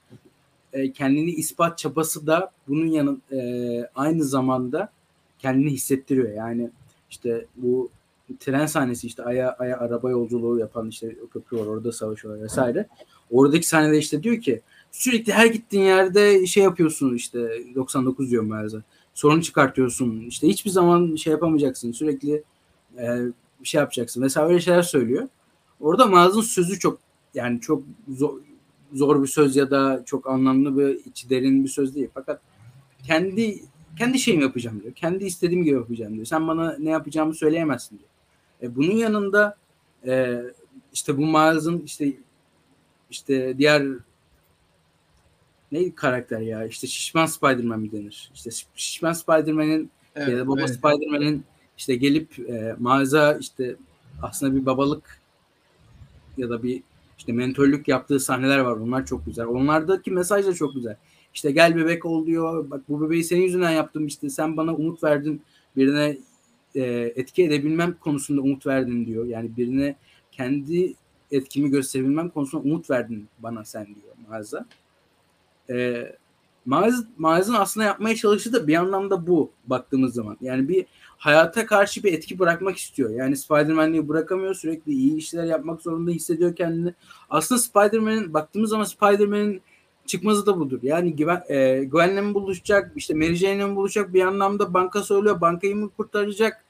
e, 0.73 0.91
kendini 0.91 1.31
ispat 1.31 1.77
çabası 1.77 2.27
da 2.27 2.51
bunun 2.67 2.85
yanı 2.85 3.17
e, 3.31 3.39
aynı 3.95 4.23
zamanda 4.23 4.91
kendini 5.39 5.71
hissettiriyor. 5.71 6.29
Yani 6.33 6.69
işte 7.09 7.45
bu 7.55 7.89
tren 8.39 8.65
sahnesi 8.65 9.07
işte 9.07 9.23
aya 9.23 9.51
aya 9.51 9.79
araba 9.79 10.11
yolculuğu 10.11 10.59
yapan 10.59 10.89
işte 10.89 11.15
köprü 11.33 11.57
var 11.57 11.65
orada 11.65 11.91
savaşıyorlar 11.91 12.43
vesaire. 12.43 12.87
Oradaki 13.31 13.67
sahnede 13.67 13.97
işte 13.97 14.23
diyor 14.23 14.41
ki 14.41 14.61
sürekli 14.91 15.33
her 15.33 15.45
gittiğin 15.45 15.83
yerde 15.83 16.45
şey 16.45 16.63
yapıyorsun 16.63 17.15
işte 17.15 17.61
99 17.75 18.31
diyorum 18.31 18.49
zaten. 18.49 18.83
Sorun 19.17 19.41
çıkartıyorsun. 19.41 20.25
İşte 20.27 20.47
hiçbir 20.47 20.69
zaman 20.69 21.15
şey 21.15 21.31
yapamayacaksın. 21.31 21.91
Sürekli 21.91 22.43
e, 22.97 23.05
bir 23.61 23.67
şey 23.67 23.79
yapacaksın. 23.79 24.23
Mesela 24.23 24.47
öyle 24.47 24.59
şeyler 24.59 24.81
söylüyor. 24.81 25.27
Orada 25.79 26.05
Maz'ın 26.05 26.41
sözü 26.41 26.79
çok 26.79 26.99
yani 27.33 27.61
çok 27.61 27.83
zor, 28.09 28.39
zor 28.93 29.23
bir 29.23 29.27
söz 29.27 29.55
ya 29.55 29.71
da 29.71 30.03
çok 30.05 30.29
anlamlı 30.29 30.77
bir 30.77 31.05
içi 31.05 31.29
derin 31.29 31.63
bir 31.63 31.69
söz 31.69 31.95
değil. 31.95 32.09
Fakat 32.13 32.41
kendi 33.07 33.59
kendi 33.97 34.19
şeyimi 34.19 34.43
yapacağım 34.43 34.81
diyor. 34.83 34.93
Kendi 34.93 35.25
istediğim 35.25 35.63
gibi 35.63 35.75
yapacağım 35.75 36.13
diyor. 36.13 36.25
Sen 36.25 36.47
bana 36.47 36.75
ne 36.79 36.89
yapacağımı 36.89 37.33
söyleyemezsin 37.33 37.99
diyor. 37.99 38.09
E, 38.61 38.75
bunun 38.75 38.95
yanında 38.95 39.57
e, 40.07 40.43
işte 40.93 41.17
bu 41.17 41.27
Miles'ın 41.27 41.81
işte 41.85 42.13
işte 43.09 43.57
diğer 43.57 43.83
neydi 45.71 45.95
karakter 45.95 46.39
ya? 46.39 46.65
İşte 46.65 46.87
şişman 46.87 47.25
Spider-Man 47.25 47.79
mi 47.79 47.91
denir? 47.91 48.31
İşte 48.33 48.49
şişman 48.75 49.13
Spider-Man'in 49.13 49.91
evet, 50.15 50.29
ya 50.29 50.37
da 50.37 50.47
baba 50.47 50.59
evet. 50.59 50.69
Spider-Man'in 50.69 51.43
işte 51.77 51.95
gelip 51.95 52.39
e, 52.39 52.75
Miles'a 52.79 53.37
işte 53.37 53.75
aslında 54.21 54.55
bir 54.55 54.65
babalık 54.65 55.21
ya 56.37 56.49
da 56.49 56.63
bir 56.63 56.83
işte 57.17 57.33
mentörlük 57.33 57.87
yaptığı 57.87 58.19
sahneler 58.19 58.59
var. 58.59 58.77
Onlar 58.77 59.05
çok 59.05 59.25
güzel. 59.25 59.45
Onlardaki 59.45 60.11
mesaj 60.11 60.45
da 60.45 60.53
çok 60.53 60.73
güzel. 60.73 60.97
İşte 61.33 61.51
gel 61.51 61.75
bebek 61.75 62.05
ol 62.05 62.25
diyor. 62.25 62.71
Bak 62.71 62.81
bu 62.89 63.01
bebeği 63.01 63.23
senin 63.23 63.41
yüzünden 63.41 63.71
yaptım 63.71 64.07
işte. 64.07 64.29
Sen 64.29 64.57
bana 64.57 64.75
umut 64.75 65.03
verdin. 65.03 65.41
Birine 65.75 66.17
e, 66.75 67.13
etki 67.15 67.43
edebilmem 67.43 67.95
konusunda 67.99 68.41
umut 68.41 68.67
verdin 68.67 69.05
diyor. 69.05 69.25
Yani 69.25 69.57
birine 69.57 69.95
kendi 70.31 70.93
etkimi 71.31 71.69
gösterebilmem 71.69 72.29
konusunda 72.29 72.63
umut 72.63 72.89
verdin 72.89 73.27
bana 73.39 73.65
sen 73.65 73.85
diyor 73.85 74.15
Miles'a. 74.29 74.65
E, 75.69 76.05
Miles, 76.67 77.49
aslında 77.53 77.85
yapmaya 77.85 78.15
çalıştığı 78.15 78.53
da 78.53 78.67
bir 78.67 78.75
anlamda 78.75 79.27
bu 79.27 79.51
baktığımız 79.67 80.13
zaman. 80.13 80.37
Yani 80.41 80.69
bir 80.69 80.85
hayata 81.17 81.65
karşı 81.65 82.03
bir 82.03 82.13
etki 82.13 82.39
bırakmak 82.39 82.77
istiyor. 82.77 83.09
Yani 83.09 83.37
Spider-Man'liği 83.37 84.09
bırakamıyor. 84.09 84.55
Sürekli 84.55 84.91
iyi 84.91 85.17
işler 85.17 85.43
yapmak 85.43 85.81
zorunda 85.81 86.11
hissediyor 86.11 86.55
kendini. 86.55 86.93
Aslında 87.29 87.61
Spider-Man'in 87.61 88.33
baktığımız 88.33 88.69
zaman 88.69 88.83
Spider-Man'in 88.83 89.61
çıkması 90.05 90.45
da 90.45 90.59
budur. 90.59 90.79
Yani 90.83 91.15
Gwen, 91.15 91.43
e, 91.49 91.83
Gwen'le 91.83 92.23
mi 92.23 92.33
buluşacak? 92.33 92.91
İşte 92.95 93.13
Mary 93.13 93.35
Jane'le 93.35 93.65
mi 93.65 93.75
buluşacak? 93.75 94.13
Bir 94.13 94.21
anlamda 94.21 94.73
banka 94.73 95.03
söylüyor. 95.03 95.41
Bankayı 95.41 95.75
mı 95.75 95.89
kurtaracak? 95.97 96.63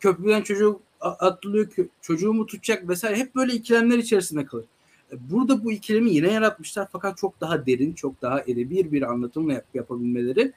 Köprüden 0.00 0.42
çocuğu 0.42 0.80
atlıyor. 1.00 1.68
Çocuğu 2.02 2.32
mu 2.32 2.46
tutacak 2.46 2.88
vesaire. 2.88 3.16
Hep 3.16 3.34
böyle 3.34 3.52
ikilemler 3.52 3.98
içerisinde 3.98 4.46
kalır. 4.46 4.64
E, 5.12 5.30
burada 5.30 5.64
bu 5.64 5.72
ikilemi 5.72 6.10
yine 6.10 6.32
yaratmışlar 6.32 6.88
fakat 6.92 7.18
çok 7.18 7.40
daha 7.40 7.66
derin, 7.66 7.92
çok 7.92 8.22
daha 8.22 8.40
edebi 8.40 8.92
bir 8.92 9.02
anlatımla 9.02 9.52
yap- 9.52 9.74
yapabilmeleri 9.74 10.52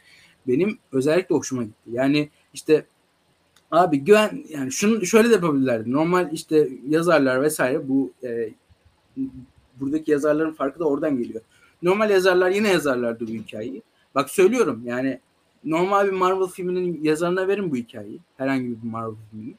benim 0.48 0.80
özellikle 0.92 1.36
hoşuma 1.36 1.64
gitti. 1.64 1.90
Yani 1.92 2.30
işte 2.54 2.86
abi 3.72 3.98
güven 3.98 4.44
yani 4.50 4.72
şunu 4.72 5.06
şöyle 5.06 5.30
de 5.30 5.34
yapabilirlerdi. 5.34 5.92
Normal 5.92 6.30
işte 6.34 6.70
yazarlar 6.90 7.42
vesaire 7.42 7.90
bu 7.90 8.12
e, 8.24 8.50
buradaki 9.80 10.12
yazarların 10.12 10.54
farkı 10.54 10.80
da 10.80 10.86
oradan 10.86 11.18
geliyor. 11.18 11.42
Normal 11.82 12.10
yazarlar 12.10 12.50
yine 12.50 12.72
yazarlardı 12.72 13.28
bu 13.28 13.32
hikayeyi. 13.32 13.82
Bak 14.16 14.30
söylüyorum 14.30 14.82
yani 14.86 15.20
normal 15.64 16.08
bir 16.08 16.12
Marvel 16.12 16.48
filminin 16.48 17.04
yazarına 17.04 17.48
verin 17.48 17.72
bu 17.72 17.76
hikayeyi. 17.76 18.20
Herhangi 18.38 18.84
bir 18.84 18.90
Marvel 18.90 19.16
filmini. 19.32 19.56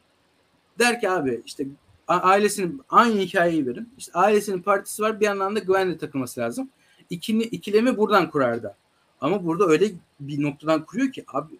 Der 0.79 1.01
ki 1.01 1.11
abi 1.11 1.43
işte 1.47 1.67
ailesinin 2.09 2.83
aynı 2.89 3.21
hikayeyi 3.21 3.67
verin. 3.67 3.93
İşte 3.99 4.13
ailesinin 4.13 4.63
partisi 4.63 5.03
var 5.03 5.21
bir 5.21 5.25
yandan 5.25 5.57
da 5.57 5.59
güvenle 5.59 5.99
takılması 5.99 6.41
lazım. 6.41 6.71
İkini, 7.11 7.43
ikilemi 7.43 7.97
buradan 7.97 8.31
kurardı. 8.31 8.77
Ama 9.21 9.45
burada 9.45 9.67
öyle 9.67 9.91
bir 10.21 10.43
noktadan 10.43 10.85
kuruyor 10.85 11.13
ki 11.13 11.25
abi 11.29 11.55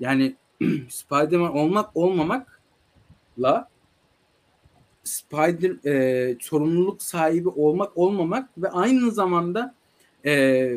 yani 0.00 0.36
Spider-Man 0.88 1.56
olmak 1.56 1.96
olmamakla 1.96 3.68
Spider 5.04 5.86
e, 5.86 6.36
sorumluluk 6.40 7.02
sahibi 7.02 7.48
olmak 7.48 7.98
olmamak 7.98 8.48
ve 8.58 8.70
aynı 8.70 9.10
zamanda 9.10 9.74
e, 10.24 10.72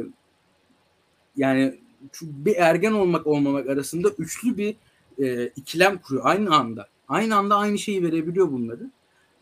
yani 1.36 1.80
bir 2.22 2.56
ergen 2.56 2.91
olmak 2.91 3.28
olmamak 3.28 3.70
arasında 3.70 4.10
üçlü 4.10 4.58
bir 4.58 4.76
e, 5.24 5.47
ikilem 5.47 5.97
kuruyor 5.97 6.26
aynı 6.26 6.56
anda. 6.56 6.88
Aynı 7.10 7.36
anda 7.36 7.55
aynı 7.55 7.78
şeyi 7.78 8.03
verebiliyor 8.03 8.51
bunları. 8.51 8.89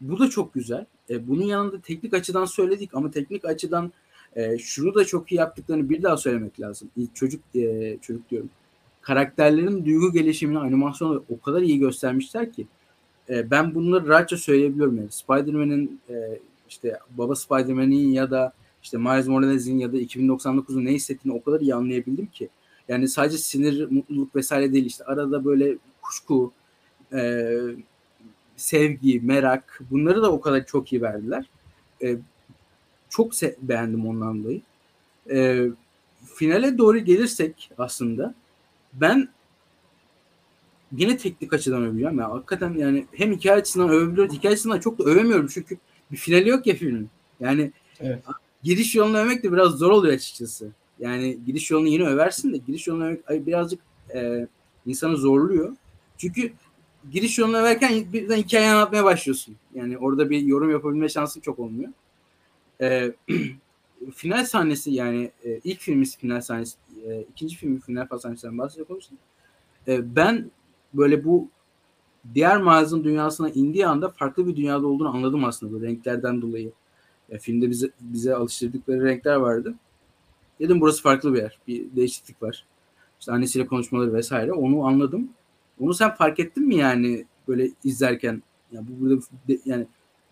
Bu 0.02 0.20
da 0.20 0.30
çok 0.30 0.54
güzel. 0.54 0.86
E, 1.10 1.28
bunun 1.28 1.44
yanında 1.44 1.82
teknik 1.82 2.14
açıdan 2.14 2.46
söyledik 2.46 2.90
ama 2.94 3.12
teknik 3.12 3.46
açıdan 3.46 3.92
e, 4.36 4.58
şunu 4.58 4.96
da 4.96 5.06
çok 5.06 5.32
iyi 5.32 5.36
yaptıklarını 5.36 5.90
bir 5.90 6.04
daha 6.04 6.18
söylemek 6.18 6.60
lazım. 6.60 6.90
İlk 6.98 7.16
çocuk 7.16 7.42
e, 7.56 7.98
çocuk 8.02 8.30
diyorum. 8.30 8.50
Karakterlerin 9.02 9.86
duygu 9.86 10.12
gelişimini 10.12 10.60
animasyonda 10.60 11.22
o 11.30 11.40
kadar 11.40 11.62
iyi 11.62 11.80
göstermişler 11.80 12.54
ki 12.54 12.68
e, 13.30 13.52
ben 13.52 13.76
bunları 13.76 14.08
rahatça 14.08 14.38
söyleyebiliyorum. 14.38 14.98
Yani 14.98 15.12
Spider-Man'in 15.12 16.02
e, 16.10 16.40
işte 16.70 17.00
baba 17.18 17.36
Spider-Man'in 17.36 18.12
ya 18.12 18.32
da 18.32 18.54
işte 18.84 18.98
Miles 18.98 19.28
Morales'in 19.28 19.80
ya 19.80 19.94
da 19.94 19.98
2099'un 19.98 20.86
ne 20.86 20.92
hissettiğini 20.92 21.38
o 21.38 21.44
kadar 21.44 21.62
iyi 21.62 21.76
anlayabildim 21.76 22.26
ki. 22.26 22.50
Yani 22.88 23.08
sadece 23.08 23.38
sinir, 23.38 23.92
mutluluk 23.92 24.36
vesaire 24.36 24.74
değil 24.74 24.86
işte 24.86 25.04
arada 25.04 25.46
böyle 25.46 25.78
kuşku, 26.02 26.52
e, 27.14 27.52
sevgi, 28.56 29.20
merak 29.20 29.80
bunları 29.92 30.22
da 30.22 30.32
o 30.32 30.42
kadar 30.42 30.66
çok 30.66 30.94
iyi 30.94 31.02
verdiler. 31.02 31.46
E, 32.04 32.18
çok 33.10 33.34
se- 33.34 33.56
beğendim 33.62 34.08
ondan 34.08 34.44
dolayı. 34.44 34.62
E, 35.32 35.68
finale 36.36 36.78
doğru 36.78 36.98
gelirsek 36.98 37.72
aslında 37.78 38.36
ben 38.94 39.30
yine 40.92 41.18
teknik 41.18 41.54
açıdan 41.54 41.84
öveceğim. 41.84 42.20
Ya. 42.20 42.32
Hakikaten 42.32 42.74
yani 42.74 43.06
hem 43.12 43.32
hikaye 43.32 43.56
açısından 43.56 43.90
övebiliyoruz. 43.90 44.34
Hikaye 44.34 44.54
açısından 44.54 44.80
çok 44.80 45.00
da 45.00 45.04
övemiyorum 45.04 45.48
çünkü 45.48 45.78
bir 46.12 46.18
finali 46.18 46.50
yok 46.50 46.68
ya 46.68 46.76
filmin. 46.76 47.10
Yani 47.40 47.72
evet. 48.00 48.24
giriş 48.64 48.96
yolunu 48.96 49.18
övmek 49.18 49.44
de 49.44 49.52
biraz 49.52 49.72
zor 49.72 49.92
oluyor 49.92 50.14
açıkçası. 50.14 50.72
Yani 51.00 51.38
giriş 51.46 51.72
yolunu 51.72 51.88
yine 51.88 52.08
översin 52.08 52.54
de 52.54 52.58
giriş 52.58 52.88
yolunu 52.88 53.04
övmek 53.04 53.46
birazcık 53.46 53.80
e, 54.16 54.48
insanı 54.86 55.18
zorluyor. 55.18 55.76
Çünkü 56.18 56.52
giriş 57.12 57.38
yolunu 57.38 57.58
överken 57.58 58.14
birden 58.14 58.38
hikaye 58.38 58.72
anlatmaya 58.72 59.04
başlıyorsun. 59.04 59.56
Yani 59.74 59.98
orada 59.98 60.30
bir 60.30 60.42
yorum 60.42 60.72
yapabilme 60.72 61.10
şansın 61.10 61.42
çok 61.42 61.60
olmuyor. 61.60 61.90
E, 62.82 63.12
final 64.16 64.46
sahnesi 64.46 64.92
yani 64.92 65.32
e, 65.46 65.60
ilk 65.64 65.80
filmin 65.80 66.04
final 66.04 66.42
sahnesi, 66.42 66.78
e, 67.08 67.22
ikinci 67.22 67.56
filmin 67.56 67.80
final 67.80 68.18
sahnesinden 68.20 68.58
bahsedecek 68.58 68.92
olursak 68.92 69.18
e, 69.88 70.16
ben 70.16 70.52
böyle 70.94 71.26
bu 71.26 71.50
diğer 72.34 72.62
mağazın 72.62 73.04
dünyasına 73.04 73.50
indiği 73.50 73.88
anda 73.88 74.10
farklı 74.10 74.48
bir 74.48 74.56
dünyada 74.56 74.88
olduğunu 74.88 75.10
anladım 75.10 75.46
aslında 75.46 75.74
bu 75.74 75.82
renklerden 75.82 76.42
dolayı. 76.42 76.72
E, 77.30 77.40
filmde 77.40 77.70
bize 77.70 77.92
bize 78.00 78.36
alıştırdıkları 78.36 79.06
renkler 79.06 79.36
vardı. 79.36 79.76
Dedim 80.60 80.82
burası 80.82 81.02
farklı 81.04 81.34
bir 81.34 81.38
yer. 81.38 81.60
Bir 81.68 81.96
değişiklik 81.96 82.44
var. 82.44 82.66
İşte 83.20 83.32
annesiyle 83.32 83.66
konuşmaları 83.68 84.14
vesaire. 84.14 84.54
Onu 84.54 84.86
anladım. 84.88 85.30
Onu 85.80 85.94
sen 85.94 86.16
fark 86.16 86.40
ettin 86.40 86.68
mi 86.68 86.76
yani 86.76 87.26
böyle 87.48 87.70
izlerken? 87.84 88.44
Ya 88.72 88.82
bu 88.88 89.02
burada 89.02 89.22
yani 89.66 89.88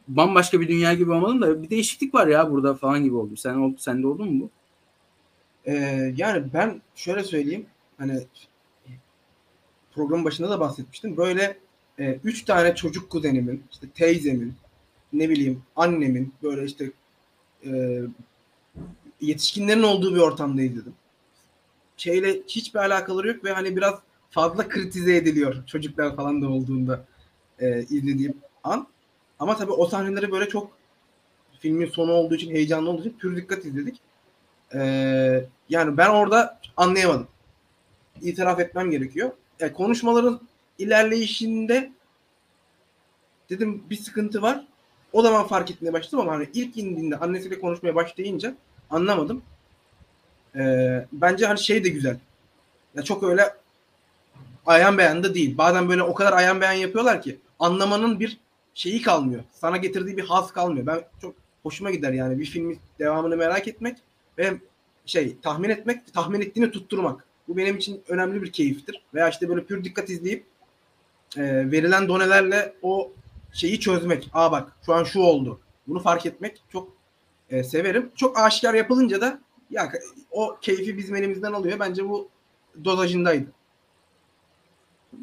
bambaşka 0.08 0.62
bir 0.62 0.68
dünya 0.68 0.94
gibi 0.94 1.12
olmadım 1.12 1.42
da 1.42 1.64
bir 1.64 1.70
değişiklik 1.70 2.14
var 2.14 2.28
ya 2.28 2.52
burada 2.52 2.74
falan 2.74 3.04
gibi 3.04 3.16
oldu. 3.16 3.36
Sen 3.36 3.56
oldu 3.56 3.76
sende 3.78 4.08
oldu 4.08 4.26
mu 4.26 4.42
bu? 4.42 4.50
Ee, 5.66 6.14
yani 6.18 6.44
ben 6.54 6.82
şöyle 6.96 7.24
söyleyeyim. 7.24 7.66
Hani 7.98 8.24
programın 9.92 10.26
başında 10.26 10.50
da 10.50 10.60
bahsetmiştim. 10.60 11.18
Böyle 11.18 11.58
e, 12.00 12.20
üç 12.24 12.46
tane 12.46 12.76
çocuk 12.76 13.10
kuzenimin, 13.10 13.64
işte 13.72 13.88
teyzemin, 13.96 14.54
ne 15.14 15.30
bileyim 15.30 15.64
annemin 15.76 16.34
böyle 16.44 16.66
işte 16.66 16.92
e, 17.66 18.02
yetişkinlerin 19.22 19.84
olduğu 19.84 20.16
bir 20.16 20.20
ortamda 20.20 20.62
izledim. 20.62 20.94
Şeyle 21.98 22.42
hiçbir 22.48 22.80
alakaları 22.80 23.28
yok 23.28 23.44
ve 23.44 23.52
hani 23.52 23.76
biraz 23.76 24.00
fazla 24.36 24.68
kritize 24.68 25.16
ediliyor 25.16 25.66
çocuklar 25.66 26.16
falan 26.16 26.42
da 26.42 26.50
olduğunda 26.50 27.06
e, 27.60 27.82
izlediğim 27.82 28.38
an. 28.64 28.88
Ama 29.40 29.58
tabii 29.58 29.72
o 29.72 29.88
sahneleri 29.88 30.32
böyle 30.32 30.50
çok 30.50 30.72
filmin 31.60 31.86
sonu 31.86 32.12
olduğu 32.12 32.36
için 32.36 32.52
heyecanlı 32.52 32.90
olduğu 32.90 33.02
için 33.02 33.18
pür 33.18 33.38
dikkat 33.38 33.66
izledik. 33.66 34.00
E, 34.74 34.80
yani 35.70 35.98
ben 35.98 36.10
orada 36.10 36.60
anlayamadım. 36.78 37.28
İtiraf 38.22 38.60
etmem 38.60 38.92
gerekiyor. 38.92 39.32
Yani 39.60 39.74
konuşmaların 39.74 40.42
ilerleyişinde 40.78 41.92
dedim 43.50 43.84
bir 43.90 43.96
sıkıntı 43.96 44.42
var. 44.42 44.68
O 45.14 45.22
zaman 45.22 45.48
fark 45.48 45.72
etmeye 45.72 45.94
başladım 45.94 46.20
ama 46.20 46.32
hani 46.32 46.50
ilk 46.54 46.78
indiğinde 46.78 47.18
annesiyle 47.18 47.60
konuşmaya 47.60 47.96
başlayınca 47.96 48.56
anlamadım. 48.90 49.44
Ee, 50.56 51.06
bence 51.12 51.46
hani 51.46 51.60
şey 51.60 51.84
de 51.84 51.90
güzel. 51.90 52.18
Ya 52.96 53.04
çok 53.04 53.24
öyle 53.24 53.65
ayan 54.66 54.98
beyan 54.98 55.24
da 55.24 55.34
değil. 55.34 55.58
Bazen 55.58 55.90
böyle 55.90 56.04
o 56.04 56.14
kadar 56.14 56.34
ayan 56.34 56.62
beyan 56.62 56.74
yapıyorlar 56.74 57.22
ki 57.22 57.40
anlamanın 57.60 58.20
bir 58.20 58.38
şeyi 58.74 59.02
kalmıyor. 59.02 59.44
Sana 59.54 59.78
getirdiği 59.78 60.18
bir 60.18 60.26
haz 60.26 60.54
kalmıyor. 60.54 60.88
Ben 60.88 61.02
çok 61.22 61.36
hoşuma 61.64 61.92
gider 61.92 62.14
yani 62.14 62.40
bir 62.40 62.46
filmin 62.46 62.80
devamını 63.00 63.38
merak 63.38 63.68
etmek 63.68 63.98
ve 64.38 64.54
şey 65.06 65.38
tahmin 65.42 65.70
etmek, 65.70 66.14
tahmin 66.14 66.42
ettiğini 66.42 66.72
tutturmak. 66.72 67.26
Bu 67.48 67.58
benim 67.58 67.78
için 67.78 68.04
önemli 68.08 68.42
bir 68.42 68.52
keyiftir. 68.52 69.02
Veya 69.14 69.30
işte 69.30 69.50
böyle 69.50 69.64
pür 69.64 69.84
dikkat 69.84 70.10
izleyip 70.10 70.44
e, 71.38 71.72
verilen 71.72 72.08
donelerle 72.08 72.74
o 72.82 73.12
şeyi 73.54 73.80
çözmek. 73.80 74.30
Aa 74.34 74.52
bak 74.52 74.72
şu 74.86 74.94
an 74.94 75.04
şu 75.04 75.20
oldu. 75.20 75.60
Bunu 75.88 76.00
fark 76.00 76.26
etmek 76.26 76.64
çok 76.72 76.90
e, 77.50 77.64
severim. 77.64 78.12
Çok 78.16 78.40
aşikar 78.40 78.74
yapılınca 78.74 79.22
da 79.22 79.40
ya 79.70 79.92
o 80.32 80.58
keyfi 80.62 80.98
bizim 80.98 81.16
elimizden 81.16 81.54
alıyor. 81.54 81.80
Bence 81.80 82.10
bu 82.10 82.30
dozajındaydı. 82.84 83.48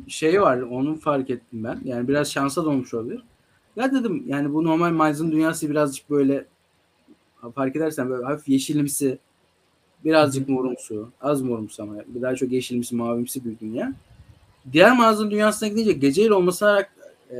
Şey 0.08 0.42
var 0.42 0.60
onu 0.60 0.96
fark 0.96 1.30
ettim 1.30 1.64
ben. 1.64 1.80
Yani 1.84 2.08
biraz 2.08 2.32
şansa 2.32 2.64
dolmuş 2.64 2.94
olabilir. 2.94 3.22
Ya 3.76 3.92
dedim 3.92 4.24
yani 4.26 4.54
bu 4.54 4.64
normal 4.64 4.90
Miles'ın 4.90 5.32
dünyası 5.32 5.70
birazcık 5.70 6.10
böyle 6.10 6.44
fark 7.54 7.76
edersen 7.76 8.10
böyle 8.10 8.24
hafif 8.24 8.48
yeşilimsi 8.48 9.18
birazcık 10.04 10.48
morumsu 10.48 11.08
az 11.20 11.42
morumsu 11.42 11.82
ama 11.82 11.94
bir 12.06 12.22
daha 12.22 12.34
çok 12.34 12.52
yeşilimsi 12.52 12.96
mavimsi 12.96 13.44
bir 13.44 13.58
dünya. 13.58 13.92
Diğer 14.72 14.98
Miles'ın 14.98 15.30
dünyasına 15.30 15.68
gidince 15.68 15.92
geceyle 15.92 16.34
olması 16.34 16.86
e, 17.30 17.38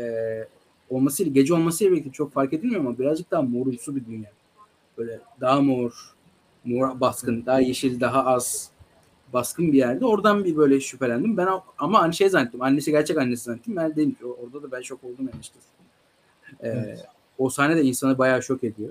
olmasıyla 0.91 1.33
gece 1.33 1.55
olmasıyla 1.55 1.93
birlikte 1.93 2.13
çok 2.13 2.33
fark 2.33 2.53
edilmiyor 2.53 2.81
ama 2.81 2.99
birazcık 2.99 3.31
daha 3.31 3.43
morumsu 3.43 3.97
bir 3.97 4.07
dünya. 4.07 4.31
Böyle 4.99 5.21
daha 5.41 5.61
mor, 5.61 6.15
mor 6.65 7.01
baskın, 7.01 7.47
daha 7.47 7.61
yeşil, 7.61 8.01
daha 8.01 8.25
az 8.25 8.72
baskın 9.33 9.73
bir 9.73 9.79
yerde. 9.79 10.05
Oradan 10.05 10.45
bir 10.45 10.57
böyle 10.57 10.81
şüphelendim. 10.81 11.37
Ben 11.37 11.49
ama 11.79 12.03
hani 12.03 12.15
şey 12.15 12.29
zannettim. 12.29 12.63
Annesi 12.63 12.91
gerçek 12.91 13.19
annesi 13.19 13.45
zannettim. 13.45 13.77
Ben 13.77 13.97
değilmiş. 13.97 14.17
Orada 14.23 14.63
da 14.63 14.73
ben 14.73 14.81
şok 14.81 15.05
oldum 15.05 15.29
yani 15.33 15.41
işte. 15.41 15.59
Ee, 16.61 16.69
evet. 16.69 17.07
O 17.39 17.51
sahne 17.51 17.77
de 17.77 17.83
insanı 17.83 18.19
bayağı 18.19 18.43
şok 18.43 18.65
ediyor. 18.65 18.91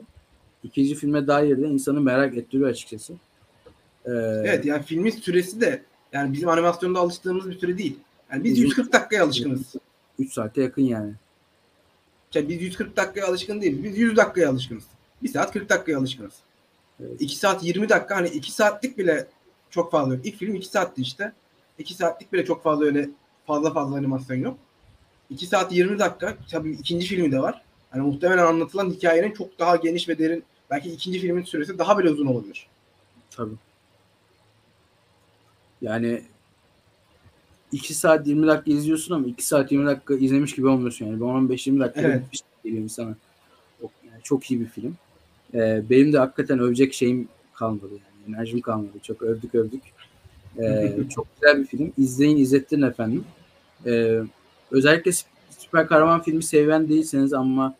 İkinci 0.63 0.95
filme 0.95 1.27
dair 1.27 1.57
de 1.57 1.67
insanı 1.67 2.01
merak 2.01 2.37
ettiriyor 2.37 2.69
açıkçası. 2.69 3.13
Ee, 4.05 4.11
evet 4.45 4.65
yani 4.65 4.83
filmin 4.83 5.11
süresi 5.11 5.61
de 5.61 5.81
yani 6.13 6.33
bizim 6.33 6.49
animasyonda 6.49 6.99
alıştığımız 6.99 7.49
bir 7.49 7.59
süre 7.59 7.77
değil. 7.77 7.99
Yani 8.31 8.43
biz 8.43 8.59
140 8.59 8.93
dakikaya 8.93 9.23
alışkınız. 9.23 9.73
3 10.19 10.33
saate 10.33 10.61
yakın 10.61 10.81
yani. 10.81 11.13
Yani 12.33 12.49
biz 12.49 12.61
140 12.61 12.97
dakikaya 12.97 13.27
alışkın 13.27 13.61
değiliz. 13.61 13.83
Biz 13.83 13.97
100 13.97 14.17
dakikaya 14.17 14.49
alışkınız. 14.49 14.83
1 15.23 15.29
saat 15.29 15.53
40 15.53 15.69
dakikaya 15.69 15.97
alışkınız. 15.97 16.33
Evet. 16.99 17.21
2 17.21 17.35
saat 17.35 17.63
20 17.63 17.89
dakika 17.89 18.15
hani 18.15 18.27
2 18.27 18.51
saatlik 18.51 18.97
bile 18.97 19.27
çok 19.71 19.91
fazla 19.91 20.15
yok. 20.15 20.25
İlk 20.25 20.35
film 20.35 20.55
2 20.55 20.67
saatti 20.67 21.01
işte. 21.01 21.33
2 21.77 21.93
saatlik 21.93 22.33
bile 22.33 22.45
çok 22.45 22.63
fazla 22.63 22.85
öyle 22.85 23.09
fazla 23.45 23.73
fazla 23.73 23.95
animasyon 23.95 24.37
yok. 24.37 24.57
2 25.29 25.45
saat 25.45 25.71
20 25.71 25.99
dakika. 25.99 26.37
Tabii 26.51 26.71
ikinci 26.71 27.07
filmi 27.07 27.31
de 27.31 27.39
var. 27.39 27.61
Hani 27.91 28.01
muhtemelen 28.01 28.45
anlatılan 28.45 28.89
hikayenin 28.89 29.31
çok 29.31 29.59
daha 29.59 29.75
geniş 29.75 30.09
ve 30.09 30.17
derin 30.17 30.43
belki 30.69 30.91
ikinci 30.91 31.19
filmin 31.19 31.43
süresi 31.43 31.79
daha 31.79 31.99
bile 31.99 32.09
uzun 32.09 32.25
olabilir. 32.25 32.67
Tabii. 33.31 33.55
Yani 35.81 36.23
2 37.71 37.93
saat 37.93 38.27
20 38.27 38.47
dakika 38.47 38.71
izliyorsun 38.71 39.15
ama 39.15 39.27
2 39.27 39.47
saat 39.47 39.71
20 39.71 39.85
dakika 39.85 40.13
izlemiş 40.13 40.55
gibi 40.55 40.67
olmuyorsun 40.67 41.05
yani. 41.05 41.21
Ben 41.21 41.25
15-20 41.25 41.79
dakika 41.79 42.01
evet. 42.01 42.23
bir 42.31 42.37
şey 42.37 42.47
geliyor 42.63 42.83
insana. 42.83 43.15
Yani 43.81 44.23
çok 44.23 44.51
iyi 44.51 44.59
bir 44.59 44.65
film. 44.65 44.97
Ee, 45.53 45.83
benim 45.89 46.13
de 46.13 46.17
hakikaten 46.17 46.59
övecek 46.59 46.93
şeyim 46.93 47.27
kalmadı 47.53 47.91
yani. 47.91 48.10
Enerjim 48.29 48.61
kalmadı. 48.61 48.97
Çok 49.03 49.21
övdük 49.21 49.55
övdük. 49.55 49.81
Ee, 50.59 50.93
çok 51.09 51.27
güzel 51.35 51.59
bir 51.59 51.65
film. 51.65 51.93
İzleyin 51.97 52.37
izlettirin 52.37 52.81
efendim. 52.81 53.23
Ee, 53.85 54.21
özellikle 54.71 55.11
süper 55.57 55.87
kahraman 55.87 56.21
filmi 56.21 56.43
seven 56.43 56.89
değilseniz 56.89 57.33
ama 57.33 57.75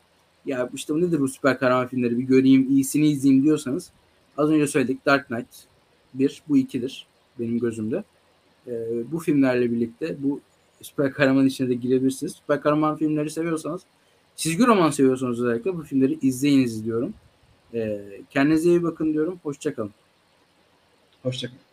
ya 0.46 0.70
işte 0.74 0.94
nedir 0.94 1.20
bu 1.20 1.28
süper 1.28 1.60
kahraman 1.60 1.88
filmleri 1.88 2.18
bir 2.18 2.24
göreyim 2.24 2.68
iyisini 2.70 3.08
izleyeyim 3.08 3.44
diyorsanız 3.44 3.92
az 4.38 4.50
önce 4.50 4.68
söyledik 4.68 5.06
Dark 5.06 5.28
Knight 5.28 5.48
bir 6.14 6.42
bu 6.50 6.58
ikidir 6.58 7.06
benim 7.40 7.60
gözümde. 7.60 8.04
Ee, 8.68 8.72
bu 9.12 9.20
filmlerle 9.20 9.72
birlikte 9.72 10.16
bu 10.20 10.40
süper 10.82 11.12
kahraman 11.12 11.48
içine 11.48 11.70
de 11.70 11.74
girebilirsiniz. 11.74 12.34
Süper 12.34 12.62
kahraman 12.62 12.98
filmleri 12.98 13.30
seviyorsanız 13.30 13.82
çizgi 14.36 14.68
roman 14.68 14.90
seviyorsanız 14.90 15.42
özellikle 15.42 15.78
bu 15.78 15.84
filmleri 15.84 16.20
izleyiniz 16.22 16.86
diyorum. 16.86 17.14
Ee, 17.74 18.02
kendinize 18.30 18.70
iyi 18.70 18.84
bakın 18.84 19.14
diyorum. 19.14 19.40
Hoşçakalın. 19.44 19.92
Hoşçakalın. 21.24 21.71